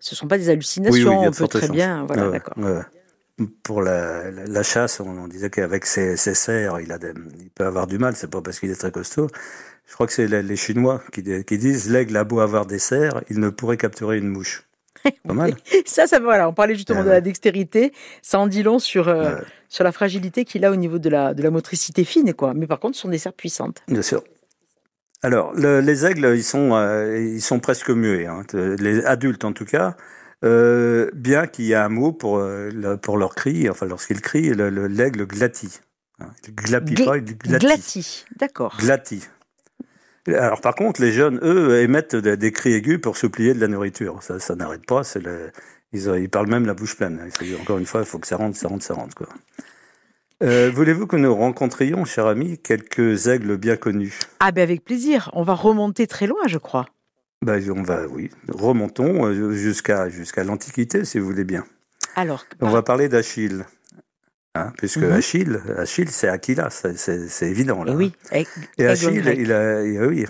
Ce 0.00 0.14
ne 0.14 0.16
sont 0.16 0.26
pas 0.26 0.38
des 0.38 0.48
hallucinations. 0.48 1.20
on 1.20 1.30
peut 1.30 1.46
très 1.46 1.60
chances. 1.60 1.70
bien. 1.70 2.04
Voilà, 2.06 2.26
Ouais, 2.26 2.32
d'accord. 2.32 2.58
ouais. 2.58 3.46
Pour 3.62 3.82
la, 3.82 4.30
la, 4.30 4.44
la 4.46 4.62
chasse, 4.62 4.98
on, 4.98 5.08
on 5.18 5.28
disait 5.28 5.50
qu'avec 5.50 5.84
ses, 5.86 6.16
ses 6.16 6.34
cerfs, 6.34 6.80
il, 6.80 6.90
a 6.90 6.98
des- 6.98 7.12
il 7.38 7.50
peut 7.50 7.64
avoir 7.66 7.86
du 7.86 7.98
mal. 7.98 8.16
C'est 8.16 8.30
pas 8.30 8.40
parce 8.40 8.58
qu'il 8.58 8.70
est 8.70 8.76
très 8.76 8.90
costaud. 8.90 9.28
Je 9.86 9.92
crois 9.94 10.06
que 10.06 10.12
c'est 10.14 10.26
les, 10.26 10.42
les 10.42 10.56
Chinois 10.56 11.02
qui, 11.12 11.22
di- 11.22 11.44
qui 11.44 11.58
disent 11.58 11.90
l'aigle 11.90 12.16
a 12.16 12.24
beau 12.24 12.40
avoir 12.40 12.66
des 12.66 12.78
cerfs, 12.80 13.20
il 13.30 13.38
ne 13.38 13.50
pourrait 13.50 13.76
capturer 13.76 14.18
une 14.18 14.28
mouche. 14.28 14.64
Pas 15.28 15.34
mal. 15.34 15.54
Ça, 15.84 16.06
ça, 16.08 16.18
voilà, 16.18 16.48
on 16.48 16.52
parlait 16.54 16.74
justement 16.74 17.00
Ah 17.02 17.04
de 17.04 17.10
la 17.10 17.20
dextérité. 17.20 17.92
Ça 18.22 18.40
en 18.40 18.46
dit 18.48 18.62
long 18.64 18.78
sur, 18.80 19.06
euh. 19.08 19.36
Sur 19.68 19.84
la 19.84 19.92
fragilité 19.92 20.44
qu'il 20.44 20.64
a 20.64 20.70
au 20.70 20.76
niveau 20.76 20.98
de 20.98 21.08
la, 21.08 21.34
de 21.34 21.42
la 21.42 21.50
motricité 21.50 22.04
fine, 22.04 22.32
quoi. 22.34 22.54
Mais 22.54 22.66
par 22.66 22.80
contre, 22.80 22.96
ce 22.96 23.02
sont 23.02 23.08
des 23.08 23.18
serres 23.18 23.32
puissantes. 23.32 23.82
Bien 23.88 24.02
sûr. 24.02 24.22
Alors, 25.22 25.52
le- 25.54 25.80
les 25.80 26.04
aigles, 26.06 26.32
ils 26.36 26.44
sont, 26.44 26.74
euh, 26.74 27.18
ils 27.18 27.40
sont 27.42 27.58
presque 27.58 27.90
muets, 27.90 28.26
hein, 28.26 28.42
les 28.52 29.04
adultes 29.04 29.44
en 29.44 29.52
tout 29.52 29.64
cas. 29.64 29.96
Euh, 30.44 31.10
bien 31.14 31.46
qu'il 31.46 31.64
y 31.64 31.72
ait 31.72 31.76
un 31.76 31.88
mot 31.88 32.12
pour, 32.12 32.36
euh, 32.38 32.96
pour 33.00 33.16
leur 33.16 33.34
cri, 33.34 33.68
enfin 33.70 33.86
lorsqu'ils 33.86 34.20
crient, 34.20 34.50
le- 34.50 34.68
le- 34.68 34.86
l'aigle 34.86 35.26
glatit. 35.26 35.80
Hein, 36.20 36.26
Il 36.46 36.54
glapit 36.54 36.94
Gl- 36.94 37.04
pas, 37.06 37.16
il 37.16 37.24
glatit. 37.38 37.66
Glati, 37.66 38.24
d'accord. 38.36 38.76
Glati. 38.78 39.22
Alors 40.28 40.60
par 40.60 40.74
contre, 40.74 41.00
les 41.00 41.12
jeunes, 41.12 41.38
eux, 41.42 41.80
émettent 41.80 42.16
des, 42.16 42.36
des 42.36 42.52
cris 42.52 42.72
aigus 42.74 43.00
pour 43.00 43.16
supplier 43.16 43.54
de 43.54 43.60
la 43.60 43.68
nourriture. 43.68 44.22
Ça, 44.22 44.38
ça 44.40 44.54
n'arrête 44.54 44.84
pas. 44.86 45.04
C'est 45.04 45.20
le- 45.20 45.50
ils, 45.92 46.28
parlent 46.28 46.48
même 46.48 46.66
la 46.66 46.74
bouche 46.74 46.96
pleine. 46.96 47.28
Faut, 47.38 47.44
encore 47.62 47.78
une 47.78 47.86
fois, 47.86 48.00
il 48.00 48.06
faut 48.06 48.18
que 48.18 48.26
ça 48.26 48.36
rentre, 48.36 48.56
ça 48.56 48.68
rentre, 48.68 48.84
ça 48.84 48.94
rentre. 48.94 49.14
Quoi. 49.14 49.28
Euh, 50.42 50.70
Voulez-vous 50.74 51.06
que 51.06 51.16
nous 51.16 51.34
rencontrions, 51.34 52.04
cher 52.04 52.26
ami, 52.26 52.58
quelques 52.58 53.28
aigles 53.28 53.56
bien 53.56 53.76
connus? 53.76 54.18
Ah, 54.40 54.52
ben 54.52 54.62
avec 54.62 54.84
plaisir. 54.84 55.30
On 55.32 55.42
va 55.42 55.54
remonter 55.54 56.06
très 56.06 56.26
loin, 56.26 56.46
je 56.46 56.58
crois. 56.58 56.86
ben, 57.42 57.62
On 57.70 57.82
va, 57.82 58.06
oui, 58.08 58.30
remontons 58.48 59.26
euh, 59.26 59.52
jusqu'à 59.52 60.08
jusqu'à 60.10 60.44
l'Antiquité, 60.44 61.04
si 61.04 61.18
vous 61.18 61.26
voulez 61.26 61.44
bien. 61.44 61.64
Alors, 62.16 62.44
On 62.60 62.68
va 62.68 62.82
parler 62.82 63.08
d'Achille. 63.08 63.64
Hein, 64.56 64.72
puisque 64.78 64.98
Mhm. 64.98 65.12
Achille, 65.12 65.60
Achille, 65.76 66.08
c'est 66.08 66.28
Aquila, 66.28 66.70
c'est- 66.70 67.42
évident. 67.42 67.84
Là, 67.84 67.92
eh 67.92 67.96
oui, 67.96 68.12
aigle- 68.30 68.48
Et 68.78 68.82
aigle 68.82 68.88
en 68.88 68.92
Achille, 68.92 69.34
il 69.38 69.52
a, 69.52 69.82
eh 69.84 70.06
oui, 70.06 70.24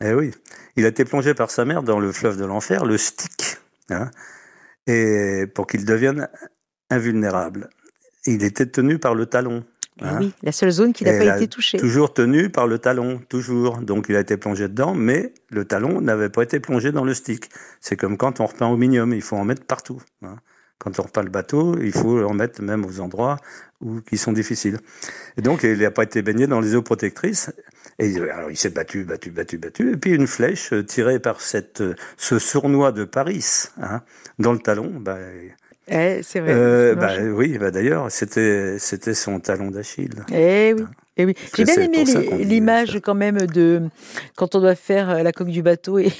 eh 0.00 0.12
oui, 0.14 0.30
il 0.76 0.84
a 0.84 0.88
été 0.88 1.04
plongé 1.04 1.34
par 1.34 1.50
sa 1.50 1.64
mère 1.64 1.82
dans 1.82 1.98
le 1.98 2.12
fleuve 2.12 2.36
de 2.36 2.44
l'enfer, 2.44 2.84
le 2.84 2.96
Styx, 2.96 3.60
hein, 3.90 4.10
et 4.86 5.46
pour 5.54 5.66
qu'il 5.66 5.84
devienne 5.84 6.28
invulnérable. 6.90 7.68
Il 8.26 8.42
était 8.44 8.66
tenu 8.66 8.98
par 8.98 9.14
le 9.14 9.26
talon, 9.26 9.64
hein, 10.00 10.18
oui, 10.20 10.32
la 10.42 10.52
seule 10.52 10.70
zone 10.70 10.92
qui 10.92 11.04
n'a 11.04 11.14
Et 11.14 11.26
pas 11.26 11.36
été 11.36 11.48
touchée. 11.48 11.78
toujours 11.78 12.14
tenu 12.14 12.50
par 12.50 12.66
le 12.66 12.78
talon, 12.78 13.20
toujours. 13.28 13.78
Donc 13.78 14.06
il 14.08 14.16
a 14.16 14.20
été 14.20 14.36
plongé 14.36 14.68
dedans, 14.68 14.94
mais 14.94 15.32
le 15.50 15.64
talon 15.64 16.00
n'avait 16.00 16.30
pas 16.30 16.42
été 16.42 16.60
plongé 16.60 16.92
dans 16.92 17.04
le 17.04 17.12
stick. 17.14 17.50
C'est 17.80 17.96
comme 17.96 18.16
quand 18.16 18.40
on 18.40 18.46
repeint 18.46 18.66
au 18.68 18.76
minium, 18.76 19.12
il 19.12 19.22
faut 19.22 19.36
en 19.36 19.44
mettre 19.44 19.64
partout. 19.64 20.00
Hein. 20.84 20.90
Quand 20.92 21.00
on 21.00 21.02
repeint 21.04 21.22
le 21.22 21.30
bateau, 21.30 21.78
il 21.80 21.92
faut 21.92 22.22
en 22.22 22.34
mettre 22.34 22.62
même 22.62 22.84
aux 22.84 23.00
endroits 23.00 23.38
où, 23.80 24.00
qui 24.00 24.18
sont 24.18 24.32
difficiles. 24.32 24.78
Et 25.36 25.42
donc, 25.42 25.62
il 25.62 25.78
n'a 25.78 25.90
pas 25.90 26.02
été 26.02 26.22
baigné 26.22 26.46
dans 26.46 26.60
les 26.60 26.74
eaux 26.74 26.82
protectrices. 26.82 27.50
Et 27.98 28.16
alors, 28.18 28.50
il 28.50 28.56
s'est 28.56 28.70
battu, 28.70 29.04
battu, 29.04 29.30
battu, 29.30 29.58
battu. 29.58 29.92
Et 29.92 29.96
puis, 29.96 30.12
une 30.12 30.26
flèche 30.26 30.72
euh, 30.72 30.82
tirée 30.82 31.20
par 31.20 31.40
cette, 31.40 31.80
euh, 31.80 31.94
ce 32.16 32.38
sournois 32.38 32.92
de 32.92 33.04
Paris, 33.04 33.44
hein, 33.80 34.02
dans 34.38 34.52
le 34.52 34.58
talon, 34.58 34.92
bah, 35.00 35.18
Eh, 35.88 36.20
c'est 36.22 36.40
vrai. 36.40 36.52
euh, 36.52 36.94
bah, 36.94 37.12
oui, 37.22 37.56
bah, 37.58 37.70
d'ailleurs, 37.70 38.10
c'était, 38.10 38.78
c'était 38.78 39.14
son 39.14 39.38
talon 39.40 39.70
d'Achille. 39.70 40.24
Eh 40.32 40.74
oui. 40.76 40.84
Eh 41.16 41.26
oui. 41.26 41.36
J'ai 41.56 41.64
bien 41.64 41.76
aimé 41.76 42.04
l'image 42.40 42.98
quand 43.00 43.14
même 43.14 43.38
de 43.46 43.82
quand 44.34 44.56
on 44.56 44.60
doit 44.60 44.74
faire 44.74 45.22
la 45.22 45.30
coque 45.30 45.50
du 45.50 45.62
bateau 45.62 45.98
et, 45.98 46.12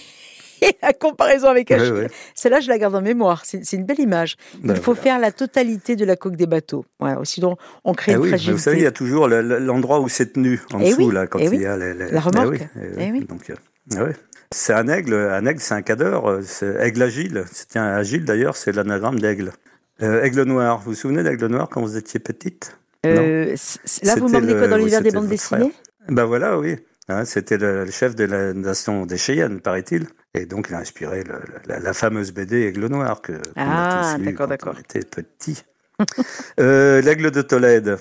et 0.67 0.77
la 0.83 0.93
comparaison 0.93 1.49
avec 1.49 1.71
Achille. 1.71 1.93
ouais. 1.93 2.09
Celle-là, 2.35 2.61
je 2.61 2.69
la 2.69 2.79
garde 2.79 2.95
en 2.95 3.03
mémoire. 3.03 3.43
C'est 3.45 3.73
une 3.73 3.85
belle 3.85 4.01
image. 4.01 4.37
Il 4.63 4.69
Bah, 4.69 4.75
faut 4.75 4.93
voilà. 4.93 5.01
faire 5.03 5.19
la 5.19 5.33
totalité 5.33 5.97
de 5.97 6.05
la 6.05 6.17
coque 6.17 6.37
des 6.37 6.47
bateaux. 6.47 6.85
Voilà. 6.99 7.19
Sinon, 7.25 7.57
on 7.85 7.93
crée 7.95 8.13
Eh 8.13 8.15
une 8.17 8.21
oui, 8.23 8.29
fragilité. 8.29 8.53
vous 8.53 8.59
savez, 8.59 8.77
il 8.79 8.83
y 8.83 8.87
a 8.87 8.93
toujours 8.93 9.29
le- 9.29 9.43
le- 9.43 9.59
l'endroit 9.59 10.01
où 10.01 10.09
c'est 10.09 10.33
tenu 10.33 10.61
en 10.73 10.81
Eh 10.81 10.91
dessous 10.91 11.09
oui, 11.09 11.15
là 11.15 11.27
quand 11.27 11.39
eh 11.41 11.45
il 11.45 11.51
oui. 11.51 11.59
y 11.59 11.67
a 11.67 11.77
les, 11.77 11.95
les- 11.95 12.11
La 12.11 12.21
remorque. 12.21 12.61
Oui. 12.99 13.21
Donc, 13.27 13.51
euh. 13.51 14.13
C'est 14.51 14.73
un 14.73 14.87
aigle, 14.89 15.15
un 15.15 15.45
aigle, 15.47 15.61
c'est 15.61 15.75
un 15.75 15.83
cadeur, 15.83 16.39
c'est 16.43 16.77
aigle 16.81 17.03
agile. 17.03 17.45
C'est 17.53 17.77
un 17.77 17.87
agile 17.95 18.25
d'ailleurs, 18.25 18.57
c'est 18.57 18.73
l'anagramme 18.73 19.19
d'aigle. 19.19 19.53
Euh, 20.03 20.23
aigle 20.23 20.43
noir. 20.43 20.79
Vous 20.79 20.91
vous 20.93 20.97
souvenez 20.97 21.23
d'aigle 21.23 21.47
noir 21.47 21.69
quand 21.69 21.81
vous 21.81 21.97
étiez 21.97 22.21
petite? 22.21 22.77
Euh, 23.07 23.47
là, 23.47 23.51
vous 23.51 23.57
C'était 23.85 24.15
m'emmenez 24.21 24.55
quoi 24.55 24.69
dans 24.69 24.77
l'univers 24.77 25.01
des 25.03 25.11
c'était 25.11 25.17
bandes 25.19 25.29
dessinées? 25.29 25.73
Ben 26.09 26.25
voilà, 26.25 26.59
oui. 26.59 26.77
Hein, 27.09 27.25
C'était 27.25 27.59
le, 27.59 27.85
le 27.85 27.91
chef 27.91 28.15
de 28.15 28.25
la 28.25 28.53
nation 28.55 29.05
des 29.07 29.19
Cheyennes, 29.19 29.61
paraît-il. 29.61 30.07
Et 30.35 30.47
donc, 30.47 30.69
il 30.71 30.75
a 30.75 30.79
inspiré 30.79 31.23
le- 31.23 31.41
la, 31.67 31.79
la 31.79 31.93
fameuse 31.93 32.33
BD 32.33 32.63
Aigle 32.67 32.87
Noir 32.87 33.21
que 33.21 33.35
Ah, 33.57 34.17
d'accord, 34.19 34.49
d'accord. 34.49 34.79
était 34.79 35.01
petit. 35.05 35.63
euh, 36.61 37.01
L'aigle 37.03 37.31
de 37.31 37.43
Tolède, 37.43 37.99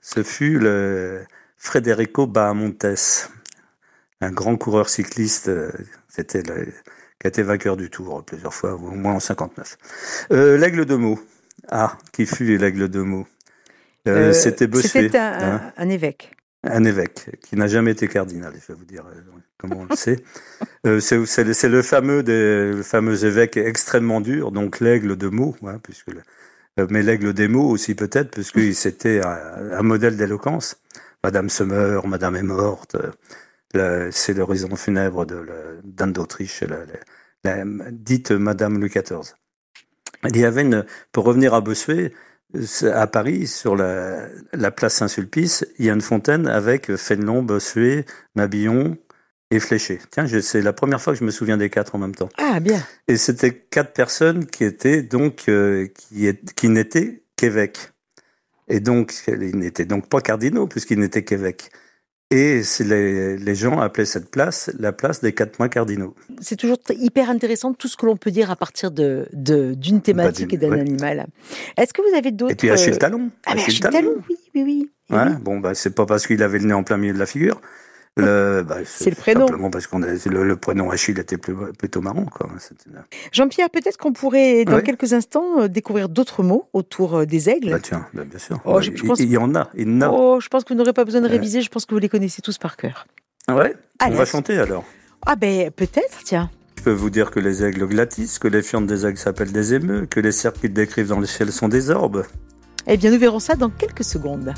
ce 0.00 0.22
fut 0.22 0.58
le 0.58 1.24
Federico 1.56 2.26
Bahamontes, 2.26 3.30
un 4.20 4.30
grand 4.30 4.56
coureur 4.56 4.88
cycliste. 4.88 5.48
euh, 5.48 5.70
C'était 6.08 6.42
qui 6.42 7.26
a 7.26 7.28
été 7.28 7.42
vainqueur 7.42 7.76
du 7.76 7.90
Tour 7.90 8.24
plusieurs 8.24 8.54
fois, 8.54 8.74
au 8.74 8.78
moins 8.92 9.14
en 9.14 9.20
59. 9.20 9.76
Euh, 10.30 10.56
l'aigle 10.56 10.86
de 10.86 10.94
Meaux. 10.94 11.20
Ah, 11.68 11.98
qui 12.12 12.24
fut 12.24 12.56
l'aigle 12.56 12.88
de 12.88 13.02
Meaux? 13.02 13.26
Euh, 14.06 14.32
C'était 14.32 14.68
Bossuet. 14.68 14.88
C'était 14.88 15.18
un, 15.18 15.54
hein? 15.56 15.72
un 15.76 15.88
évêque. 15.88 16.30
Un 16.70 16.84
évêque 16.84 17.30
qui 17.42 17.56
n'a 17.56 17.66
jamais 17.66 17.92
été 17.92 18.08
cardinal, 18.08 18.52
je 18.54 18.72
vais 18.72 18.78
vous 18.78 18.84
dire 18.84 19.04
euh, 19.06 19.20
comment 19.58 19.78
on 19.80 19.86
le 19.86 19.96
sait. 19.96 20.22
Euh, 20.86 21.00
c'est 21.00 21.68
le, 21.68 21.82
fameux 21.82 22.22
des, 22.22 22.72
le 22.72 22.82
fameux 22.84 23.24
évêque 23.24 23.56
extrêmement 23.56 24.20
dur, 24.20 24.52
donc 24.52 24.80
l'aigle 24.80 25.16
de 25.16 25.28
Meaux, 25.28 25.56
hein, 25.66 25.78
puisque 25.82 26.08
le- 26.08 26.22
euh, 26.80 26.86
mais 26.90 27.02
l'aigle 27.02 27.34
des 27.34 27.48
mots 27.48 27.68
aussi 27.70 27.94
peut-être, 27.96 28.30
puisque 28.32 28.74
c'était 28.74 29.20
un, 29.26 29.72
un 29.72 29.82
modèle 29.82 30.16
d'éloquence. 30.16 30.76
Madame 31.24 31.50
se 31.50 31.64
meurt, 31.64 32.06
Madame 32.06 32.36
est 32.36 32.42
morte. 32.44 32.96
c'est 34.10 34.34
l'horizon 34.34 34.76
funèbre 34.76 35.26
d'Anne 35.84 36.12
d'Autriche, 36.12 36.62
la, 36.62 36.78
la- 37.44 37.64
la- 37.64 37.90
dite 37.90 38.30
Madame 38.32 38.78
Louis 38.80 38.90
XIV. 38.90 39.34
Il 40.24 40.36
y 40.36 40.44
avait 40.44 40.62
une, 40.62 40.84
pour 41.12 41.24
revenir 41.24 41.54
à 41.54 41.60
Bossuet, 41.60 42.12
à 42.82 43.06
Paris, 43.06 43.46
sur 43.46 43.76
la, 43.76 44.26
la 44.52 44.70
place 44.70 44.94
Saint-Sulpice, 44.94 45.66
il 45.78 45.86
y 45.86 45.90
a 45.90 45.92
une 45.92 46.00
fontaine 46.00 46.46
avec 46.46 46.94
Fénelon, 46.96 47.42
Bossuet, 47.42 48.06
Mabillon 48.36 48.96
et 49.50 49.60
Fléché. 49.60 49.98
Tiens, 50.10 50.26
c'est 50.40 50.62
la 50.62 50.72
première 50.72 51.00
fois 51.00 51.12
que 51.12 51.18
je 51.18 51.24
me 51.24 51.30
souviens 51.30 51.56
des 51.56 51.70
quatre 51.70 51.94
en 51.94 51.98
même 51.98 52.14
temps. 52.14 52.28
Ah, 52.38 52.60
bien. 52.60 52.82
Et 53.06 53.16
c'était 53.16 53.52
quatre 53.54 53.92
personnes 53.92 54.46
qui 54.46 54.64
étaient 54.64 55.02
donc 55.02 55.44
euh, 55.48 55.86
qui, 55.94 56.26
est- 56.26 56.54
qui 56.54 56.68
n'étaient 56.68 57.22
qu'évêques. 57.36 57.90
Et 58.68 58.80
donc, 58.80 59.14
ils 59.26 59.56
n'étaient 59.56 59.86
donc 59.86 60.08
pas 60.08 60.20
cardinaux 60.20 60.66
puisqu'ils 60.66 60.98
n'étaient 60.98 61.24
qu'évêques. 61.24 61.70
Et 62.30 62.60
les, 62.80 63.38
les 63.38 63.54
gens 63.54 63.80
appelaient 63.80 64.04
cette 64.04 64.30
place 64.30 64.70
la 64.78 64.92
place 64.92 65.22
des 65.22 65.32
quatre 65.32 65.58
mois 65.58 65.70
cardinaux. 65.70 66.14
C'est 66.42 66.56
toujours 66.56 66.76
hyper 66.90 67.30
intéressant 67.30 67.72
tout 67.72 67.88
ce 67.88 67.96
que 67.96 68.04
l'on 68.04 68.18
peut 68.18 68.30
dire 68.30 68.50
à 68.50 68.56
partir 68.56 68.90
de 68.90 69.26
de- 69.32 69.72
d'une 69.72 70.02
thématique 70.02 70.48
d'une- 70.48 70.56
et 70.56 70.58
d'un 70.58 70.72
ouais. 70.74 70.80
animal. 70.80 71.26
Est-ce 71.78 71.94
que 71.94 72.02
vous 72.02 72.14
avez 72.14 72.30
d'autres 72.30 72.52
Et 72.52 72.54
puis 72.54 72.68
Achille 72.70 72.98
Talon. 72.98 73.30
Ah, 73.46 73.54
mais 73.54 73.62
Achille 73.62 73.80
Talon, 73.80 74.16
oui, 74.28 74.36
oui, 74.54 74.62
oui. 74.62 74.90
Ouais, 75.10 75.22
oui. 75.26 75.32
bon, 75.40 75.58
bah, 75.58 75.74
c'est 75.74 75.94
pas 75.94 76.04
parce 76.04 76.26
qu'il 76.26 76.42
avait 76.42 76.58
le 76.58 76.66
nez 76.66 76.74
en 76.74 76.82
plein 76.84 76.98
milieu 76.98 77.14
de 77.14 77.18
la 77.18 77.24
figure. 77.24 77.62
Le, 78.22 78.62
bah, 78.68 78.76
C'est 78.84 79.10
le 79.10 79.16
prénom. 79.16 79.46
Simplement 79.46 79.70
parce 79.70 79.86
qu'on 79.86 80.02
a 80.02 80.06
le, 80.06 80.44
le 80.44 80.56
prénom 80.56 80.90
Achille 80.90 81.18
était 81.18 81.38
plus- 81.38 81.54
plutôt 81.78 82.00
marrant. 82.00 82.24
Quoi. 82.26 82.48
C'était- 82.58 82.90
Jean-Pierre, 83.32 83.70
peut-être 83.70 83.96
qu'on 83.96 84.12
pourrait, 84.12 84.64
dans 84.64 84.76
Oui. 84.76 84.82
quelques 84.82 85.12
instants, 85.12 85.60
euh, 85.62 85.68
découvrir 85.68 86.08
d'autres 86.08 86.42
mots 86.42 86.68
autour 86.72 87.18
euh, 87.18 87.24
des 87.26 87.48
aigles. 87.50 87.70
Bah 87.70 87.78
tiens, 87.82 88.06
bah, 88.14 88.24
bien 88.24 88.38
sûr. 88.38 88.60
Oh, 88.64 88.80
je- 88.80 88.90
pense- 88.90 89.20
il 89.20 89.30
y 89.30 89.36
en 89.36 89.54
a, 89.54 89.70
il 89.74 89.88
y 89.88 89.92
en 89.96 90.00
a. 90.02 90.08
Oh, 90.10 90.38
je 90.40 90.48
pense 90.48 90.64
que 90.64 90.72
vous 90.72 90.78
n'aurez 90.78 90.92
pas 90.92 91.04
besoin 91.04 91.20
de 91.20 91.28
réviser, 91.28 91.62
je 91.62 91.68
pense 91.70 91.86
que 91.86 91.94
vous 91.94 92.00
les 92.00 92.08
connaissez 92.08 92.42
tous 92.42 92.58
par 92.58 92.76
cœur. 92.76 93.06
Ouais. 93.48 93.74
Allez. 93.98 94.14
On 94.14 94.18
va 94.18 94.24
chanter 94.26 94.58
alors. 94.58 94.84
Ah 95.26 95.36
ben, 95.36 95.70
peut-être, 95.70 96.18
tiens. 96.24 96.50
Je 96.76 96.82
peux 96.84 96.92
vous 96.92 97.10
dire 97.10 97.30
que 97.32 97.40
les 97.40 97.64
aigles 97.64 97.86
glattissent, 97.88 98.38
que 98.38 98.46
les 98.46 98.62
fientes 98.62 98.86
des 98.86 99.04
aigles 99.04 99.18
s'appellent 99.18 99.50
des 99.52 99.74
émeux, 99.74 100.06
que 100.06 100.20
les 100.20 100.30
cercles 100.32 100.60
qu'ils 100.60 100.72
décrivent 100.72 101.08
dans 101.08 101.18
le 101.18 101.26
ciel 101.26 101.50
sont 101.50 101.68
des 101.68 101.90
orbes. 101.90 102.24
Eh 102.86 102.96
bien, 102.96 103.10
nous 103.10 103.18
verrons 103.18 103.40
ça 103.40 103.54
dans 103.56 103.68
quelques 103.68 104.04
secondes. 104.04 104.54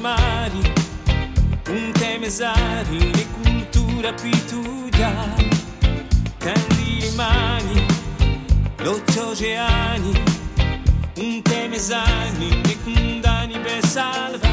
mari, 0.00 0.72
unte 1.68 2.18
mezari, 2.18 2.98
ne 2.98 3.24
kultura 3.42 4.12
pituja, 4.12 5.12
kandi 6.38 7.00
rimani, 7.00 7.86
l'otto 8.82 9.34
geani, 9.34 10.12
un 11.18 11.42
temesani, 11.42 12.48
ne 12.64 12.76
kundani 12.84 13.58
be 13.58 13.80
salva, 13.86 14.48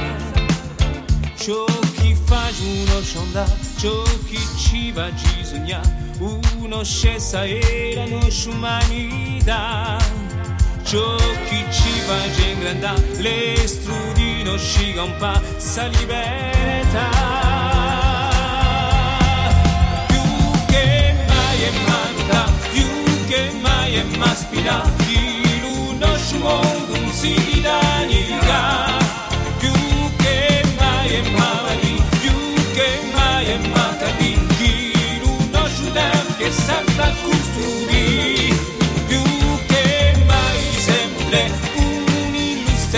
ciò 1.38 1.66
che 1.96 2.16
fa 2.26 2.50
uno 2.62 3.02
scionda, 3.02 3.46
ciò 3.78 4.04
che 4.30 4.40
ci 4.58 4.92
va 4.92 5.10
bisogna, 5.10 5.80
uno 6.20 6.84
scesa 6.84 7.46
era 7.46 8.06
nos 8.08 8.46
umanità. 8.46 10.25
Txokitsi 10.86 11.93
bat 12.08 12.30
jengren 12.38 12.82
da 12.82 12.93
Lestrudino 13.19 14.58
xigampa 14.58 15.34
Salibereta 15.58 17.08
maspira, 24.17 24.84
illuno 25.10 26.17
schmongum 26.17 27.12
si 27.12 27.36
daniga. 27.63 28.94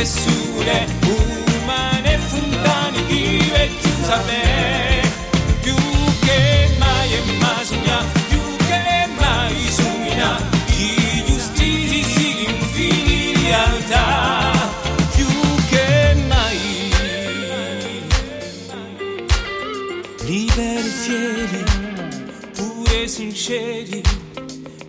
Sole, 0.05 0.85
umane 1.61 2.17
fontane 2.17 3.05
chiusa 3.07 4.17
me. 4.25 5.01
Più 5.61 5.75
che 6.25 6.69
mai 6.79 7.13
è 7.13 7.21
masogna, 7.39 8.03
più 8.27 8.39
che 8.67 9.07
mai 9.19 9.69
sogna, 9.69 10.41
chi 10.67 11.23
giustizi 11.25 12.03
si 12.03 12.45
infini 12.45 13.33
realtà. 13.43 14.51
Più 15.15 15.27
che 15.69 16.15
mai 16.27 16.91
liberi 20.25 20.89
fieri, 21.07 21.63
pure 22.53 23.07
sinceri, 23.07 24.01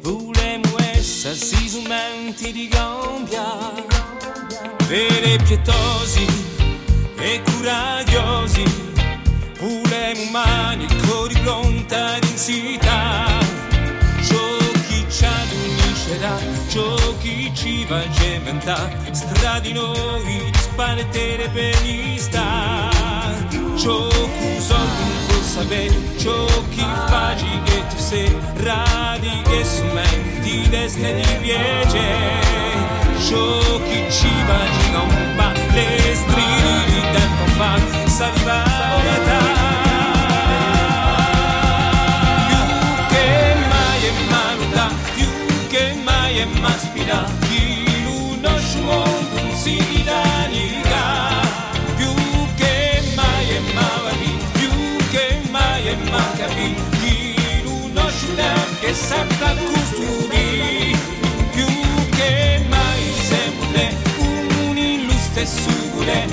volemo 0.00 0.76
essere 0.92 1.34
sisumenti 1.34 2.52
di 2.52 2.68
gambia, 2.68 3.72
vere 4.88 5.36
pietosi 5.44 6.26
e 7.18 7.42
curiosi, 7.44 8.64
pure 9.58 10.14
umani 10.26 10.86
con 11.06 11.28
pronta 11.42 12.18
densità. 12.18 13.26
Ciò 14.26 14.56
chi 14.88 15.04
ci 15.10 15.26
uniscerà, 15.52 16.36
ciò 16.68 16.96
chi 17.18 17.52
ci 17.54 17.84
va 17.84 17.98
a 17.98 18.10
cementare, 18.10 18.96
stra 19.12 19.60
di 19.60 19.72
noi 19.72 20.50
spaltere 20.58 21.48
per 21.48 21.82
gli. 21.82 22.16
Ciò 23.78 24.08
chi 24.08 24.60
sono 24.60 24.82
un 24.82 25.26
po' 25.28 25.42
sapere, 25.42 25.96
ciò 26.18 26.46
chi 26.70 26.84
fa 27.06 27.34
che 27.64 27.86
tu 27.88 27.96
sei, 27.96 28.36
radi 28.56 29.42
che 29.42 29.64
su 29.64 29.84
me 29.84 30.40
ti 30.42 30.68
di 30.68 31.38
piacere. 31.40 32.97
giochi 33.26 34.04
ci 34.10 34.26
immaginano, 34.26 35.34
ma 35.36 35.52
le 35.72 35.86
di 36.86 37.00
tempo 37.12 37.44
fa 37.56 37.78
saliva. 38.06 38.62
Più 42.46 42.62
che 43.08 43.54
mai 43.68 44.04
e 44.04 44.12
Malta, 44.30 44.90
più 45.14 45.30
che 45.68 45.94
mai 46.04 46.40
e 46.40 46.46
maspira, 46.60 47.24
In 47.50 48.06
uno 48.06 48.58
sciuondo 48.58 49.40
un 49.42 49.52
sidanica. 49.54 51.04
Più 51.96 52.12
che 52.56 53.02
mai 53.14 53.50
e 53.50 53.60
mavani, 53.74 54.38
più 54.52 54.70
che 55.10 55.40
mai 55.50 55.88
e 55.88 55.96
macapi, 56.10 56.74
In 57.02 57.66
uno 57.66 58.08
sciuondo 58.08 58.76
che 58.80 58.94
saprà 58.94 59.54
costruire. 59.54 60.27
stesse 65.38 65.60
sugule 65.62 66.26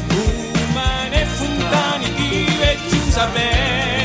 umane 0.70 1.26
fontane 1.26 2.10
di 2.16 2.46
vecchio 2.60 3.12
sapere 3.12 4.05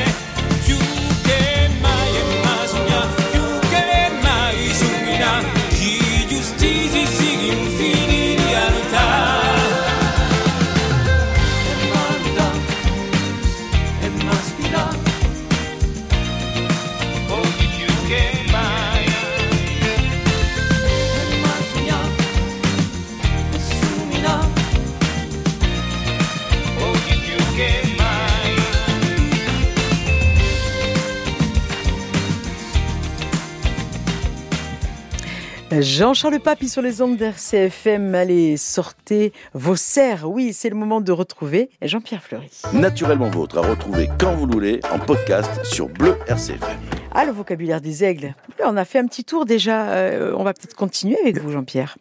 Jean-Charles 35.82 36.40
Papy 36.40 36.68
sur 36.68 36.82
les 36.82 37.00
ondes 37.02 37.16
d'RCFM. 37.16 38.14
Allez, 38.14 38.56
sortez 38.56 39.32
vos 39.54 39.76
serres. 39.76 40.30
Oui, 40.30 40.52
c'est 40.52 40.68
le 40.68 40.76
moment 40.76 41.00
de 41.00 41.12
retrouver 41.12 41.70
Jean-Pierre 41.82 42.22
Fleury. 42.22 42.50
Naturellement 42.72 43.30
vôtre 43.30 43.58
à 43.58 43.62
retrouver 43.62 44.08
quand 44.18 44.34
vous 44.34 44.46
le 44.46 44.52
voulez 44.52 44.80
en 44.92 44.98
podcast 44.98 45.64
sur 45.64 45.88
Bleu 45.88 46.16
RCFM. 46.26 46.78
Ah, 47.12 47.24
le 47.24 47.32
vocabulaire 47.32 47.80
des 47.80 48.04
aigles. 48.04 48.34
Là, 48.58 48.66
on 48.68 48.76
a 48.76 48.84
fait 48.84 48.98
un 48.98 49.06
petit 49.06 49.24
tour 49.24 49.46
déjà. 49.46 49.90
Euh, 49.90 50.34
on 50.36 50.44
va 50.44 50.52
peut-être 50.54 50.74
continuer 50.76 51.16
avec 51.20 51.40
vous, 51.40 51.50
Jean-Pierre. 51.50 51.96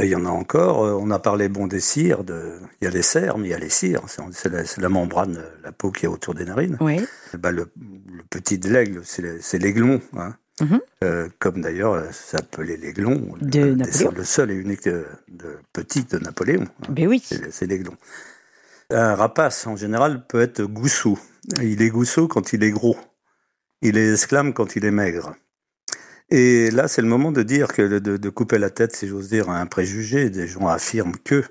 Et 0.00 0.04
Il 0.04 0.10
y 0.10 0.14
en 0.14 0.24
a 0.24 0.30
encore. 0.30 0.84
euh, 0.84 0.92
On 1.00 1.10
a 1.10 1.18
parlé 1.18 1.48
bon 1.48 1.66
des 1.66 1.80
cires. 1.80 2.22
De... 2.24 2.54
Il 2.80 2.84
y 2.84 2.86
a 2.88 2.90
les 2.90 3.02
cerfs, 3.02 3.36
mais 3.36 3.48
il 3.48 3.50
y 3.50 3.54
a 3.54 3.58
les 3.58 3.68
cires. 3.68 4.02
C'est 4.32 4.48
la, 4.52 4.62
la 4.78 4.88
membrane, 4.88 5.38
euh, 5.38 5.50
la 5.64 5.72
peau 5.72 5.90
qui 5.90 6.04
est 6.06 6.08
autour 6.08 6.34
des 6.34 6.44
narines. 6.44 6.76
Oui. 6.80 7.00
Eh 7.34 7.36
ben, 7.36 7.50
le, 7.50 7.68
le 8.12 8.22
petit 8.30 8.58
de 8.58 8.68
l'aigle, 8.70 9.00
c'est 9.04 9.22
le- 9.22 9.38
c'est 9.40 9.58
l'aiglon. 9.58 10.00
Hein. 10.16 10.34
Mhm. 10.60 10.80
Euh, 11.04 11.28
comme 11.38 11.60
d'ailleurs, 11.60 11.92
euh, 11.94 12.06
s'appelait 12.12 12.76
l'aiglon. 12.76 13.34
De 13.40 13.60
le, 13.60 13.74
Napoléon. 13.74 14.12
Le 14.16 14.24
seul 14.24 14.50
et 14.50 14.54
unique 14.54 14.84
de, 14.84 15.06
de 15.28 15.58
petit 15.72 16.04
de 16.04 16.18
Napoléon. 16.18 16.62
hein. 16.64 16.86
Ben 16.90 17.06
oui. 17.06 17.22
C'est 17.50 17.66
l'aiglon. 17.66 17.96
Un 18.90 19.14
rapace, 19.14 19.66
en 19.66 19.76
général, 19.76 20.26
peut 20.26 20.40
être 20.40 20.62
goussou. 20.62 21.18
Il 21.62 21.82
est 21.82 21.90
goussou 21.90 22.26
quand 22.28 22.52
il 22.52 22.62
est 22.64 22.70
gros. 22.70 22.96
Il 23.82 23.96
est 23.96 24.08
esclame 24.14 24.52
quand 24.54 24.76
il 24.76 24.84
est 24.84 24.90
maigre. 24.90 25.34
Et 26.30 26.70
là, 26.70 26.88
c'est 26.88 27.02
le 27.02 27.08
moment 27.08 27.32
de 27.32 27.42
dire 27.42 27.68
que 27.68 27.82
de, 27.82 28.16
de 28.16 28.30
couper 28.30 28.58
la 28.58 28.70
tête, 28.70 28.94
si 28.96 29.06
j'ose 29.08 29.28
dire, 29.28 29.48
à 29.48 29.58
un 29.60 29.66
préjugé. 29.66 30.30
Des 30.30 30.46
gens 30.46 30.66
affirment 30.68 31.16
que, 31.24 31.44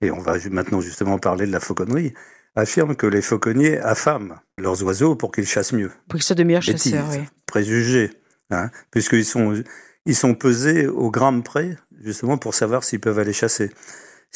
et 0.00 0.10
on 0.10 0.18
va 0.20 0.36
maintenant 0.50 0.80
justement 0.80 1.18
parler 1.18 1.46
de 1.46 1.52
la 1.52 1.60
fauconnerie, 1.60 2.14
affirment 2.56 2.96
que 2.96 3.06
les 3.06 3.22
fauconniers 3.22 3.78
affament 3.78 4.40
leurs 4.58 4.82
oiseaux 4.82 5.14
pour 5.16 5.30
qu'ils 5.32 5.46
chassent 5.46 5.72
mieux. 5.72 5.90
Pour 6.08 6.18
qu'ils 6.18 6.22
soient 6.24 6.36
de 6.36 6.42
meilleurs 6.44 6.62
chasseurs, 6.62 7.06
oui. 7.10 7.18
préjugés, 7.46 8.10
hein, 8.50 8.70
puisqu'ils 8.90 9.24
sont, 9.24 9.62
ils 10.06 10.16
sont 10.16 10.34
pesés 10.34 10.86
au 10.86 11.10
gramme 11.10 11.42
près, 11.42 11.76
justement 12.02 12.38
pour 12.38 12.54
savoir 12.54 12.84
s'ils 12.84 13.00
peuvent 13.00 13.18
aller 13.18 13.32
chasser. 13.32 13.70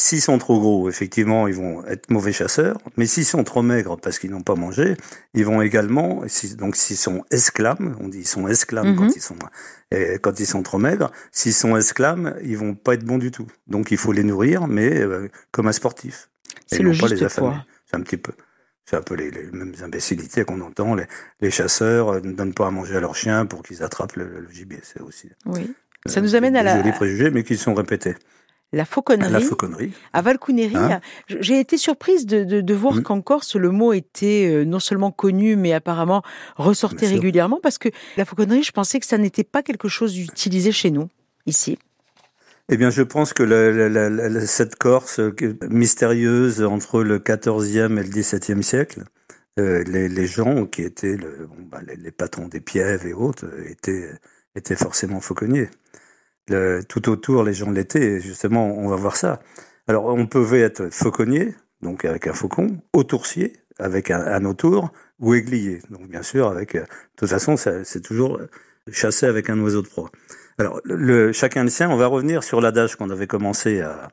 S'ils 0.01 0.23
sont 0.23 0.39
trop 0.39 0.61
gros, 0.61 0.89
effectivement, 0.89 1.49
ils 1.49 1.57
vont 1.57 1.85
être 1.87 2.09
mauvais 2.09 2.33
chasseurs, 2.33 2.79
mais 2.97 3.07
s'ils 3.07 3.25
sont 3.25 3.43
trop 3.43 3.63
maigres 3.63 3.99
parce 4.01 4.21
qu'ils 4.21 4.31
n'ont 4.31 4.45
pas 4.45 4.55
mangé, 4.55 4.97
ils 5.35 5.45
vont 5.45 5.61
également, 5.61 6.23
donc 6.57 6.77
s'ils 6.77 6.97
sont 6.97 7.25
esclames, 7.33 7.97
on 8.01 8.07
dit 8.07 8.19
ils 8.21 8.27
sont 8.29 8.47
esclames 8.47 8.91
Mhm. 8.91 8.97
quand 8.97 9.17
ils 9.17 9.21
sont 9.21 9.35
et 9.91 10.19
quand 10.23 10.39
ils 10.39 10.47
sont 10.47 10.63
trop 10.63 10.79
maigres, 10.79 11.11
s'ils 11.33 11.53
sont 11.53 11.77
esclames, 11.77 12.37
ils 12.45 12.57
vont 12.57 12.77
pas 12.77 12.95
être 12.95 13.03
bons 13.05 13.19
du 13.19 13.33
tout. 13.33 13.49
Donc 13.67 13.91
il 13.91 13.97
faut 13.99 14.13
les 14.13 14.23
nourrir, 14.23 14.69
mais 14.69 15.01
euh, 15.01 15.29
comme 15.51 15.67
un 15.67 15.73
sportif. 15.73 16.31
Et 16.71 16.77
C'est 16.77 16.83
le 16.85 16.93
juste. 16.93 17.03
C'est 17.87 17.97
un 17.97 18.03
petit 18.03 18.19
peu, 18.19 18.33
c'est 18.89 18.97
un 18.97 19.03
peu 19.03 19.15
les, 19.15 19.31
les 19.31 19.51
mêmes 19.53 19.75
imbécilités 19.83 20.45
qu'on 20.45 20.61
entend. 20.63 20.95
Les, 20.95 21.05
les 21.41 21.51
chasseurs 21.51 22.09
euh, 22.09 22.21
ne 22.21 22.33
donnent 22.33 22.55
pas 22.55 22.69
à 22.69 22.71
manger 22.71 22.97
à 22.97 23.01
leurs 23.01 23.15
chiens 23.17 23.45
pour 23.45 23.63
qu'ils 23.63 23.83
attrapent 23.83 24.17
le, 24.17 24.25
le 24.41 24.49
gibier. 24.51 24.79
C'est 24.83 25.01
aussi. 25.03 25.29
Oui. 25.45 25.75
Ça 26.07 26.21
euh, 26.21 26.23
nous 26.23 26.35
amène 26.37 26.57
à 26.57 26.61
des 26.61 26.65
la, 26.65 26.77
jolis 26.79 26.93
préjugés, 26.93 27.31
mais 27.31 27.43
qui 27.43 27.57
sont 27.59 27.75
répétés. 27.75 28.15
la 28.73 28.87
fauconnerie. 28.87 29.31
La 29.33 29.41
fauconnerie. 29.41 29.93
À 30.15 30.23
Valcounéry, 30.23 30.75
Hein 30.77 31.01
j'ai 31.29 31.61
été 31.61 31.77
surprise 31.77 32.25
de, 32.25 32.45
de, 32.45 32.61
de 32.63 32.75
voir 32.75 32.95
Mm. 32.95 33.03
qu'en 33.03 33.21
Corse, 33.21 33.57
le 33.57 33.71
mot 33.71 33.93
était 33.93 34.49
euh, 34.51 34.65
non 34.65 34.79
seulement 34.81 35.11
connu, 35.11 35.57
mais 35.57 35.73
apparemment 35.75 36.23
ressortait 36.57 37.09
régulièrement, 37.09 37.61
parce 37.63 37.77
que 37.79 37.91
la 38.17 38.25
fauconnerie, 38.25 38.63
je 38.63 38.73
pensais 38.73 39.01
que 39.01 39.07
ça 39.07 39.19
n'était 39.19 39.45
pas 39.45 39.63
quelque 39.63 39.89
chose 39.89 40.17
utilisé 40.19 40.73
chez 40.73 40.91
nous, 40.91 41.09
ici. 41.47 41.79
Eh 42.71 42.77
bien, 42.77 42.91
je 42.91 43.03
pense 43.03 43.33
que 43.33 43.43
la- 43.43 43.89
la- 43.89 44.11
la- 44.11 44.47
cette 44.47 44.77
Corse 44.77 45.21
euh, 45.21 45.33
mystérieuse 45.71 46.63
entre 46.63 47.03
le 47.03 47.19
XIVe 47.19 47.99
et 47.99 48.03
le 48.03 48.09
XVIIe 48.11 48.63
siècle, 48.63 49.05
euh, 49.59 49.83
les, 49.85 50.09
les 50.09 50.27
gens 50.27 50.67
qui 50.67 50.83
étaient 50.83 51.17
le- 51.17 51.47
bon, 51.47 51.63
bah, 51.71 51.81
les, 51.87 51.97
les 51.97 52.11
patrons 52.11 52.47
des 52.49 52.61
pièves 52.61 53.07
et 53.07 53.15
autres 53.15 53.47
euh, 53.47 53.69
étaient, 53.71 54.11
étaient 54.55 54.77
forcément 54.77 55.21
fauconniers. 55.21 55.71
Le- 56.49 56.83
tout 56.85 57.09
autour, 57.11 57.45
les 57.45 57.55
gens 57.55 57.71
l'étaient. 57.71 58.21
Justement, 58.21 58.67
on 58.79 58.89
va 58.89 58.97
voir 58.97 59.17
ça. 59.17 59.41
Alors, 59.89 60.07
on 60.07 60.27
pouvait 60.27 60.61
être 60.61 60.91
fauconnier, 60.93 61.55
donc 61.83 62.05
avec 62.05 62.27
un 62.29 62.35
faucon, 62.35 62.81
autoursier, 62.95 63.55
avec 63.79 64.11
un, 64.11 64.21
un 64.23 64.45
autour, 64.47 64.93
ou 65.21 65.35
aiguillé. 65.35 65.81
Donc, 65.91 66.09
bien 66.09 66.23
sûr, 66.23 66.49
avec. 66.49 66.75
euh, 66.77 66.83
De 66.83 66.87
toute 67.17 67.31
façon, 67.31 67.57
c'est 67.57 68.03
toujours 68.03 68.41
chasser 68.93 69.27
avec 69.27 69.51
un 69.51 69.59
oiseau 69.61 69.83
de 69.83 69.89
proie. 69.89 70.11
Alors, 70.59 70.81
le, 70.85 71.33
chacun 71.33 71.63
le 71.65 71.71
sien. 71.71 71.91
On 71.91 71.97
va 71.97 72.07
revenir 72.07 72.43
sur 72.43 72.61
l'adage 72.61 72.97
qu'on 72.97 73.11
avait 73.11 73.27
commencé 73.27 73.81
à, 73.81 74.09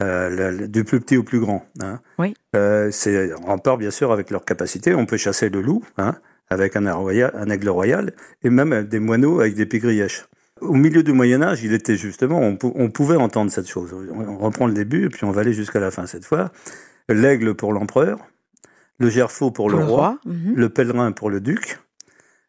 le- 0.00 0.50
le- 0.50 0.68
du 0.68 0.84
plus 0.84 1.00
petit 1.00 1.16
au 1.16 1.22
plus 1.22 1.40
grand. 1.40 1.64
Hein. 1.80 2.00
Oui. 2.18 2.34
Euh, 2.54 2.90
c'est 2.90 3.32
en 3.34 3.46
rapport, 3.46 3.78
bien 3.78 3.90
sûr, 3.90 4.12
avec 4.12 4.30
leur 4.30 4.44
capacité. 4.44 4.94
On 4.94 5.06
peut 5.06 5.16
chasser 5.16 5.48
le 5.48 5.60
loup, 5.62 5.82
hein, 5.96 6.14
avec 6.50 6.76
un, 6.76 6.92
royal, 6.92 7.30
un 7.34 7.48
aigle 7.48 7.68
royal, 7.70 8.12
et 8.42 8.50
même 8.50 8.82
des 8.84 8.98
moineaux 9.00 9.40
avec 9.40 9.54
des 9.54 9.66
pigrièches. 9.66 10.26
Au 10.60 10.74
milieu 10.74 11.02
du 11.02 11.12
Moyen 11.12 11.42
Âge, 11.42 11.62
il 11.62 11.72
était 11.74 11.96
justement, 11.96 12.40
on, 12.40 12.56
pou- 12.56 12.72
on 12.76 12.90
pouvait 12.90 13.16
entendre 13.16 13.50
cette 13.50 13.68
chose. 13.68 13.94
On, 13.94 14.20
on 14.20 14.38
reprend 14.38 14.66
le 14.66 14.72
début, 14.74 15.06
et 15.06 15.08
puis 15.08 15.24
on 15.24 15.30
va 15.30 15.42
aller 15.42 15.52
jusqu'à 15.52 15.80
la 15.80 15.90
fin 15.90 16.06
cette 16.06 16.24
fois. 16.24 16.50
L'aigle 17.08 17.54
pour 17.54 17.72
l'empereur, 17.72 18.18
le 18.98 19.10
gerfaut 19.10 19.50
pour, 19.50 19.68
le, 19.70 19.76
roi, 19.76 20.18
mhm. 20.24 20.54
le 20.56 20.68
pèlerin 20.70 21.12
pour 21.12 21.28
le 21.30 21.40
duc, 21.40 21.78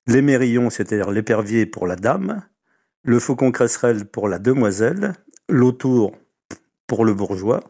l'émerillon, 0.07 0.69
c'est-à-dire 0.69 1.11
l'épervier 1.11 1.65
pour 1.65 1.85
la 1.87 1.95
dame, 1.97 2.43
le 3.03 3.19
faucon 3.19 3.51
cresserelle 3.51 4.05
pour 4.05 4.27
la 4.27 4.39
demoiselle, 4.39 5.13
l'autour 5.49 6.15
pour 6.87 7.05
le 7.05 7.13
bourgeois, 7.13 7.61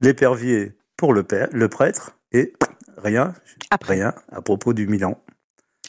l'épervier 0.00 0.72
pour 0.96 1.12
le, 1.14 1.22
père, 1.22 1.48
le 1.52 1.68
prêtre, 1.68 2.16
et 2.32 2.52
rien, 2.96 3.34
Après. 3.70 3.94
rien 3.94 4.14
à 4.30 4.40
propos 4.42 4.72
du 4.72 4.86
Milan. 4.86 5.22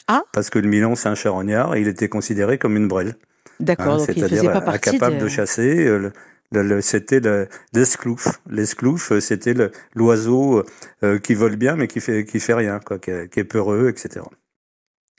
Ah. 0.08 0.22
Parce 0.32 0.50
que 0.50 0.58
le 0.58 0.68
Milan, 0.68 0.94
c'est 0.96 1.08
un 1.08 1.14
charognard, 1.14 1.74
et 1.76 1.80
il 1.80 1.88
était 1.88 2.08
considéré 2.08 2.58
comme 2.58 2.76
une 2.76 2.88
brêle. 2.88 3.16
D'accord, 3.60 3.94
Hein, 3.94 4.04
c'est-à-dire 4.04 4.50
incapable 4.68 5.18
de, 5.18 5.22
de... 5.24 5.28
chasser. 5.28 5.86
euh, 5.86 5.98
le- 5.98 6.12
le- 6.52 6.62
le- 6.62 6.80
c'était 6.82 7.20
le- 7.20 7.48
l'esclouf. 7.72 8.40
L'esclouf, 8.50 9.12
euh, 9.12 9.20
c'était 9.20 9.54
l'oiseau 9.94 10.62
euh, 11.02 11.18
qui 11.18 11.34
vole 11.34 11.56
bien, 11.56 11.74
mais 11.76 11.86
qui 11.88 12.00
fait 12.00 12.24
qui 12.24 12.38
fait 12.40 12.54
rien, 12.54 12.80
quoi, 12.80 12.98
qui 12.98 13.10
est 13.10 13.44
peureux, 13.44 13.88
etc. 13.88 14.24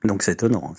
Donc 0.06 0.24
c'est 0.24 0.34
étonnant. 0.34 0.74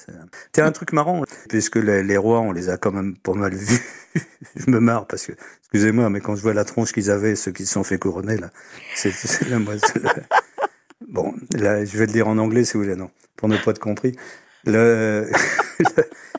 C'est 0.55 0.63
un 0.63 0.73
truc 0.73 0.93
marrant, 0.93 1.23
puisque 1.49 1.77
les, 1.77 2.03
les 2.03 2.17
rois, 2.17 2.41
on 2.41 2.53
les 2.53 2.69
a 2.69 2.77
quand 2.77 2.93
même 2.93 3.17
pas 3.17 3.35
mal 3.35 3.55
vus. 3.55 3.81
je 4.57 4.71
me 4.71 4.79
marre 4.81 5.07
parce 5.07 5.27
que, 5.27 5.33
excusez-moi, 5.61 6.09
mais 6.11 6.21
quand 6.21 6.37
je 6.37 6.43
vois 6.43 6.55
la 6.55 6.65
tronche 6.65 6.93
qu'ils 6.93 7.11
avaient, 7.11 7.35
ceux 7.37 7.53
qui 7.53 7.67
se 7.67 7.73
sont 7.73 7.85
fait 7.85 7.99
couronner, 7.99 8.37
là, 8.37 8.51
c'est 8.95 9.13
la- 9.49 9.59
Bon, 11.09 11.35
là, 11.55 11.85
je 11.85 11.99
vais 11.99 12.07
le 12.07 12.13
dire 12.13 12.27
en 12.29 12.39
anglais 12.39 12.65
si 12.65 12.75
vous 12.75 12.83
voulez, 12.83 12.97
non, 12.97 13.11
pour 13.37 13.49
ne 13.49 13.57
pas 13.59 13.71
être 13.73 13.79
compris. 13.79 14.17
Le, 14.65 15.29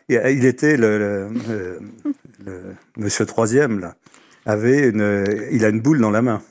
le- 0.09 0.29
il 0.31 0.45
était 0.45 0.77
le, 0.77 0.97
le, 0.97 1.29
le- 1.47 1.79
le 2.45 2.75
Monsieur 2.97 3.25
Troisième 3.25 3.79
là 3.79 3.95
avait 4.45 4.89
une, 4.89 5.25
il 5.51 5.63
a 5.65 5.69
une 5.69 5.81
boule 5.81 5.99
dans 5.99 6.11
la 6.11 6.21
main. 6.21 6.41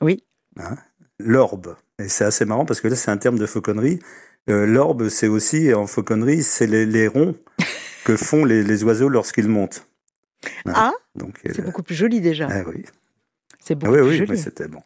Oui. 0.00 0.24
Hein, 0.58 0.76
L'orbe. 1.18 1.76
Et 1.98 2.08
c'est 2.08 2.24
assez 2.24 2.44
marrant 2.44 2.64
parce 2.64 2.80
que 2.80 2.88
là 2.88 2.96
c'est 2.96 3.10
un 3.10 3.16
terme 3.16 3.38
de 3.38 3.46
fauconnerie. 3.46 3.98
Euh, 4.50 4.66
L'orbe 4.66 5.08
c'est 5.08 5.28
aussi 5.28 5.72
en 5.72 5.86
fauconnerie 5.86 6.42
c'est 6.42 6.66
les, 6.66 6.84
les 6.86 7.06
ronds 7.08 7.36
que 8.04 8.16
font 8.16 8.44
les, 8.44 8.62
les 8.64 8.82
oiseaux 8.84 9.08
lorsqu'ils 9.08 9.48
montent. 9.48 9.86
Ah, 10.66 10.92
Donc 11.14 11.38
c'est 11.44 11.60
euh, 11.60 11.62
beaucoup 11.64 11.82
plus 11.84 11.94
joli 11.94 12.20
déjà. 12.20 12.48
ah 12.50 12.62
oui. 12.66 12.84
C'est 13.60 13.76
beaucoup 13.76 13.92
Oui, 13.92 13.98
plus 14.00 14.08
oui, 14.08 14.16
joli. 14.26 14.38
c'était 14.38 14.66
bon. 14.66 14.82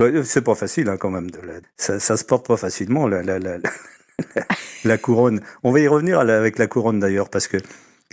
Ouais, 0.00 0.24
C'est 0.24 0.40
pas 0.42 0.54
facile 0.54 0.88
hein, 0.88 0.96
quand 0.96 1.10
même. 1.10 1.30
De 1.30 1.38
la- 1.40 1.60
ça, 1.76 2.00
ça 2.00 2.16
se 2.16 2.24
porte 2.24 2.46
pas 2.46 2.56
facilement 2.56 3.06
la, 3.06 3.22
la, 3.22 3.38
la, 4.84 4.98
couronne. 4.98 5.40
On 5.62 5.70
va 5.72 5.80
y 5.80 5.88
revenir 5.88 6.18
avec 6.20 6.58
la 6.58 6.66
couronne 6.66 6.98
d'ailleurs 7.00 7.28
parce 7.28 7.46
que 7.48 7.58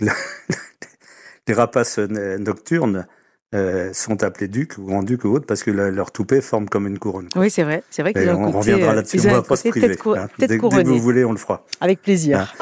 les 0.00 1.54
rapaces 1.54 1.98
euh, 1.98 2.36
nocturnes 2.38 3.06
euh, 3.54 3.90
sont 3.92 4.22
appelés 4.22 4.48
ducs 4.48 4.78
ou 4.78 4.92
en 4.94 5.02
duc 5.02 5.24
ou 5.24 5.28
autres 5.34 5.46
parce 5.46 5.62
que 5.62 5.70
la- 5.70 5.90
leur 5.90 6.10
toupet 6.10 6.40
forme 6.40 6.68
comme 6.68 6.86
une 6.86 6.98
couronne. 6.98 7.28
Oui, 7.36 7.50
c'est 7.50 7.62
vrai. 7.62 7.82
C'est 7.90 8.02
vrai 8.02 8.12
qu'ils 8.14 8.28
ont 8.30 8.32
un 8.32 8.48
on 8.48 8.52
côté, 8.52 8.72
reviendra 8.72 8.92
euh, 8.92 8.94
là-dessus. 8.96 9.20
On 9.26 9.30
va 9.30 9.36
un 9.38 9.42
pas 9.42 9.56
se 9.56 9.68
priver. 9.68 9.88
tête, 9.88 9.98
cou- 9.98 10.12
hein. 10.14 10.28
tête 10.38 10.48
Dès, 10.50 10.58
dès 10.58 10.58
que 10.58 10.88
vous 10.88 10.98
voulez, 10.98 11.24
on 11.24 11.32
le 11.32 11.38
fera. 11.38 11.64
Avec 11.80 12.00
plaisir. 12.02 12.54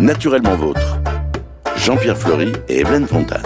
Naturellement 0.00 0.56
vôtre. 0.56 1.00
Jean-Pierre 1.76 2.16
Fleury 2.18 2.52
et 2.68 2.80
Evelyne 2.80 3.06
Fontane. 3.06 3.42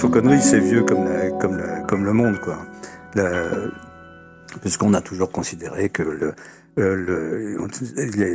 Fauconnerie, 0.00 0.40
c'est 0.40 0.60
vieux 0.60 0.82
comme, 0.82 1.08
comme, 1.38 1.60
comme 1.86 2.04
le 2.06 2.12
monde, 2.14 2.40
quoi. 2.40 2.58
puisqu'on 4.62 4.94
a 4.94 5.02
toujours 5.02 5.30
considéré 5.30 5.90
que 5.90 6.02
le, 6.02 6.32
euh, 6.78 7.68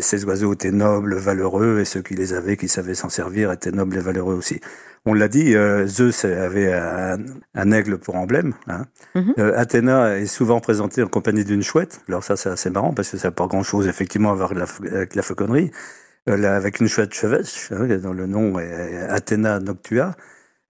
ces 0.02 0.26
oiseaux 0.26 0.54
étaient 0.54 0.72
nobles, 0.72 1.16
valeureux, 1.16 1.80
et 1.80 1.86
ceux 1.86 2.02
qui 2.02 2.14
les 2.14 2.34
avaient, 2.34 2.56
qui 2.58 2.68
savaient 2.68 2.94
s'en 2.94 3.10
servir, 3.10 3.52
étaient 3.52 3.72
nobles 3.72 3.98
et 3.98 4.02
valeureux 4.02 4.36
aussi. 4.36 4.60
On 5.06 5.14
l'a 5.14 5.28
dit, 5.28 5.56
euh, 5.56 5.88
Zeus 5.88 6.26
avait 6.26 6.74
un, 6.74 7.72
aigle 7.72 7.98
pour 7.98 8.16
emblème. 8.16 8.54
Hein. 8.68 8.86
Mhm. 9.16 9.34
Euh, 9.40 9.58
Athéna 9.58 10.18
est 10.18 10.26
souvent 10.28 10.60
présentée 10.60 11.02
en 11.02 11.08
compagnie 11.08 11.46
d'une 11.46 11.64
chouette. 11.64 12.02
Alors 12.08 12.24
ça, 12.24 12.36
c'est 12.36 12.50
assez 12.50 12.70
marrant 12.70 12.94
parce 12.94 13.10
que 13.10 13.18
ça 13.18 13.30
n'a 13.30 13.32
pas 13.32 13.48
grand-chose 13.48 13.88
effectivement 13.88 14.32
à 14.32 14.36
voir 14.36 14.52
avec 14.52 15.16
la, 15.16 15.22
fauconnerie. 15.24 15.72
avec 16.28 16.80
une 16.80 16.88
chouette 16.88 17.14
chevêche, 17.14 17.72
hein, 17.72 17.88
dont 18.02 18.14
le 18.14 18.28
nom 18.28 18.60
est 18.60 18.98
Athéna 19.10 19.60
noctua, 19.60 20.16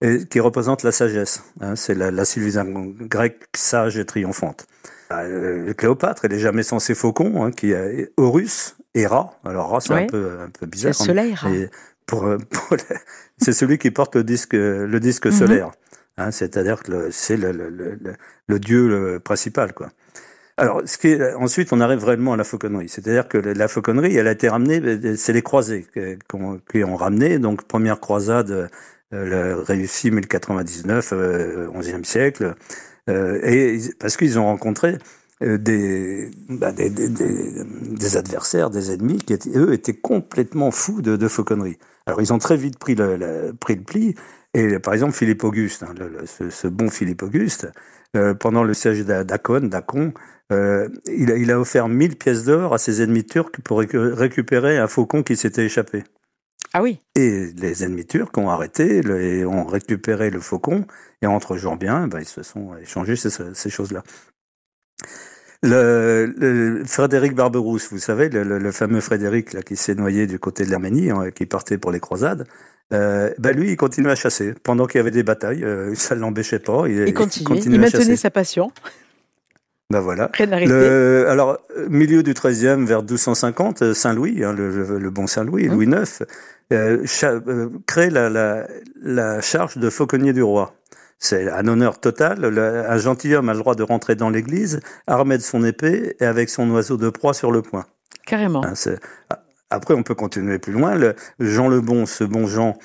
et 0.06 0.26
qui 0.26 0.39
représente 0.39 0.84
la 0.84 0.91
sagesse. 0.91 1.43
Hein. 1.62 1.76
C'est 1.76 1.95
la, 1.95 2.12
la 2.12 2.26
civilisation 2.26 2.93
grecque 2.99 3.43
sage 3.56 3.97
et 3.97 4.06
triomphante. 4.06 4.68
Euh, 5.12 5.74
Cléopâtre, 5.74 6.26
elle 6.26 6.34
est 6.34 6.39
jamais 6.39 6.64
censée 6.64 6.95
faucon, 6.95 7.43
hein, 7.43 7.51
qui 7.51 7.72
est 7.72 8.12
Horus 8.18 8.76
et 8.93 9.08
Ra. 9.08 9.38
Alors 9.43 9.70
Ra, 9.70 9.82
c'est 9.82 9.93
un 9.93 10.08
peu 10.08 10.39
un 10.41 10.49
peu 10.49 10.66
bizarre. 10.66 10.93
Le 10.99 11.06
soleil, 11.06 11.36
pour, 12.06 12.28
c'est 13.38 13.53
celui 13.53 13.78
qui 13.78 13.91
porte 13.91 14.16
le 14.16 14.24
disque 14.24 14.53
le 14.53 14.99
disque 14.99 15.28
mhm. 15.28 15.32
solaire. 15.32 15.72
Hein, 16.18 16.32
c'est-à-dire 16.32 16.82
que 16.82 17.10
c'est 17.12 17.36
le, 17.36 17.51
le, 17.51 17.70
le, 17.70 17.97
le, 18.47 18.60
dieu 18.60 19.20
principal, 19.22 19.74
quoi. 19.74 19.89
Alors, 20.56 20.82
ce 20.86 20.97
qui 20.97 21.10
est, 21.10 21.34
ensuite, 21.34 21.74
on 21.74 21.82
arrive 21.82 22.06
réellement 22.06 22.32
à 22.32 22.38
la 22.38 22.45
fauconnerie. 22.45 22.88
C'est-à-dire 22.88 23.28
que 23.28 23.38
la 23.38 23.68
fauconnerie, 23.68 24.16
elle 24.16 24.30
a 24.30 24.32
été 24.32 24.47
ramenée, 24.47 25.18
c'est 25.18 25.34
les 25.34 25.41
croisés 25.41 25.86
qui 25.93 26.84
ont 26.86 26.95
ramené. 26.95 27.38
Donc, 27.38 27.68
première 27.68 27.99
croisade 27.99 28.70
euh, 29.14 29.62
réussie 29.62 30.12
1099, 30.12 31.14
euh, 31.14 31.68
11e 31.70 32.03
siècle. 32.03 32.56
Euh, 33.10 33.39
et 33.43 33.80
parce 33.99 34.18
qu'ils 34.18 34.39
ont 34.39 34.45
rencontré 34.45 34.97
euh, 35.43 35.58
des, 35.58 36.32
bah, 36.49 36.72
des, 36.72 38.18
adversaires, 38.18 38.70
des 38.70 38.91
ennemis 38.91 39.18
qui 39.18 39.38
eux 39.56 39.74
étaient 39.74 39.93
complètement 39.93 40.72
fous 40.72 41.01
de, 41.01 41.28
fauconnerie. 41.28 41.78
Alors 42.08 42.22
ils 42.22 42.34
ont 42.34 42.39
très 42.39 42.58
vite 42.58 42.80
pris 42.80 42.95
le, 42.95 43.18
le 43.18 43.53
pli. 43.86 44.16
Et 44.53 44.80
par 44.80 44.93
exemple 44.93 45.14
Philippe 45.14 45.43
Auguste, 45.43 45.84
hein, 45.84 45.93
le, 45.97 46.26
ce, 46.26 46.68
bon 46.68 46.89
Philippe 46.89 47.24
Auguste, 47.24 47.68
euh, 48.16 48.34
pendant 48.34 48.64
le 48.64 48.74
siège 48.74 49.06
d'Acon, 49.06 49.68
d'Acon, 49.68 50.14
il, 50.51 51.32
a, 51.32 51.36
il, 51.38 51.51
a, 51.51 51.60
offert 51.60 51.89
1000 51.89 52.18
pièces 52.18 52.45
d'or 52.45 52.74
à 52.74 52.78
ses 52.78 53.01
ennemis 53.01 53.26
turcs 53.26 53.60
pour 53.64 53.80
récupérer 53.80 54.78
un 54.78 54.88
faucon 54.88 55.24
qui 55.24 55.36
s'était 55.36 55.66
échappé. 55.66 56.03
Ah 56.78 56.82
oui. 56.82 56.99
Et 57.15 57.53
les 57.55 57.86
ennemis 57.86 58.05
turcs 58.05 58.38
ont 58.38 58.49
arrêté 58.49 58.97
et 58.97 59.45
ont 59.45 59.65
récupéré 59.65 60.30
le 60.30 60.41
faucon. 60.41 60.86
Et 61.21 61.26
entre 61.26 61.55
gens 61.55 61.78
bien, 61.78 62.07
ben, 62.07 62.19
ils 62.19 62.26
se 62.26 62.43
sont 62.43 62.76
échangés 62.76 63.15
ces, 63.15 63.30
ces 63.53 63.69
choses-là. 63.69 64.03
Le, 65.63 66.34
le, 66.38 66.84
Frédéric 66.84 67.34
Barberousse, 67.34 67.88
vous 67.93 67.97
savez, 67.97 68.28
le, 68.28 68.43
le 68.59 68.71
fameux 68.73 68.99
Frédéric 68.99 69.53
là, 69.53 69.61
qui 69.61 69.78
s'est 69.78 69.95
noyé 69.95 70.28
du 70.28 70.38
côté 70.38 70.65
de 70.65 70.69
l'Arménie, 70.69 71.11
hein, 71.11 71.32
qui 71.34 71.45
partait 71.45 71.78
pour 71.78 71.91
les 71.91 72.01
croisades, 72.01 72.45
euh, 72.93 73.30
ben 73.39 73.55
lui, 73.55 73.71
il 73.71 73.78
continuait 73.78 74.11
à 74.11 74.15
chasser. 74.15 74.53
Pendant 74.61 74.86
qu'il 74.86 74.97
y 74.97 75.01
avait 75.01 75.11
des 75.11 75.23
batailles, 75.23 75.63
euh, 75.63 75.95
ça 75.95 76.13
ne 76.13 76.19
l'embêchait 76.19 76.59
pas. 76.59 76.89
Il, 76.89 77.07
il, 77.07 77.13
continuait, 77.13 77.61
il, 77.61 77.80
maintenait 77.80 78.17
sa 78.17 78.32
passion. 78.32 78.69
Ben 79.91 80.01
voilà. 80.01 80.30
Le, 80.39 81.28
alors, 81.30 81.59
milieu 81.89 82.21
du 82.21 82.34
XIIIe, 82.34 82.84
vers 82.86 83.01
1250, 83.01 83.93
Saint-Louis, 83.93 84.43
hein, 84.43 84.51
le, 84.51 84.97
le, 84.97 85.09
bon 85.09 85.28
Saint-Louis, 85.28 85.67
Louis 85.67 85.86
IX, 85.86 86.23
crée 86.70 88.09
la, 88.09 88.30
la, 88.30 88.68
la, 89.01 89.41
charge 89.41 89.78
de 89.78 89.89
fauconnier 89.89 90.34
du 90.34 90.43
roi. 90.43 90.74
C'est 91.18 91.49
un 91.49 91.68
honneur 91.68 91.99
total. 91.99 92.45
un 92.45 92.97
gentilhomme 92.97 93.49
a 93.49 93.53
le 93.53 93.59
droit 93.59 93.76
de 93.76 93.84
rentrer 93.84 94.16
dans 94.16 94.30
l'église, 94.30 94.80
armé 95.07 95.38
de 95.38 95.43
son 95.43 95.63
épée 95.63 96.16
et 96.20 96.26
avec 96.26 96.49
son 96.49 96.70
oiseau 96.72 96.97
de 96.97 97.09
proie 97.09 97.34
sur 97.34 97.51
le 97.51 97.61
poing. 97.61 97.86
Carrément. 98.26 98.63
Hein, 98.66 98.74
après, 99.70 99.93
on 99.93 100.03
peut 100.03 100.16
continuer 100.16 100.59
plus 100.59 100.74
loin. 100.74 100.95
Le, 100.95 101.16
Jean 101.39 101.68
le 101.68 101.82
Bon, 101.82 102.05
ce 102.05 102.24
bon 102.24 102.47
Jean, 102.47 102.78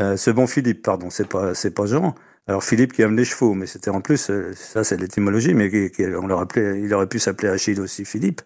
euh, 0.00 0.16
ce 0.16 0.30
bon 0.30 0.46
Philippe, 0.46 0.82
pardon, 0.82 1.10
c'est 1.10 1.28
pas, 1.28 1.54
c'est 1.54 1.72
pas 1.72 1.86
Jean. 1.86 2.14
Alors 2.46 2.62
Philippe 2.62 2.92
qui 2.92 3.02
aime 3.02 3.16
les 3.16 3.24
chevaux, 3.24 3.54
mais 3.54 3.66
c'était 3.66 3.90
en 3.90 4.02
plus, 4.02 4.28
euh, 4.28 4.52
ça 4.54 4.84
c'est 4.84 4.98
l'étymologie, 4.98 5.54
mais 5.54 5.70
on 6.20 6.26
l'aurait 6.26 6.42
appelé, 6.42 6.80
il 6.84 6.92
aurait 6.92 7.06
pu 7.06 7.18
s'appeler 7.18 7.48
Achille 7.48 7.80
aussi 7.80 8.04
Philippe. 8.04 8.42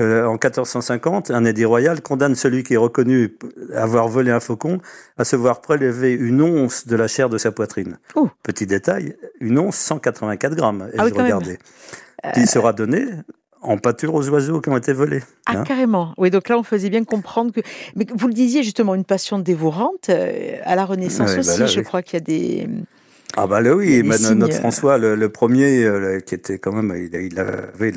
Euh, 0.00 0.26
en 0.26 0.32
1450, 0.32 1.30
un 1.30 1.44
édit 1.44 1.64
royal 1.64 2.02
condamne 2.02 2.34
celui 2.34 2.64
qui 2.64 2.74
est 2.74 2.78
reconnu 2.78 3.36
avoir 3.74 4.08
volé 4.08 4.32
un 4.32 4.40
faucon 4.40 4.80
à 5.16 5.24
se 5.24 5.36
voir 5.36 5.60
prélever 5.60 6.12
une 6.12 6.42
once 6.42 6.88
de 6.88 6.96
la 6.96 7.06
chair 7.06 7.28
de 7.28 7.38
sa 7.38 7.52
poitrine. 7.52 7.98
Petit 8.42 8.66
détail, 8.66 9.16
une 9.40 9.58
once 9.58 9.76
184 9.76 10.56
grammes. 10.56 10.88
Et 10.92 10.96
ah 10.98 11.08
je 11.08 11.14
regardais. 11.14 11.58
Qui 12.34 12.40
euh, 12.40 12.46
sera 12.46 12.72
donné 12.72 13.06
en 13.64 13.78
pâture 13.78 14.14
aux 14.14 14.28
oiseaux 14.28 14.60
qui 14.60 14.68
ont 14.68 14.76
été 14.76 14.92
volés. 14.92 15.22
Ah, 15.46 15.58
hein? 15.58 15.64
carrément. 15.64 16.12
Oui, 16.18 16.30
donc 16.30 16.48
là, 16.48 16.58
on 16.58 16.62
faisait 16.62 16.90
bien 16.90 17.04
comprendre 17.04 17.52
que. 17.52 17.60
Mais 17.96 18.06
vous 18.14 18.28
le 18.28 18.34
disiez 18.34 18.62
justement, 18.62 18.94
une 18.94 19.04
passion 19.04 19.38
dévorante. 19.38 20.10
Euh, 20.10 20.56
à 20.64 20.76
la 20.76 20.84
Renaissance 20.84 21.32
bah 21.32 21.40
aussi, 21.40 21.66
je 21.66 21.80
crois 21.80 22.02
qu'il 22.02 22.14
y 22.14 22.16
a 22.16 22.20
des. 22.20 22.68
Ah, 23.36 23.46
bah 23.46 23.60
là, 23.60 23.74
oui. 23.74 24.02
notre 24.02 24.54
François, 24.54 24.98
le, 24.98 25.28
premier, 25.28 25.88
qui 26.24 26.34
était 26.34 26.58
quand 26.58 26.72
même. 26.72 26.94
Il, 26.96 27.14
il 27.14 27.38
avait. 27.38 27.92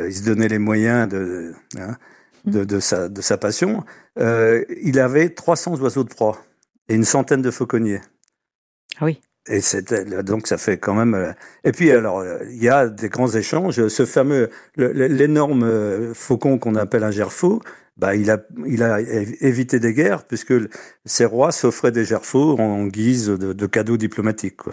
Euh, 0.00 0.08
il 0.08 0.14
se 0.14 0.24
donnait 0.24 0.48
les 0.48 0.58
moyens 0.58 1.08
de, 1.08 1.52
hein, 1.78 1.96
de, 2.44 2.64
de, 2.64 2.80
sa, 2.80 3.08
de 3.08 3.20
sa 3.20 3.36
passion. 3.36 3.84
Euh, 4.18 4.64
il 4.82 4.98
avait 4.98 5.30
300 5.30 5.80
oiseaux 5.80 6.04
de 6.04 6.08
proie 6.08 6.42
et 6.88 6.94
une 6.94 7.04
centaine 7.04 7.42
de 7.42 7.50
fauconniers. 7.50 8.00
Ah 8.98 9.04
oui. 9.04 9.20
Et 9.50 9.60
c'était 9.62 10.04
donc 10.22 10.46
ça 10.46 10.58
fait 10.58 10.76
quand 10.76 10.94
même. 10.94 11.14
Euh, 11.14 11.32
et 11.64 11.72
puis 11.72 11.90
alors 11.90 12.22
il 12.50 12.62
y 12.62 12.68
a 12.68 12.88
des 12.88 13.08
grands 13.08 13.30
échanges. 13.30 13.88
Ce 13.88 14.04
fameux 14.04 14.50
l'énorme 14.76 15.62
euh, 15.62 16.14
faucon 16.14 16.58
qu'on 16.58 16.74
appelle 16.74 17.04
un 17.04 17.10
gerfaut, 17.10 17.62
bah 17.98 18.14
il 18.14 18.30
a 18.30 18.38
il 18.66 18.82
a 18.82 19.00
évité 19.00 19.80
des 19.80 19.92
guerres 19.92 20.24
puisque 20.24 20.54
ces 21.04 21.24
rois 21.24 21.52
s'offraient 21.52 21.92
des 21.92 22.04
gerfauts 22.04 22.58
en 22.58 22.86
guise 22.86 23.26
de, 23.26 23.52
de 23.52 23.66
cadeaux 23.66 23.96
diplomatiques. 23.96 24.56
Quoi. 24.56 24.72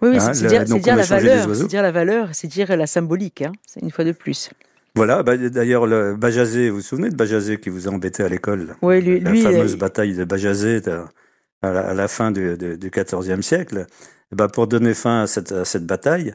Oui, 0.00 0.10
oui 0.10 0.16
hein, 0.20 0.32
c'est 0.32 0.46
dire, 0.46 0.64
dire 0.64 0.96
la 0.96 1.02
valeur, 1.02 1.54
c'est 1.54 1.66
dire 1.66 1.82
la 1.82 1.92
valeur, 1.92 2.28
c'est 2.32 2.46
dire 2.46 2.76
la 2.76 2.86
symbolique, 2.86 3.42
hein, 3.42 3.52
une 3.82 3.90
fois 3.90 4.04
de 4.04 4.12
plus. 4.12 4.50
Voilà, 4.94 5.22
bah, 5.22 5.36
d'ailleurs, 5.36 5.86
le 5.86 6.16
Bajazet, 6.16 6.70
vous 6.70 6.76
vous 6.76 6.82
souvenez 6.82 7.10
de 7.10 7.16
Bajazet 7.16 7.58
qui 7.58 7.68
vous 7.68 7.86
a 7.86 7.90
embêté 7.90 8.22
à 8.22 8.28
l'école? 8.28 8.76
Oui, 8.80 9.02
lui, 9.02 9.20
La 9.20 9.34
fameuse 9.34 9.76
bataille 9.76 10.14
de 10.14 10.24
Bajazet 10.24 10.88
à 10.88 11.70
la, 11.70 11.80
à 11.80 11.94
la 11.94 12.08
fin 12.08 12.30
du, 12.30 12.56
du, 12.56 12.90
XIVe 12.90 13.42
siècle. 13.42 13.86
bah, 14.32 14.48
pour 14.48 14.66
donner 14.66 14.94
fin 14.94 15.22
à 15.22 15.26
cette, 15.26 15.52
à 15.52 15.66
cette 15.66 15.84
bataille, 15.84 16.32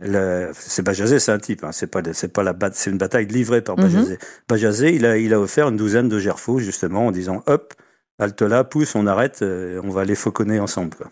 c'est 0.00 0.82
Bajazet, 0.82 1.18
c'est 1.18 1.32
un 1.32 1.38
type, 1.38 1.64
hein, 1.64 1.72
c'est 1.72 1.86
pas, 1.86 2.02
c'est 2.12 2.32
pas 2.32 2.42
la 2.42 2.54
c'est 2.72 2.90
une 2.90 2.98
bataille 2.98 3.26
livrée 3.26 3.62
par 3.62 3.76
Bajazet. 3.76 4.14
Mhm. 4.14 4.18
Bajazet, 4.48 4.94
il 4.94 5.06
a, 5.06 5.16
il 5.16 5.32
a 5.32 5.40
offert 5.40 5.68
une 5.68 5.76
douzaine 5.76 6.08
de 6.08 6.18
gerfaux, 6.18 6.58
justement, 6.58 7.06
en 7.06 7.10
disant, 7.12 7.42
hop, 7.46 7.74
halte 8.18 8.42
là, 8.42 8.64
pousse, 8.64 8.94
on 8.94 9.06
arrête, 9.06 9.42
euh, 9.42 9.80
on 9.84 9.90
va 9.90 10.04
les 10.04 10.14
fauconner 10.14 10.60
ensemble. 10.60 10.96
Quoi. 10.96 11.10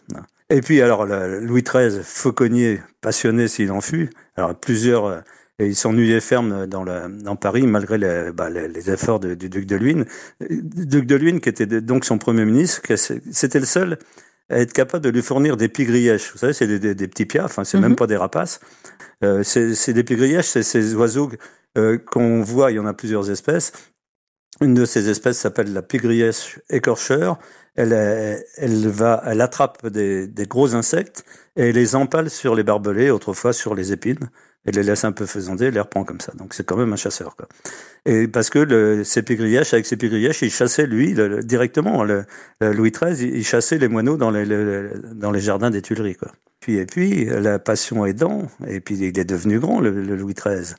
Et 0.50 0.60
puis 0.60 0.82
alors 0.82 1.06
Louis 1.06 1.62
XIII, 1.62 2.00
fauconnier 2.02 2.80
passionné 3.00 3.48
s'il 3.48 3.72
en 3.72 3.80
fut, 3.80 4.10
alors 4.36 4.54
plusieurs, 4.54 5.06
euh, 5.06 5.20
et 5.58 5.66
il 5.66 5.76
s'ennuyait 5.76 6.20
ferme 6.20 6.66
dans, 6.66 6.84
la, 6.84 7.08
dans 7.08 7.36
Paris 7.36 7.66
malgré 7.66 7.96
les, 7.96 8.32
bah, 8.32 8.50
les, 8.50 8.90
efforts 8.90 9.20
du 9.20 9.36
duc 9.48 9.66
de 9.66 9.76
Luynes. 9.76 10.06
Duc 10.50 11.06
de 11.06 11.14
Luynes, 11.14 11.40
qui 11.40 11.48
était 11.48 11.66
donc 11.66 12.04
son 12.04 12.18
premier 12.18 12.44
ministre, 12.44 12.80
c'était 12.96 13.60
le 13.60 13.66
seul 13.66 13.98
être 14.58 14.72
capable 14.72 15.04
de 15.04 15.10
lui 15.10 15.22
fournir 15.22 15.56
des 15.56 15.68
pigrièches. 15.68 16.32
Vous 16.32 16.38
savez, 16.38 16.52
c'est 16.52 16.66
des, 16.66 16.94
des, 16.94 17.08
petits 17.08 17.26
piafs, 17.26 17.46
enfin, 17.46 17.64
c'est 17.64 17.78
même 17.78 17.90
mhm. 17.92 17.96
pas 17.96 18.06
des 18.06 18.16
rapaces. 18.16 18.60
Euh, 19.24 19.42
c'est 19.42 19.92
des 19.92 20.04
pigrièches, 20.04 20.46
c'est 20.46 20.62
ces 20.62 20.94
oiseaux 20.94 21.30
euh, 21.78 21.98
qu'on 21.98 22.42
voit, 22.42 22.70
il 22.70 22.74
y 22.74 22.78
en 22.78 22.86
a 22.86 22.94
plusieurs 22.94 23.30
espèces. 23.30 23.72
Une 24.60 24.74
de 24.74 24.84
ces 24.84 25.08
espèces 25.08 25.38
s'appelle 25.38 25.72
la 25.72 25.82
pigrièche 25.82 26.60
écorcheur 26.68 27.38
elle, 27.74 27.92
elle, 28.56 28.88
va, 28.88 29.22
elle 29.26 29.40
attrape 29.40 29.86
des, 29.86 30.26
des, 30.26 30.46
gros 30.46 30.74
insectes 30.74 31.24
et 31.56 31.72
les 31.72 31.94
empale 31.94 32.28
sur 32.28 32.54
les 32.54 32.62
barbelés, 32.62 33.10
autrefois 33.10 33.52
sur 33.52 33.74
les 33.74 33.92
épines. 33.92 34.30
Elle 34.64 34.74
les 34.76 34.82
laisse 34.84 35.04
un 35.04 35.12
peu 35.12 35.26
faisander, 35.26 35.66
elle 35.66 35.74
les 35.74 35.80
reprend 35.80 36.04
comme 36.04 36.20
ça. 36.20 36.32
Donc 36.34 36.54
c'est 36.54 36.64
quand 36.64 36.76
même 36.76 36.92
un 36.92 36.96
chasseur. 36.96 37.34
Quoi. 37.34 37.48
Et 38.06 38.28
parce 38.28 38.48
que 38.48 38.60
le, 38.60 39.02
ses 39.02 39.22
pigrièches, 39.22 39.74
avec 39.74 39.86
ses 39.86 39.96
pigrièches, 39.96 40.42
il 40.42 40.50
chassait 40.50 40.86
lui 40.86 41.14
directement. 41.42 42.04
Le, 42.04 42.24
Louis 42.60 42.92
XIII, 42.92 43.28
il 43.34 43.44
chassait 43.44 43.78
les 43.78 43.88
moineaux 43.88 44.16
dans 44.16 44.30
les, 44.30 44.46
dans 45.14 45.32
les 45.32 45.40
jardins 45.40 45.70
des 45.70 45.82
Tuileries. 45.82 46.16
Quoi. 46.16 46.30
Puis 46.60 46.76
et 46.76 46.86
puis 46.86 47.24
la 47.24 47.58
passion 47.58 48.06
aidant, 48.06 48.46
et 48.68 48.80
puis 48.80 48.96
il 48.96 49.18
est 49.18 49.24
devenu 49.24 49.58
grand, 49.58 49.80
le, 49.80 49.90
Louis 49.90 50.34
XIII. 50.34 50.74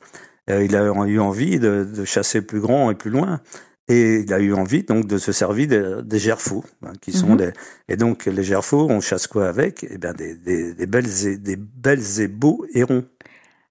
Euh, 0.50 0.64
il 0.64 0.76
a 0.76 0.84
eu 1.06 1.18
envie 1.18 1.58
de, 1.58 1.84
de 1.84 2.04
chasser 2.04 2.42
plus 2.42 2.60
grand 2.60 2.90
et 2.90 2.94
plus 2.94 3.10
loin. 3.10 3.40
Et 3.88 4.20
il 4.20 4.32
a 4.32 4.40
eu 4.40 4.54
envie 4.54 4.82
donc 4.82 5.06
de 5.06 5.18
se 5.18 5.30
servir 5.30 5.68
des, 5.68 6.02
des 6.02 6.18
gerfaux, 6.18 6.64
hein, 6.82 6.92
qui 7.02 7.12
sont 7.12 7.30
mhm. 7.30 7.36
des 7.36 7.50
et 7.88 7.96
donc 7.96 8.24
les 8.24 8.42
gerfaux, 8.42 8.86
on 8.88 9.00
chasse 9.00 9.26
quoi 9.26 9.46
avec? 9.46 9.86
Eh 9.90 9.98
bien 9.98 10.14
des, 10.14 10.34
des, 10.34 10.72
des 10.72 10.86
belles 10.86 11.26
et, 11.26 11.36
des 11.36 11.56
belles 11.56 12.20
et 12.20 12.28
beaux 12.28 12.64
hérons. 12.72 13.04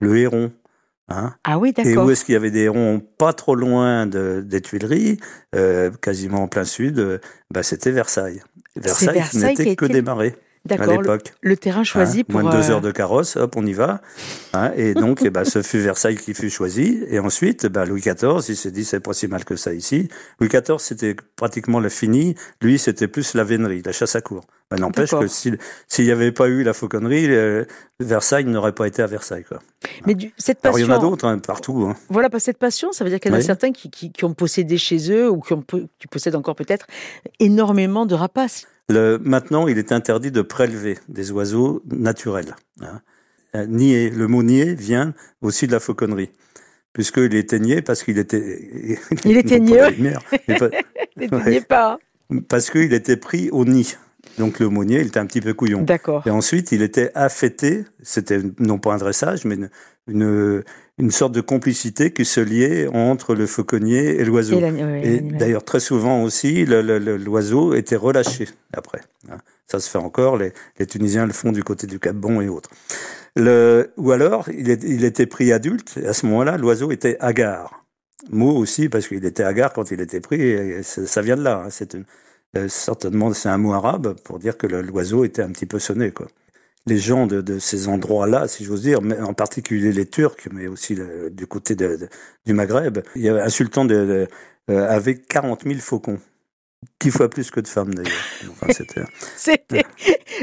Le 0.04 0.18
héron. 0.18 0.52
Hein 1.10 1.36
ah 1.44 1.60
oui, 1.60 1.74
d'accord. 1.74 1.92
Et 1.92 1.98
où 1.98 2.12
est-ce 2.12 2.24
qu'il 2.24 2.34
y 2.34 2.36
avait 2.36 2.52
des 2.52 2.62
hérons 2.62 3.02
pas 3.18 3.34
trop 3.34 3.56
loin 3.56 4.08
de, 4.08 4.42
des 4.46 4.62
Tuileries, 4.62 5.20
euh, 5.54 5.92
quasiment 6.02 6.44
en 6.44 6.48
plein 6.48 6.64
sud 6.64 7.00
euh, 7.00 7.20
bah, 7.52 7.62
C'était 7.62 7.92
Versailles. 7.92 8.42
Versailles, 8.76 9.24
n'était 9.34 9.76
que 9.76 9.86
des 9.86 10.02
marais. 10.02 10.36
D'accord. 10.66 11.02
Le, 11.02 11.18
le 11.42 11.58
terrain 11.58 11.84
choisi 11.84 12.22
Hein, 12.22 12.24
pour. 12.30 12.40
Moins 12.42 12.52
de 12.54 12.58
deux 12.58 12.70
euh, 12.70 12.74
heures 12.76 12.82
de 12.82 12.92
carrosse, 12.92 13.36
hop, 13.36 13.56
on 13.58 13.66
y 13.66 13.74
va. 13.74 14.00
Hein, 14.54 14.72
et 14.78 14.94
donc, 14.94 15.20
eh 15.24 15.30
ben, 15.30 15.44
ce 15.44 15.62
fut 15.62 15.80
Versailles 15.80 16.16
qui 16.16 16.34
fut 16.34 16.50
choisi. 16.50 17.04
Et 17.10 17.20
ensuite, 17.20 17.66
ben, 17.66 17.84
Louis 17.86 18.00
XIV, 18.00 18.40
il 18.48 18.56
s'est 18.56 18.72
dit, 18.72 18.86
c'est 18.86 19.02
pas 19.02 19.12
si 19.14 19.28
mal 19.28 19.44
que 19.44 19.58
ça 19.58 19.74
ici. 19.74 20.08
Louis 20.40 20.48
XIV, 20.48 20.78
c'était 20.80 21.16
pratiquement 21.36 21.82
la 21.82 21.90
fini. 21.90 22.36
Lui, 22.62 22.80
c'était 22.80 23.10
plus 23.10 23.34
la 23.34 23.44
vénerie, 23.44 23.82
la 23.86 23.92
chasse 23.92 24.16
à 24.16 24.22
cour. 24.22 24.46
Ben, 24.72 24.78
N'empêche 24.80 25.12
que 25.12 25.28
s'il 25.28 25.58
n'y 26.00 26.12
avait 26.12 26.32
pas 26.32 26.48
eu 26.48 26.64
la 26.64 26.72
fauconnerie, 26.74 27.26
euh, 27.30 27.66
Versailles 28.00 28.46
n'aurait 28.46 28.72
pas 28.72 28.88
été 28.88 29.02
à 29.02 29.08
Versailles. 29.08 29.44
Quoi. 29.44 29.60
Mais 30.06 30.16
du- 30.16 30.32
cette 30.38 30.66
Alors, 30.66 30.80
il 30.80 30.86
y 30.86 30.90
en 30.90 30.96
a 30.96 30.98
d'autres, 30.98 31.26
hein, 31.28 31.40
partout. 31.40 31.88
Hein. 31.90 31.96
Voilà, 32.10 32.30
pas 32.30 32.40
cette 32.40 32.58
passion, 32.58 32.94
ça 32.94 33.04
veut 33.04 33.10
dire 33.10 33.20
qu'il 33.20 33.30
y 33.32 33.34
en 33.34 33.36
a 33.36 33.40
Oui. 33.42 33.46
certains 33.46 33.74
qui, 33.74 33.92
qui, 33.92 34.14
qui 34.14 34.24
ont 34.24 34.34
possédé 34.34 34.78
chez 34.78 35.12
eux 35.12 35.30
ou 35.30 35.42
qui, 35.42 35.52
ont, 35.54 35.62
po- 35.62 35.82
qui 36.00 36.08
possèdent 36.08 36.36
encore 36.36 36.56
peut-être 36.56 36.88
énormément 37.42 38.06
de 38.06 38.16
rapaces. 38.16 38.66
Le, 38.94 39.18
maintenant, 39.24 39.68
il 39.68 39.78
est 39.78 39.92
interdit 39.92 40.32
de 40.32 40.42
prélever 40.42 40.98
des 41.10 41.32
oiseaux 41.32 41.82
naturels. 41.92 42.56
Hein. 42.82 43.02
Euh, 43.56 43.66
Nier, 43.68 44.10
le 44.10 44.28
mot 44.28 44.44
nier 44.44 44.74
vient 44.74 45.14
aussi 45.42 45.68
de 45.68 45.72
la 45.72 45.80
fauconnerie, 45.80 46.32
puisqu'il 46.92 47.36
était 47.36 47.60
nié 47.60 47.82
parce 47.82 48.04
qu'il 48.04 48.18
était. 48.18 48.90
Il 49.26 49.38
était 49.38 49.60
nié, 49.70 49.82
mais 50.48 50.58
pas- 50.58 50.70
pas. 51.68 52.00
parce 52.50 52.70
qu'il 52.70 52.94
était 52.94 53.18
pris 53.18 53.50
au 53.52 53.64
nid. 53.66 53.96
Donc 54.40 54.60
le 54.60 54.70
mot 54.70 54.84
nier, 54.84 55.02
il 55.02 55.08
était 55.08 55.20
un 55.20 55.26
petit 55.26 55.42
peu 55.42 55.54
couillon. 55.54 55.82
D'accord. 55.84 56.24
Et 56.26 56.30
ensuite, 56.32 56.72
il 56.72 56.82
était 56.82 57.12
affêté, 57.14 57.86
c'était 58.02 58.40
non 58.60 58.80
pas 58.80 58.94
un 58.94 58.98
dressage, 58.98 59.46
mais 59.46 59.56
une, 59.56 59.70
une, 60.08 60.64
une 60.98 61.12
sorte 61.12 61.34
de 61.34 61.42
complicité 61.42 62.12
qui 62.12 62.26
se 62.26 62.40
liait 62.40 62.88
entre 62.88 63.36
le 63.36 63.46
fauconnier 63.46 64.20
et 64.20 64.26
l'oiseau. 64.26 64.56
Et 65.04 65.20
d'ailleurs, 65.38 65.64
très 65.64 65.80
souvent 65.80 66.24
aussi, 66.24 66.66
l'oiseau 66.66 67.74
était 67.74 67.96
relâché 67.96 68.48
après. 68.74 69.02
hein. 69.30 69.38
Ça 69.68 69.80
se 69.80 69.90
fait 69.90 69.98
encore, 69.98 70.38
les, 70.38 70.52
les 70.78 70.86
Tunisiens 70.86 71.26
le 71.26 71.32
font 71.34 71.52
du 71.52 71.64
côté 71.64 71.88
du 71.88 72.00
Cap 72.00 72.16
Bon 72.16 72.42
et 72.42 72.50
autres. 72.50 72.70
Le, 73.36 73.92
ou 73.98 74.12
alors, 74.12 74.50
il, 74.56 74.70
est- 74.70 74.84
il 74.84 75.04
était 75.06 75.26
pris 75.26 75.52
adulte, 75.52 75.98
et 76.02 76.06
à 76.08 76.14
ce 76.14 76.26
moment-là, 76.28 76.58
l'oiseau 76.58 76.92
était 76.92 77.18
hagard. 77.20 77.86
Mot 78.32 78.56
aussi, 78.56 78.90
parce 78.90 79.08
qu'il 79.08 79.26
était 79.26 79.44
hagard 79.44 79.74
quand 79.74 79.90
il 79.92 80.02
était 80.02 80.20
pris, 80.20 80.42
et 80.42 80.84
ça, 80.84 81.06
ça 81.08 81.22
vient 81.22 81.36
de 81.38 81.44
là. 81.44 81.64
hein. 81.66 81.70
C'est 81.70 81.94
une- 81.94 82.06
euh, 82.56 82.68
certainement, 82.70 83.34
c'est 83.34 83.50
un 83.50 83.58
mot 83.58 83.74
arabe 83.74 84.16
pour 84.24 84.40
dire 84.40 84.58
que 84.58 84.68
l'oiseau 84.68 85.24
était 85.26 85.42
un 85.42 85.52
petit 85.52 85.66
peu 85.66 85.80
sonné. 85.80 86.12
Quoi. 86.12 86.28
Les 86.88 86.98
gens 87.00 87.28
de, 87.28 87.42
de 87.42 87.60
ces 87.60 87.88
endroits-là, 87.90 88.48
si 88.48 88.66
j'ose 88.66 88.84
dire, 88.84 89.02
mais 89.02 89.20
en 89.22 89.34
particulier 89.34 89.92
les 89.94 90.08
Turcs, 90.08 90.50
mais 90.54 90.68
aussi 90.68 90.98
du 91.32 91.48
côté 91.48 91.76
du 91.76 92.54
Maghreb, 92.54 93.00
il 93.16 93.24
y 93.24 93.30
avait 93.30 93.42
un 93.42 93.50
sultan 93.50 93.86
de- 93.86 94.28
euh, 94.72 94.88
avec 94.90 95.28
40 95.28 95.64
000 95.66 95.80
faucons. 95.80 96.20
Dix 97.00 97.12
fois 97.12 97.30
plus 97.30 97.52
que 97.52 97.60
de 97.60 97.68
femmes 97.68 97.94
d'ailleurs. 97.94 98.12
Enfin, 98.52 98.72
c'était- 98.74 99.04
C'était 99.36 99.84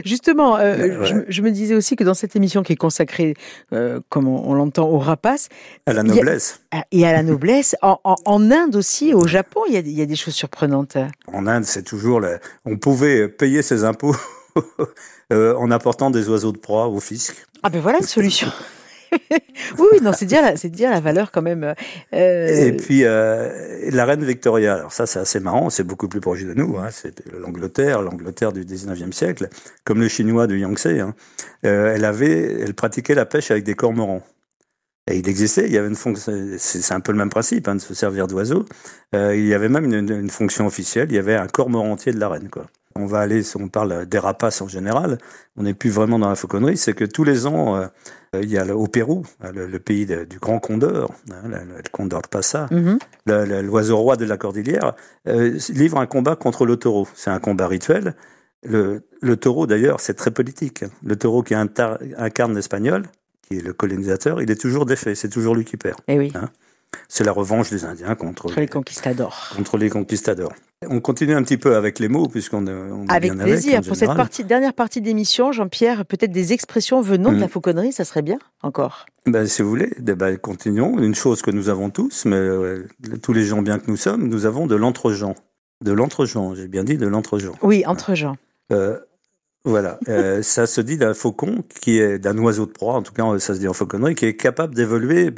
justement. 0.05 0.57
euh, 0.59 0.99
Ouais. 1.01 1.07
je, 1.07 1.15
je 1.29 1.43
me 1.43 1.51
disais 1.51 1.75
aussi 1.75 1.97
que 1.97 2.05
dans 2.05 2.15
cette 2.15 2.37
émission 2.37 2.63
qui 2.63 2.73
est 2.75 2.77
consacrée, 2.77 3.35
euh, 3.73 4.01
comme 4.09 4.29
on, 4.29 4.49
on 4.51 4.55
l'entend, 4.55 4.89
aux 4.89 4.99
rapaces 4.99 5.49
à 5.87 5.93
la 5.93 6.01
a- 6.01 6.05
noblesse. 6.05 6.61
et 6.93 7.07
à 7.07 7.13
la 7.13 7.23
noblesse, 7.23 7.77
en, 7.83 7.99
en- 8.05 8.17
en 8.25 8.51
Inde 8.51 8.77
aussi, 8.77 9.15
au 9.15 9.27
Japon, 9.27 9.61
il 9.69 9.75
y 9.75 9.77
a, 9.77 9.83
des- 9.83 9.91
il 9.91 9.99
y 9.99 10.03
a 10.03 10.07
des 10.07 10.17
choses 10.17 10.35
surprenantes. 10.35 10.97
En 11.33 11.47
Inde, 11.47 11.65
c'est 11.65 11.83
toujours 11.83 12.21
on 12.65 12.77
pouvait 12.77 13.29
payer 13.29 13.63
ses 13.63 13.85
impôts 13.85 14.17
euh, 15.33 15.55
en 15.57 15.71
apportant 15.71 16.11
des 16.11 16.29
oiseaux 16.29 16.53
de 16.53 16.59
proie 16.59 16.89
au 16.89 17.01
fisc. 17.01 17.35
Ah 17.63 17.71
ben 17.71 17.81
voilà 17.81 17.99
une 17.99 18.07
solution. 18.07 18.49
oui, 19.79 19.99
non, 20.03 20.13
c'est 20.13 20.27
dire, 20.27 20.43
c'est 20.57 20.69
dire 20.71 20.91
la 20.91 21.01
valeur 21.01 21.31
quand 21.33 21.43
même. 21.43 21.75
euh, 22.15 22.47
Et 22.49 22.73
puis 22.73 23.05
euh, 23.05 23.91
la 23.91 24.05
reine 24.05 24.25
Victoria, 24.25 24.75
alors 24.75 24.93
ça 24.93 25.07
c'est 25.07 25.19
assez 25.19 25.41
marrant, 25.41 25.71
c'est 25.71 25.85
beaucoup 25.85 26.09
plus 26.09 26.21
proche 26.21 26.45
de 26.45 26.55
nous, 26.55 26.77
hein, 26.79 26.89
c'est 26.91 27.23
l'Angleterre, 27.33 28.03
l'Angleterre 28.03 28.53
du 28.53 28.65
19e 28.65 29.13
siècle, 29.13 29.49
comme 29.85 30.01
le 30.01 30.09
chinois 30.09 30.47
du 30.47 30.59
Yangtze, 30.59 30.87
hein, 30.87 31.15
euh, 31.65 31.95
elle 31.95 32.05
avait, 32.05 32.61
elle 32.61 32.75
pratiquait 32.75 33.15
la 33.15 33.27
pêche 33.27 33.51
avec 33.51 33.65
des 33.65 33.75
cormorans. 33.75 34.23
Et 35.11 35.19
il 35.19 35.29
existait, 35.29 35.67
il 35.67 35.73
y 35.73 35.77
avait 35.79 35.89
une 35.89 35.97
fonction, 35.97 36.33
c'est 36.59 36.95
un 36.95 37.01
peu 37.01 37.13
le 37.13 37.19
même 37.19 37.31
principe 37.31 37.67
hein, 37.69 37.75
de 37.75 37.81
se 37.81 37.95
servir 37.95 38.27
d'oiseaux. 38.29 38.65
Euh, 39.15 39.35
il 39.37 39.47
y 39.47 39.55
avait 39.55 39.69
même 39.69 39.85
une, 39.93 40.09
une 40.09 40.31
fonction 40.31 40.67
officielle, 40.67 41.09
il 41.11 41.17
y 41.17 41.19
avait 41.19 41.35
un 41.35 41.49
cormorantier 41.49 42.13
de 42.13 42.21
la 42.21 42.29
reine. 42.29 42.49
Quoi. 42.49 42.67
On 42.95 43.07
va 43.07 43.19
aller, 43.21 43.43
si 43.43 43.57
on 43.57 43.69
parle 43.69 44.07
des 44.07 44.19
rapaces 44.19 44.61
en 44.63 44.69
général, 44.69 45.19
on 45.57 45.65
n'est 45.65 45.75
plus 45.75 45.91
vraiment 45.91 46.19
dans 46.19 46.29
la 46.29 46.37
fauconnerie, 46.37 46.77
c'est 46.77 46.93
que 46.93 47.05
tous 47.05 47.25
les 47.25 47.47
ans, 47.47 47.77
euh, 47.77 47.87
il 48.41 48.51
y 48.51 48.59
a 48.59 48.65
le- 48.65 48.75
au 48.75 48.87
Pérou, 48.87 49.25
hein, 49.43 49.51
le, 49.53 49.67
le 49.67 49.79
pays 49.81 50.07
de- 50.07 50.25
du 50.25 50.39
grand 50.39 50.61
condor, 50.61 51.13
hein, 51.33 51.49
le, 51.49 51.57
le 51.77 51.83
condor 51.91 52.23
passa, 52.23 52.67
mhm. 52.71 52.99
le- 53.27 53.45
le- 53.45 53.63
l'oiseau 53.63 53.97
roi 53.97 54.17
de 54.17 54.25
la 54.25 54.37
cordillère, 54.37 54.95
euh, 55.29 55.59
livre 55.71 55.99
un 55.99 56.07
combat 56.07 56.37
contre 56.37 56.67
le 56.67 56.77
taureau. 56.77 57.09
C'est 57.15 57.31
un 57.31 57.41
combat 57.41 57.67
rituel. 57.67 58.15
Le, 58.63 59.03
le 59.23 59.37
taureau, 59.37 59.67
d'ailleurs, 59.67 60.01
c'est 60.01 60.15
très 60.15 60.31
politique. 60.31 60.85
Le 61.03 61.17
taureau 61.17 61.43
qui 61.43 61.55
incarne 61.55 62.55
l'espagnol, 62.55 63.05
qui 63.51 63.59
est 63.59 63.63
le 63.63 63.73
colonisateur, 63.73 64.41
il 64.41 64.51
est 64.51 64.61
toujours 64.61 64.87
défait, 64.87 65.15
c'est 65.15 65.29
toujours 65.29 65.55
lui 65.55 65.65
qui 65.65 65.77
perd. 65.77 65.99
Eh 66.09 66.19
oui, 66.19 66.33
C'est 67.09 67.25
la 67.25 67.33
revanche 67.33 67.71
des 67.71 67.85
Indiens 67.85 68.15
contre, 68.15 68.53
les 68.59 68.69
conquistadors. 68.69 69.51
contre 69.57 69.77
les 69.77 69.91
conquistadors. 69.91 70.53
On 70.89 71.01
continue 71.01 71.35
un 71.35 71.43
petit 71.43 71.57
peu 71.59 71.77
avec 71.77 71.99
les 71.99 72.09
mots, 72.09 72.27
puisqu'on 72.29 72.67
on 72.67 73.05
est 73.07 73.13
Avec 73.13 73.33
bien 73.35 73.45
plaisir. 73.45 73.79
en 73.81 73.83
Pour 73.83 73.97
cette 73.97 74.15
partie, 74.15 74.45
dernière 74.45 74.73
partie 74.73 75.01
d'émission, 75.01 75.53
Jean-Pierre, 75.53 76.07
peut-être 76.07 76.33
des 76.33 76.53
expressions 76.53 77.01
venant 77.03 77.31
de 77.31 77.35
Mhm. 77.37 77.41
la 77.43 77.49
fauconnerie, 77.49 77.93
ça 77.93 78.05
serait 78.05 78.23
bien 78.23 78.39
encore. 78.63 79.07
Ben, 79.27 79.47
si 79.47 79.63
vous 79.63 79.69
voulez, 79.69 79.91
eh 79.99 80.15
ben, 80.15 80.37
continuons. 80.39 80.99
Une 80.99 81.15
chose 81.15 81.43
que 81.43 81.51
nous 81.51 81.69
avons 81.69 81.91
tous, 81.91 82.25
mais 82.25 82.37
euh, 82.37 82.89
tous 83.23 83.33
les 83.35 83.45
gens 83.45 83.61
bien 83.63 83.79
que 83.79 83.91
nous 83.91 83.97
sommes, 83.99 84.29
nous 84.29 84.47
avons 84.47 84.67
de 84.67 84.75
l'entre-gens. 84.77 85.35
De 85.85 85.93
l'entre-gens, 85.93 86.55
j'ai 86.55 86.69
bien 86.69 86.85
dit 86.85 86.97
de 86.97 87.07
l'entre-gens. 87.07 87.55
Oui, 87.63 87.83
entre 87.87 88.15
gens. 88.15 88.37
Euh, 88.73 88.99
voilà, 89.65 89.99
Euh, 90.09 90.43
ça 90.43 90.67
se 90.67 90.81
dit 90.81 90.97
d'un 90.97 91.13
faucon 91.15 91.63
qui 91.81 91.99
est 91.99 92.19
d'un 92.19 92.37
oiseau 92.39 92.67
de 92.67 92.73
proie, 92.73 92.95
en 92.95 93.03
tout 93.03 93.13
cas 93.13 93.39
ça 93.39 93.55
se 93.55 93.61
dit 93.61 93.69
en 93.69 93.75
fauconnerie, 93.75 94.15
qui 94.15 94.25
est 94.27 94.37
capable 94.37 94.75
d'évoluer 94.75 95.31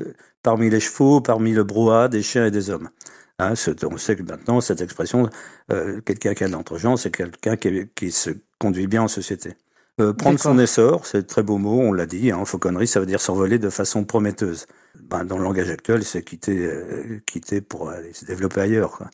parmi 0.43 0.71
les 0.71 0.81
chevaux, 0.81 1.21
parmi 1.21 1.53
le 1.53 1.65
brouhaha 1.65 2.09
des 2.09 2.23
chiens 2.23 2.47
et 2.47 2.51
des 2.51 2.71
hommes. 2.71 2.89
Hein, 3.39 3.55
c'est- 3.57 3.85
on 3.85 3.97
sait 3.97 4.15
que 4.17 4.23
maintenant 4.23 4.61
cette 4.61 4.81
expression, 4.81 5.29
euh, 5.73 6.01
quelqu'un 6.03 6.35
qui 6.35 6.45
a 6.45 6.49
de 6.49 6.53
l'entre-gens, 6.53 6.97
c'est 6.97 7.11
quelqu'un 7.11 7.57
qui, 7.57 7.89
qui 7.97 8.13
se 8.13 8.31
conduit 8.59 8.87
bien 8.87 9.03
en 9.03 9.09
société. 9.09 9.55
Euh, 10.01 10.13
prendre 10.15 10.39
son 10.41 10.59
essor, 10.59 11.05
c'est 11.07 11.27
très 11.27 11.43
beau 11.43 11.59
mot, 11.59 11.81
on 11.81 11.93
l'a 11.93 12.07
dit, 12.07 12.31
hein, 12.31 12.39
en 12.39 12.45
fauconnerie, 12.45 12.87
ça 12.87 13.01
veut 13.01 13.07
dire 13.07 13.21
s'envoler 13.21 13.59
de 13.59 13.71
façon 13.71 14.05
prometteuse. 14.05 14.67
Ben, 15.01 15.25
dans 15.25 15.37
le 15.39 15.45
langage 15.45 15.69
actuel, 15.71 16.05
c'est 16.05 16.23
quitter, 16.23 16.59
euh, 16.67 17.21
quitter 17.27 17.61
pour 17.61 17.91
aller 17.91 18.13
se 18.13 18.25
développer 18.25 18.61
ailleurs. 18.61 18.93
Quoi. 18.93 19.11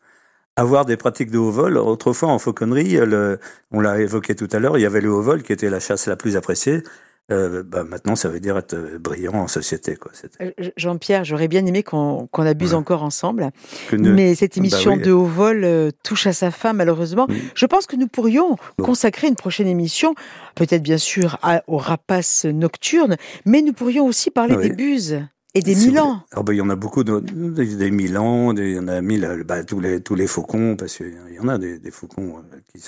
Avoir 0.58 0.84
des 0.84 0.96
pratiques 0.96 1.30
de 1.30 1.38
haut 1.38 1.50
vol, 1.52 1.76
autrefois 1.78 2.30
en 2.30 2.38
fauconnerie, 2.40 2.94
le, 2.96 3.38
on 3.70 3.80
l'a 3.80 4.00
évoqué 4.00 4.34
tout 4.34 4.48
à 4.50 4.58
l'heure, 4.58 4.76
il 4.76 4.80
y 4.80 4.86
avait 4.86 5.00
le 5.00 5.10
haut 5.12 5.22
vol 5.22 5.42
qui 5.44 5.52
était 5.52 5.70
la 5.70 5.78
chasse 5.78 6.06
la 6.08 6.16
plus 6.16 6.36
appréciée. 6.36 6.82
Euh, 7.30 7.62
bah, 7.62 7.84
maintenant, 7.84 8.16
ça 8.16 8.30
veut 8.30 8.40
dire 8.40 8.56
être 8.56 8.72
euh, 8.74 8.98
brillant 8.98 9.34
en 9.34 9.48
société. 9.48 9.96
Quoi. 9.96 10.10
Euh, 10.40 10.50
Jean-Pierre, 10.78 11.24
j'aurais 11.26 11.46
bien 11.46 11.64
aimé 11.66 11.82
qu'on 11.82 12.26
abuse 12.38 12.70
Ouais. 12.70 12.76
encore 12.78 13.02
ensemble, 13.02 13.50
mais 13.92 14.34
cette 14.34 14.54
Bah 14.54 14.60
émission 14.60 14.94
oui. 14.94 15.02
de 15.02 15.12
haut 15.12 15.26
vol 15.26 15.62
euh, 15.62 15.90
touche 16.02 16.26
à 16.26 16.32
sa 16.32 16.50
fin 16.50 16.72
malheureusement. 16.72 17.26
Oui. 17.28 17.42
Je 17.54 17.66
pense 17.66 17.86
que 17.86 17.96
nous 17.96 18.08
pourrions 18.08 18.56
Bon. 18.78 18.84
consacrer 18.86 19.28
une 19.28 19.36
prochaine 19.36 19.66
émission, 19.68 20.14
peut-être 20.54 20.82
bien 20.82 20.96
sûr 20.98 21.38
à- 21.42 21.62
aux 21.66 21.76
rapaces 21.76 22.46
nocturnes, 22.46 23.16
mais 23.44 23.60
nous 23.60 23.74
pourrions 23.74 24.06
aussi 24.06 24.30
parler 24.30 24.56
Oui. 24.56 24.70
des 24.70 24.74
buses 24.74 25.20
et 25.54 25.62
des 25.62 25.74
milans. 25.74 26.22
Ah 26.32 26.42
bah, 26.42 26.52
il 26.52 26.56
y 26.58 26.60
en 26.60 26.70
a 26.70 26.76
beaucoup, 26.76 27.04
de, 27.04 27.20
des, 27.20 27.76
des 27.76 27.90
Milans, 27.90 28.52
des- 28.52 28.70
il 28.70 28.76
y 28.76 28.78
en 28.78 28.88
a 28.88 29.00
mille, 29.00 29.24
euh, 29.24 29.42
bah, 29.44 29.64
tous, 29.64 29.80
les, 29.80 30.00
tous 30.00 30.14
les 30.14 30.26
faucons, 30.26 30.76
parce 30.76 30.96
qu'il 30.96 31.14
y 31.34 31.40
en 31.40 31.48
a 31.48 31.58
des, 31.58 31.78
des 31.78 31.90
faucons 31.90 32.42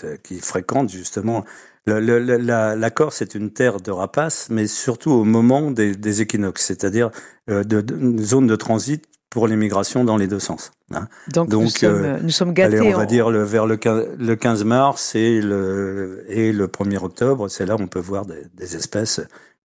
euh, 0.05 0.17
qui, 0.23 0.39
fréquentent 0.41 0.91
justement. 0.91 1.45
Le, 1.87 2.01
le- 2.01 2.19
le- 2.19 2.37
la, 2.37 2.77
la 2.77 2.91
Corse 2.91 3.23
est 3.23 3.35
une 3.35 3.51
terre 3.51 3.81
de 3.81 3.91
rapaces, 3.91 4.49
mais 4.51 4.67
surtout 4.67 5.11
au 5.11 5.25
moment 5.25 5.71
des, 5.71 5.95
des 5.97 6.21
équinoxes, 6.21 6.65
c'est-à-dire 6.67 7.11
euh, 7.49 7.65
de, 7.65 7.81
de- 7.81 7.97
une 7.97 8.23
zone 8.23 8.47
de 8.47 8.57
transit 8.57 9.03
pour 9.31 9.47
les 9.49 9.57
migrations 9.57 10.05
dans 10.05 10.17
les 10.17 10.27
deux 10.27 10.41
sens. 10.41 10.73
hein. 10.93 11.07
Donc, 11.33 11.49
nous, 11.51 11.71
sommes, 11.71 12.05
euh, 12.05 12.19
nous 12.21 12.31
sommes 12.31 12.53
gâtés. 12.53 12.79
Allez, 12.79 12.95
on 12.95 12.99
va 12.99 13.07
dire 13.07 13.31
le, 13.31 13.43
vers 13.45 13.65
le 13.67 13.77
15, 13.77 14.05
le 14.19 14.37
15 14.37 14.65
mars 14.65 15.15
et 15.15 15.41
le, 15.41 16.25
et 16.29 16.53
le 16.53 16.67
1er 16.67 16.99
octobre, 17.03 17.49
c'est 17.49 17.65
là 17.65 17.77
où 17.77 17.81
on 17.81 17.87
peut 17.87 18.01
voir 18.01 18.27
des, 18.27 18.43
des 18.55 18.77
espèces 18.77 19.21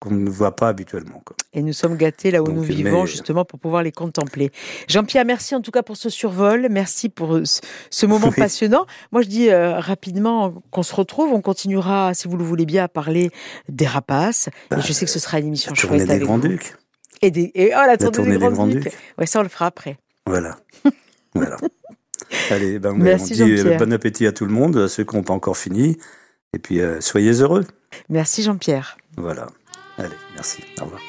qu'on 0.05 0.15
ne 0.15 0.29
voit 0.29 0.55
pas 0.55 0.69
habituellement. 0.69 1.21
Quoi. 1.25 1.35
Et 1.53 1.61
nous 1.61 1.73
sommes 1.73 1.97
gâtés 1.97 2.31
là 2.31 2.41
où 2.41 2.45
Donc, 2.45 2.55
nous 2.55 2.61
mais- 2.61 2.67
vivons, 2.73 3.05
justement, 3.05 3.45
pour 3.45 3.59
pouvoir 3.59 3.83
les 3.83 3.91
contempler. 3.91 4.51
Jean-Pierre, 4.87 5.25
merci 5.25 5.55
en 5.55 5.61
tout 5.61 5.71
cas 5.71 5.83
pour 5.83 5.97
ce 5.97 6.09
survol. 6.09 6.67
Merci 6.69 7.09
pour 7.09 7.39
ce, 7.43 7.61
ce 7.89 8.05
moment 8.05 8.27
Oui. 8.27 8.35
passionnant. 8.37 8.85
Moi, 9.11 9.21
je 9.21 9.27
dis 9.27 9.49
euh, 9.49 9.79
rapidement 9.79 10.53
qu'on 10.71 10.83
se 10.83 10.95
retrouve. 10.95 11.33
On 11.33 11.41
continuera, 11.41 12.13
si 12.13 12.27
vous 12.27 12.37
le 12.37 12.43
voulez 12.43 12.65
bien, 12.65 12.83
à 12.85 12.87
parler 12.87 13.31
des 13.69 13.87
rapaces. 13.87 14.49
et 14.71 14.81
je 14.81 14.93
sais 14.93 15.05
que 15.05 15.11
ce 15.11 15.19
sera 15.19 15.39
une 15.39 15.47
émission 15.47 15.71
La 15.71 15.75
chouette 15.75 15.97
des 15.97 16.09
avec 16.09 16.21
vous. 16.21 16.27
Grands-Ducs. 16.27 16.73
Et, 17.21 17.31
des, 17.31 17.51
et 17.55 17.71
oh, 17.73 17.79
la, 17.87 17.97
tournée, 17.97 18.37
des 18.37 18.49
Grands-Ducs. 18.49 18.83
Ducs. 18.83 18.93
Ouais, 19.17 19.25
ça, 19.25 19.39
on 19.39 19.43
le 19.43 19.49
fera 19.49 19.65
après. 19.67 19.97
Voilà. 20.27 20.57
voilà. 21.33 21.57
Allez, 22.51 22.79
ben, 22.79 22.93
Merci, 22.93 23.41
on 23.41 23.45
dit 23.45 23.59
euh, 23.59 23.77
bon 23.77 23.93
appétit 23.93 24.27
à 24.27 24.31
tout 24.31 24.45
le 24.45 24.51
monde, 24.51 24.77
à 24.77 24.87
ceux 24.87 25.03
qui 25.03 25.15
n'ont 25.15 25.23
pas 25.23 25.33
encore 25.33 25.57
fini. 25.57 25.97
Et 26.53 26.59
puis, 26.59 26.79
euh, 26.81 27.01
soyez 27.01 27.31
heureux. 27.41 27.65
Merci, 28.09 28.43
Jean-Pierre. 28.43 28.97
Voilà. 29.17 29.47
Allez, 29.97 30.15
merci. 30.35 30.63
Au 30.79 30.85
revoir. 30.85 31.01